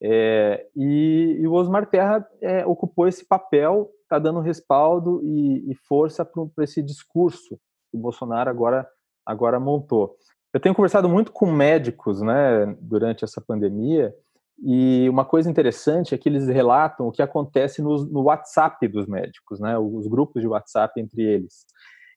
É, 0.00 0.66
e, 0.76 1.38
e, 1.40 1.46
o 1.46 1.52
Osmar 1.52 1.86
Terra 1.86 2.26
é, 2.40 2.64
ocupou 2.64 3.08
esse 3.08 3.24
papel, 3.26 3.90
está 4.02 4.18
dando 4.18 4.40
respaldo 4.40 5.20
e, 5.24 5.70
e 5.70 5.74
força 5.74 6.24
para 6.24 6.64
esse 6.64 6.82
discurso 6.82 7.56
que 7.90 7.96
o 7.96 8.00
Bolsonaro 8.00 8.48
agora, 8.48 8.88
agora 9.26 9.58
montou. 9.58 10.16
Eu 10.52 10.60
tenho 10.60 10.74
conversado 10.74 11.08
muito 11.08 11.30
com 11.30 11.50
médicos, 11.50 12.22
né, 12.22 12.66
durante 12.80 13.24
essa 13.24 13.40
pandemia, 13.40 14.14
e 14.60 15.08
uma 15.08 15.24
coisa 15.24 15.48
interessante 15.48 16.14
é 16.14 16.18
que 16.18 16.28
eles 16.28 16.48
relatam 16.48 17.06
o 17.06 17.12
que 17.12 17.22
acontece 17.22 17.80
no, 17.80 18.04
no 18.04 18.22
WhatsApp 18.22 18.88
dos 18.88 19.06
médicos, 19.06 19.60
né, 19.60 19.78
os 19.78 20.06
grupos 20.08 20.42
de 20.42 20.48
WhatsApp 20.48 21.00
entre 21.00 21.22
eles. 21.22 21.64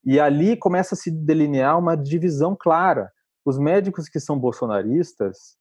E 0.04 0.20
ali 0.20 0.58
começa 0.58 0.96
a 0.96 0.98
se 0.98 1.12
delinear 1.12 1.78
uma 1.78 1.96
divisão 1.96 2.56
clara. 2.56 3.12
Os 3.46 3.60
médicos 3.60 4.10
que 4.10 4.20
são 4.20 4.40
bolsonaristas, 4.40 5.56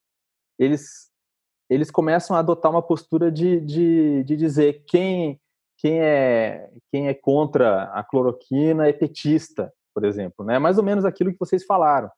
eles, 0.58 1.10
eles 1.68 1.90
começam 1.90 2.34
a 2.34 2.38
adotar 2.38 2.70
uma 2.70 2.82
postura 2.82 3.30
de, 3.30 3.60
de, 3.60 4.24
de 4.24 4.36
dizer 4.36 4.84
quem, 4.86 5.38
quem, 5.76 6.00
é, 6.00 6.70
quem 6.90 7.08
é 7.08 7.14
contra 7.14 7.84
a 7.92 8.02
cloroquina 8.02 8.88
é 8.88 8.92
petista, 8.92 9.70
por 9.94 10.04
exemplo. 10.04 10.44
Né? 10.46 10.58
Mais 10.58 10.78
ou 10.78 10.84
menos 10.84 11.04
aquilo 11.04 11.32
que 11.32 11.38
vocês 11.38 11.64
falaram. 11.64 12.10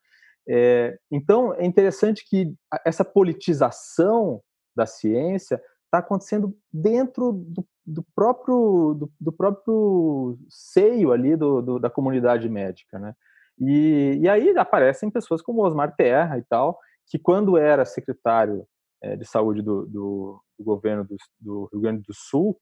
É, 0.49 0.99
então, 1.11 1.55
é 1.55 1.65
interessante 1.65 2.25
que 2.29 2.55
essa 2.85 3.05
politização 3.05 4.43
da 4.75 4.87
ciência 4.87 5.63
está 5.85 5.99
acontecendo 5.99 6.57
dentro 6.73 7.33
do, 7.33 7.67
do 7.85 8.03
próprio, 8.15 8.95
do, 8.95 9.13
do, 9.21 9.33
próprio 9.33 10.39
seio 10.49 11.13
ali 11.13 11.37
do, 11.37 11.61
do, 11.61 11.79
da 11.79 11.91
comunidade 11.91 12.49
médica, 12.49 12.99
né? 12.99 13.15
E, 13.59 14.19
e 14.21 14.29
aí 14.29 14.57
aparecem 14.57 15.11
pessoas 15.11 15.43
como 15.43 15.63
Osmar 15.63 15.95
Terra 15.95 16.39
e 16.39 16.43
tal, 16.43 16.79
que 17.07 17.19
quando 17.19 17.59
era 17.59 17.85
secretário 17.85 18.67
é, 19.03 19.15
de 19.17 19.25
saúde 19.27 19.63
do, 19.63 19.87
do, 19.87 20.43
do 20.59 20.65
governo 20.65 21.05
do, 21.05 21.17
do, 21.39 21.69
Rio 21.73 21.81
Grande 21.81 22.03
do 22.03 22.15
Sul, 22.15 22.59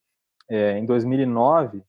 é, 0.51 0.77
em 0.79 0.85
2009, 0.85 1.83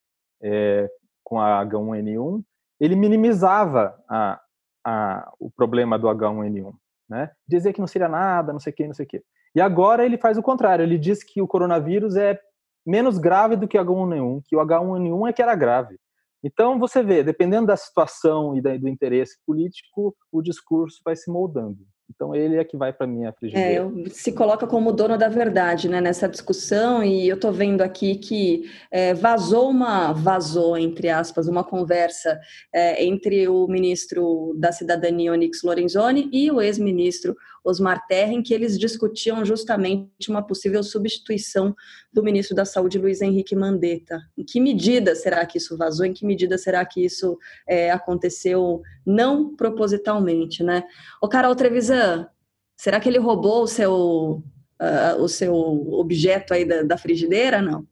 é, 0.43 0.89
com 1.23 1.39
a 1.39 1.65
H1N1, 1.65 2.43
ele 2.79 2.95
minimizava 2.95 3.99
a, 4.07 4.39
a, 4.85 5.31
o 5.39 5.49
problema 5.49 5.97
do 5.97 6.07
H1N1, 6.07 6.73
né? 7.09 7.31
Dizer 7.47 7.73
que 7.73 7.79
não 7.79 7.87
seria 7.87 8.07
nada, 8.07 8.53
não 8.53 8.59
sei 8.59 8.73
o 8.73 8.75
que, 8.75 8.87
não 8.87 8.93
sei 8.93 9.05
o 9.05 9.09
que. 9.09 9.23
E 9.55 9.61
agora 9.61 10.05
ele 10.05 10.17
faz 10.17 10.37
o 10.37 10.43
contrário, 10.43 10.83
ele 10.83 10.97
diz 10.97 11.23
que 11.23 11.41
o 11.41 11.47
coronavírus 11.47 12.15
é 12.15 12.39
menos 12.85 13.17
grave 13.17 13.55
do 13.55 13.67
que 13.67 13.77
o 13.77 13.83
H1N1, 13.83 14.41
que 14.45 14.55
o 14.55 14.59
H1N1 14.59 15.29
é 15.29 15.33
que 15.33 15.41
era 15.41 15.55
grave. 15.55 15.99
Então 16.43 16.79
você 16.79 17.03
vê, 17.03 17.23
dependendo 17.23 17.67
da 17.67 17.77
situação 17.77 18.55
e 18.55 18.61
do 18.61 18.89
interesse 18.89 19.37
político, 19.45 20.15
o 20.31 20.41
discurso 20.41 20.99
vai 21.05 21.15
se 21.15 21.29
moldando. 21.29 21.77
Então 22.13 22.35
ele 22.35 22.57
é 22.57 22.63
que 22.63 22.75
vai 22.75 22.91
para 22.91 23.07
minha 23.07 23.31
frigideira. 23.31 23.89
É, 24.05 24.09
se 24.09 24.31
coloca 24.33 24.67
como 24.67 24.91
dono 24.91 25.17
da 25.17 25.29
verdade, 25.29 25.87
né, 25.87 26.01
nessa 26.01 26.27
discussão. 26.27 27.03
E 27.03 27.27
eu 27.27 27.35
estou 27.35 27.51
vendo 27.51 27.81
aqui 27.81 28.15
que 28.15 28.69
é, 28.91 29.13
vazou 29.13 29.69
uma, 29.69 30.11
vazou 30.11 30.77
entre 30.77 31.09
aspas, 31.09 31.47
uma 31.47 31.63
conversa 31.63 32.39
é, 32.73 33.03
entre 33.03 33.47
o 33.47 33.67
ministro 33.67 34.53
da 34.57 34.71
Cidadania 34.71 35.31
Onyx 35.31 35.63
Lorenzoni 35.63 36.29
e 36.31 36.51
o 36.51 36.61
ex-ministro 36.61 37.35
Osmar 37.63 38.05
Terra, 38.07 38.33
em 38.33 38.41
que 38.41 38.53
eles 38.53 38.77
discutiam 38.77 39.45
justamente 39.45 40.29
uma 40.29 40.41
possível 40.41 40.83
substituição 40.83 41.75
do 42.11 42.23
ministro 42.23 42.55
da 42.55 42.65
Saúde 42.65 42.97
Luiz 42.97 43.21
Henrique 43.21 43.55
Mandetta. 43.55 44.19
Em 44.37 44.43
que 44.43 44.59
medida 44.59 45.15
será 45.15 45.45
que 45.45 45.57
isso 45.57 45.77
vazou? 45.77 46.05
Em 46.05 46.13
que 46.13 46.25
medida 46.25 46.57
será 46.57 46.83
que 46.85 47.03
isso 47.03 47.37
é, 47.67 47.91
aconteceu 47.91 48.81
não 49.05 49.55
propositalmente, 49.55 50.63
né? 50.63 50.83
O 51.21 51.27
Carol 51.27 51.55
Trevisan, 51.55 52.27
será 52.75 52.99
que 52.99 53.07
ele 53.07 53.19
roubou 53.19 53.63
o 53.63 53.67
seu, 53.67 54.43
uh, 54.81 55.21
o 55.21 55.27
seu 55.27 55.53
objeto 55.53 56.53
aí 56.53 56.65
da, 56.65 56.83
da 56.83 56.97
frigideira, 56.97 57.61
não? 57.61 57.85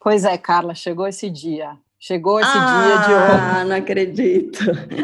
Pois 0.00 0.24
é, 0.24 0.36
Carla, 0.38 0.74
chegou 0.74 1.06
esse 1.06 1.30
dia. 1.30 1.76
Chegou 1.98 2.38
esse 2.38 2.50
ah, 2.52 2.82
dia 2.82 2.96
de 2.98 3.14
hoje. 3.14 3.42
Ah, 3.42 3.64
não 3.64 3.76
acredito. 3.76 4.60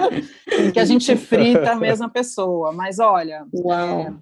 em 0.61 0.71
que 0.71 0.79
a 0.79 0.85
gente 0.85 1.17
frita 1.17 1.73
a 1.73 1.77
mesma 1.77 2.09
pessoa. 2.09 2.73
Mas 2.73 2.99
olha, 2.99 3.47
é, 3.55 4.13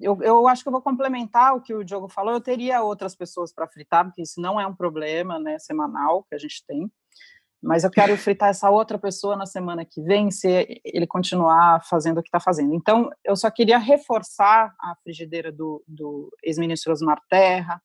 eu, 0.00 0.18
eu 0.22 0.48
acho 0.48 0.62
que 0.62 0.68
eu 0.68 0.72
vou 0.72 0.82
complementar 0.82 1.54
o 1.54 1.60
que 1.60 1.72
o 1.72 1.84
Diogo 1.84 2.08
falou. 2.08 2.32
Eu 2.32 2.40
teria 2.40 2.82
outras 2.82 3.14
pessoas 3.14 3.52
para 3.52 3.68
fritar, 3.68 4.04
porque 4.04 4.22
isso 4.22 4.40
não 4.40 4.60
é 4.60 4.66
um 4.66 4.74
problema 4.74 5.38
né, 5.38 5.58
semanal 5.58 6.24
que 6.28 6.34
a 6.34 6.38
gente 6.38 6.64
tem 6.66 6.90
mas 7.62 7.82
eu 7.82 7.90
quero 7.90 8.16
fritar 8.16 8.50
essa 8.50 8.70
outra 8.70 8.98
pessoa 8.98 9.36
na 9.36 9.46
semana 9.46 9.84
que 9.84 10.00
vem 10.00 10.30
se 10.30 10.80
ele 10.84 11.06
continuar 11.06 11.84
fazendo 11.84 12.18
o 12.18 12.22
que 12.22 12.28
está 12.28 12.38
fazendo. 12.38 12.72
Então, 12.74 13.10
eu 13.24 13.34
só 13.34 13.50
queria 13.50 13.78
reforçar 13.78 14.74
a 14.80 14.94
frigideira 15.02 15.50
do, 15.50 15.82
do 15.86 16.30
ex-ministro 16.42 16.92
Osmar 16.92 17.20
Terra, 17.28 17.82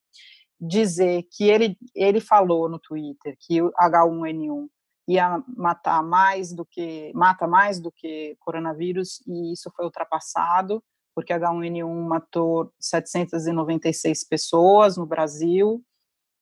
dizer 0.65 1.23
que 1.31 1.43
ele, 1.49 1.77
ele 1.93 2.19
falou 2.19 2.69
no 2.69 2.79
Twitter 2.79 3.35
que 3.39 3.61
o 3.61 3.71
H1N1 3.73 4.67
ia 5.07 5.43
matar 5.57 6.01
mais 6.01 6.53
do 6.53 6.65
que 6.65 7.11
mata 7.13 7.45
mais 7.45 7.79
do 7.79 7.91
que 7.91 8.37
coronavírus 8.39 9.21
e 9.27 9.51
isso 9.51 9.69
foi 9.75 9.83
ultrapassado 9.83 10.81
porque 11.13 11.33
H1N1 11.33 12.07
matou 12.07 12.71
796 12.79 14.27
pessoas 14.27 14.97
no 14.97 15.05
Brasil 15.05 15.83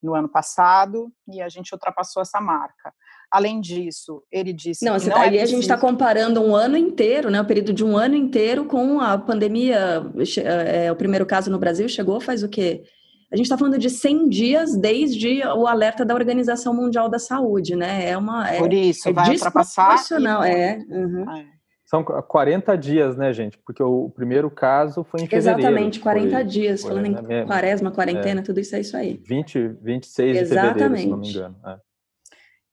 no 0.01 0.15
ano 0.15 0.29
passado 0.29 1.11
e 1.27 1.41
a 1.41 1.49
gente 1.49 1.73
ultrapassou 1.73 2.21
essa 2.21 2.39
marca. 2.39 2.93
Além 3.29 3.61
disso, 3.61 4.23
ele 4.31 4.51
disse 4.51 4.83
não, 4.83 4.97
que 4.97 5.07
não 5.07 5.15
tá, 5.15 5.21
é 5.21 5.23
aí 5.23 5.29
preciso... 5.29 5.51
a 5.51 5.55
gente 5.55 5.61
está 5.63 5.77
comparando 5.77 6.41
um 6.41 6.55
ano 6.55 6.75
inteiro, 6.75 7.29
né, 7.29 7.39
o 7.39 7.45
período 7.45 7.71
de 7.71 7.83
um 7.83 7.97
ano 7.97 8.15
inteiro 8.15 8.65
com 8.65 8.99
a 8.99 9.17
pandemia. 9.17 10.01
É, 10.43 10.91
o 10.91 10.95
primeiro 10.95 11.25
caso 11.25 11.49
no 11.51 11.59
Brasil 11.59 11.87
chegou 11.87 12.19
faz 12.19 12.43
o 12.43 12.49
quê? 12.49 12.83
A 13.31 13.35
gente 13.37 13.45
está 13.45 13.57
falando 13.57 13.77
de 13.77 13.89
100 13.89 14.27
dias 14.27 14.75
desde 14.75 15.41
o 15.47 15.65
alerta 15.65 16.03
da 16.03 16.13
Organização 16.13 16.73
Mundial 16.73 17.07
da 17.09 17.17
Saúde, 17.17 17.75
né? 17.75 18.09
É 18.09 18.17
uma 18.17 18.49
é, 18.49 18.57
por 18.57 18.73
isso 18.73 19.07
é 19.07 19.13
vai 19.13 19.29
ultrapassar. 19.29 19.95
E... 20.11 20.49
É, 20.49 20.77
uhum. 20.89 21.31
é. 21.31 21.45
São 21.85 22.03
40 22.03 22.77
dias, 22.77 23.17
né, 23.17 23.33
gente? 23.33 23.57
Porque 23.57 23.83
o 23.83 24.09
primeiro 24.09 24.49
caso 24.49 25.03
foi 25.03 25.21
em 25.21 25.27
fevereiro. 25.27 25.59
Exatamente, 25.59 25.99
40 25.99 26.29
foi, 26.29 26.43
dias, 26.45 26.81
foi, 26.81 26.89
falando 26.89 27.05
em 27.05 27.21
né, 27.21 27.45
quaresma, 27.45 27.91
quarentena, 27.91 28.39
é, 28.39 28.43
tudo 28.43 28.59
isso 28.61 28.75
é 28.75 28.79
isso 28.79 28.95
aí. 28.95 29.21
20, 29.25 29.67
26 29.81 30.37
Exatamente. 30.37 30.73
de 30.73 30.79
fevereiro, 30.79 30.97
se 30.97 31.07
não 31.07 31.17
me 31.17 31.29
engano. 31.29 31.55
É. 31.65 31.91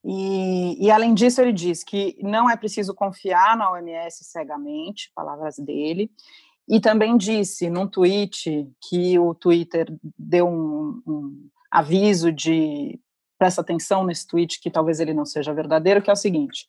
E, 0.04 0.86
e, 0.86 0.90
além 0.90 1.14
disso, 1.14 1.40
ele 1.40 1.52
diz 1.52 1.82
que 1.82 2.16
não 2.22 2.48
é 2.48 2.56
preciso 2.56 2.94
confiar 2.94 3.56
na 3.56 3.72
OMS 3.72 4.24
cegamente, 4.24 5.10
palavras 5.14 5.58
dele, 5.58 6.10
e 6.68 6.80
também 6.80 7.16
disse 7.16 7.70
num 7.70 7.86
tweet 7.86 8.70
que 8.88 9.18
o 9.18 9.34
Twitter 9.34 9.86
deu 10.18 10.46
um, 10.46 11.02
um 11.06 11.48
aviso 11.70 12.30
de 12.30 13.00
presta 13.38 13.60
atenção 13.60 14.04
nesse 14.04 14.26
tweet, 14.26 14.60
que 14.60 14.70
talvez 14.70 15.00
ele 15.00 15.14
não 15.14 15.24
seja 15.24 15.54
verdadeiro, 15.54 16.02
que 16.02 16.10
é 16.10 16.12
o 16.12 16.16
seguinte: 16.16 16.66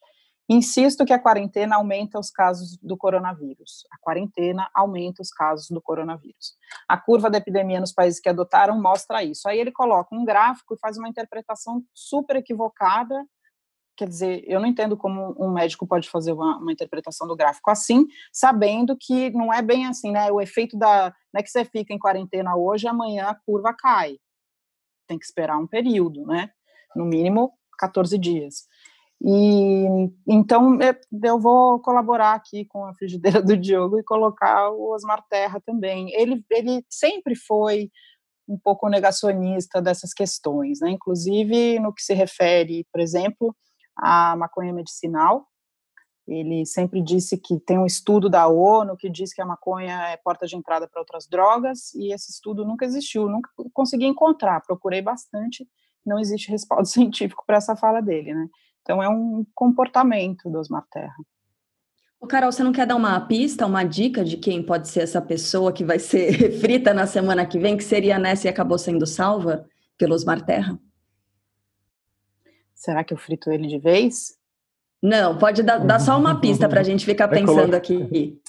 Insisto 0.52 1.06
que 1.06 1.14
a 1.14 1.20
quarentena 1.20 1.76
aumenta 1.76 2.18
os 2.18 2.32
casos 2.32 2.76
do 2.82 2.98
coronavírus. 2.98 3.86
A 3.92 3.98
quarentena 4.00 4.68
aumenta 4.74 5.22
os 5.22 5.30
casos 5.30 5.70
do 5.70 5.80
coronavírus. 5.80 6.56
A 6.88 6.98
curva 6.98 7.30
da 7.30 7.38
epidemia 7.38 7.80
nos 7.80 7.94
países 7.94 8.20
que 8.20 8.28
adotaram 8.28 8.82
mostra 8.82 9.24
isso. 9.24 9.48
Aí 9.48 9.60
ele 9.60 9.72
coloca 9.72 10.16
um 10.16 10.26
gráfico 10.26 10.74
e 10.74 10.80
faz 10.80 10.98
uma 10.98 11.08
interpretação 11.08 11.84
super 11.94 12.36
equivocada. 12.38 13.24
Quer 14.00 14.08
dizer, 14.08 14.46
eu 14.48 14.62
não 14.62 14.66
entendo 14.66 14.96
como 14.96 15.36
um 15.38 15.52
médico 15.52 15.86
pode 15.86 16.10
fazer 16.10 16.32
uma, 16.32 16.58
uma 16.58 16.72
interpretação 16.72 17.28
do 17.28 17.36
gráfico 17.36 17.70
assim, 17.70 18.08
sabendo 18.32 18.96
que 18.98 19.30
não 19.32 19.54
é 19.54 19.62
bem 19.62 19.88
assim, 19.88 20.10
né? 20.10 20.32
O 20.32 20.40
efeito 20.40 20.78
da. 20.78 21.14
Não 21.34 21.40
é 21.42 21.44
que 21.44 21.50
você 21.50 21.66
fica 21.66 21.94
em 21.94 22.00
quarentena 22.00 22.56
hoje, 22.56 22.88
amanhã 22.88 23.26
a 23.26 23.36
curva 23.36 23.76
cai. 23.78 24.18
Tem 25.06 25.20
que 25.20 25.26
esperar 25.26 25.58
um 25.58 25.68
período, 25.68 26.26
né? 26.26 26.50
No 26.96 27.04
mínimo 27.04 27.52
14 27.78 28.18
dias. 28.18 28.70
E 29.22 29.86
então 30.26 30.80
é, 30.82 30.98
eu 31.22 31.38
vou 31.38 31.82
colaborar 31.82 32.36
aqui 32.36 32.64
com 32.64 32.86
a 32.86 32.94
frigideira 32.94 33.42
do 33.44 33.58
Diogo 33.58 34.00
e 34.00 34.04
colocar 34.04 34.70
o 34.70 34.94
Osmar 34.94 35.22
Terra 35.30 35.60
também. 35.60 36.10
Ele, 36.14 36.42
ele 36.50 36.86
sempre 36.90 37.36
foi 37.36 37.92
um 38.48 38.58
pouco 38.58 38.88
negacionista 38.88 39.82
dessas 39.82 40.14
questões, 40.14 40.80
né? 40.80 40.92
Inclusive 40.92 41.80
no 41.80 41.94
que 41.94 42.02
se 42.02 42.14
refere, 42.14 42.88
por 42.94 43.02
exemplo, 43.02 43.54
à 44.02 44.36
maconha 44.36 44.74
medicinal. 44.74 45.48
Ele 46.28 46.66
sempre 46.66 47.02
disse 47.02 47.38
que 47.38 47.60
tem 47.60 47.80
um 47.80 47.86
estudo 47.86 48.30
da 48.30 48.48
ONU 48.48 48.96
que 48.96 49.10
diz 49.10 49.34
que 49.34 49.42
a 49.42 49.46
maconha 49.46 50.10
é 50.10 50.18
porta 50.18 50.46
de 50.46 50.56
entrada 50.56 50.88
para 50.88 51.02
outras 51.02 51.28
drogas, 51.28 51.94
e 51.96 52.14
esse 52.14 52.32
estudo 52.32 52.64
nunca 52.64 52.86
existiu, 52.86 53.28
nunca 53.28 53.50
consegui 53.74 54.06
encontrar, 54.06 54.62
procurei 54.62 55.02
bastante, 55.02 55.68
não 56.06 56.20
existe 56.20 56.52
respaldo 56.52 56.86
científico 56.88 57.44
para 57.46 57.58
essa 57.58 57.76
fala 57.76 58.02
dele, 58.02 58.34
né? 58.34 58.48
Então, 58.82 59.04
é 59.04 59.10
um 59.10 59.46
comportamento 59.54 60.50
do 60.50 60.58
Osmar 60.58 60.86
Terra. 60.92 61.16
Carol, 62.28 62.52
você 62.52 62.64
não 62.64 62.72
quer 62.72 62.86
dar 62.86 62.96
uma 62.96 63.20
pista, 63.22 63.66
uma 63.66 63.84
dica 63.84 64.24
de 64.24 64.38
quem 64.38 64.62
pode 64.62 64.90
ser 64.90 65.02
essa 65.02 65.22
pessoa 65.22 65.72
que 65.72 65.84
vai 65.84 66.00
ser 66.00 66.52
frita 66.60 66.94
na 66.94 67.08
semana 67.08 67.46
que 67.46 67.58
vem, 67.58 67.78
que 67.78 67.84
seria 67.84 68.20
nessa 68.20 68.48
e 68.48 68.50
acabou 68.50 68.78
sendo 68.78 69.06
salva 69.08 69.66
pelo 69.98 70.14
Osmar 70.14 70.46
Terra? 70.46 70.80
Será 72.80 73.04
que 73.04 73.14
eu 73.14 73.18
frito 73.18 73.52
ele 73.52 73.68
de 73.68 73.78
vez? 73.78 74.38
Não, 75.04 75.38
pode 75.38 75.62
dar, 75.62 75.80
dar 75.80 76.00
só 76.00 76.18
uma 76.18 76.40
pista 76.40 76.70
para 76.70 76.80
a 76.80 76.84
gente 76.84 77.06
ficar 77.06 77.28
pensando 77.28 77.76
aqui. 77.76 78.40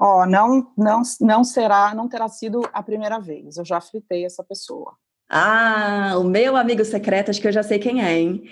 Ó, 0.00 0.22
oh, 0.22 0.26
não, 0.26 0.66
não, 0.76 1.02
não 1.20 1.44
será, 1.44 1.94
não 1.94 2.08
terá 2.08 2.28
sido 2.28 2.68
a 2.72 2.82
primeira 2.82 3.20
vez. 3.20 3.56
Eu 3.56 3.64
já 3.64 3.80
fritei 3.80 4.24
essa 4.24 4.42
pessoa. 4.42 4.96
Ah, 5.28 6.14
o 6.18 6.24
meu 6.24 6.56
amigo 6.56 6.84
secreto, 6.84 7.30
acho 7.30 7.40
que 7.40 7.46
eu 7.46 7.52
já 7.52 7.62
sei 7.62 7.78
quem 7.78 8.02
é, 8.02 8.18
hein? 8.18 8.42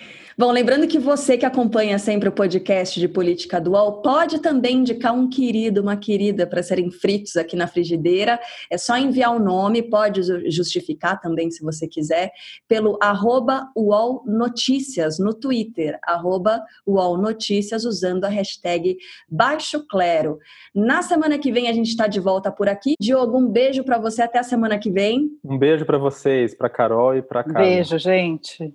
Bom, 0.41 0.53
lembrando 0.53 0.89
que 0.89 0.99
você 0.99 1.37
que 1.37 1.45
acompanha 1.45 1.99
sempre 1.99 2.31
o 2.31 2.33
podcast 2.33 2.99
de 2.99 3.07
Política 3.07 3.61
Dual 3.61 4.01
pode 4.01 4.39
também 4.39 4.79
indicar 4.79 5.13
um 5.13 5.29
querido, 5.29 5.83
uma 5.83 5.99
querida 5.99 6.47
para 6.47 6.63
serem 6.63 6.91
fritos 6.91 7.37
aqui 7.37 7.55
na 7.55 7.67
frigideira. 7.67 8.41
É 8.71 8.79
só 8.79 8.97
enviar 8.97 9.37
o 9.37 9.39
nome, 9.39 9.83
pode 9.83 10.23
justificar 10.51 11.21
também 11.21 11.51
se 11.51 11.63
você 11.63 11.87
quiser, 11.87 12.33
pelo 12.67 12.97
arroba 13.03 13.71
UOL 13.77 14.25
Notícias 14.25 15.19
no 15.19 15.35
Twitter, 15.35 15.99
arroba 16.03 16.65
UOL 16.87 17.19
Notícias, 17.19 17.85
usando 17.85 18.25
a 18.25 18.29
hashtag 18.29 18.97
Baixo 19.29 19.87
Clero. 19.87 20.39
Na 20.75 21.03
semana 21.03 21.39
que 21.39 21.53
vem 21.53 21.69
a 21.69 21.73
gente 21.75 21.91
está 21.91 22.07
de 22.07 22.19
volta 22.19 22.51
por 22.51 22.67
aqui. 22.67 22.95
Diogo, 22.99 23.37
um 23.37 23.47
beijo 23.47 23.85
para 23.85 23.99
você 23.99 24.23
até 24.23 24.39
a 24.39 24.43
semana 24.43 24.79
que 24.79 24.91
vem. 24.91 25.33
Um 25.45 25.59
beijo 25.59 25.85
para 25.85 25.99
vocês, 25.99 26.55
para 26.55 26.71
Carol 26.71 27.15
e 27.15 27.21
para 27.21 27.45
Carol. 27.45 27.63
Beijo, 27.63 27.99
gente. 27.99 28.75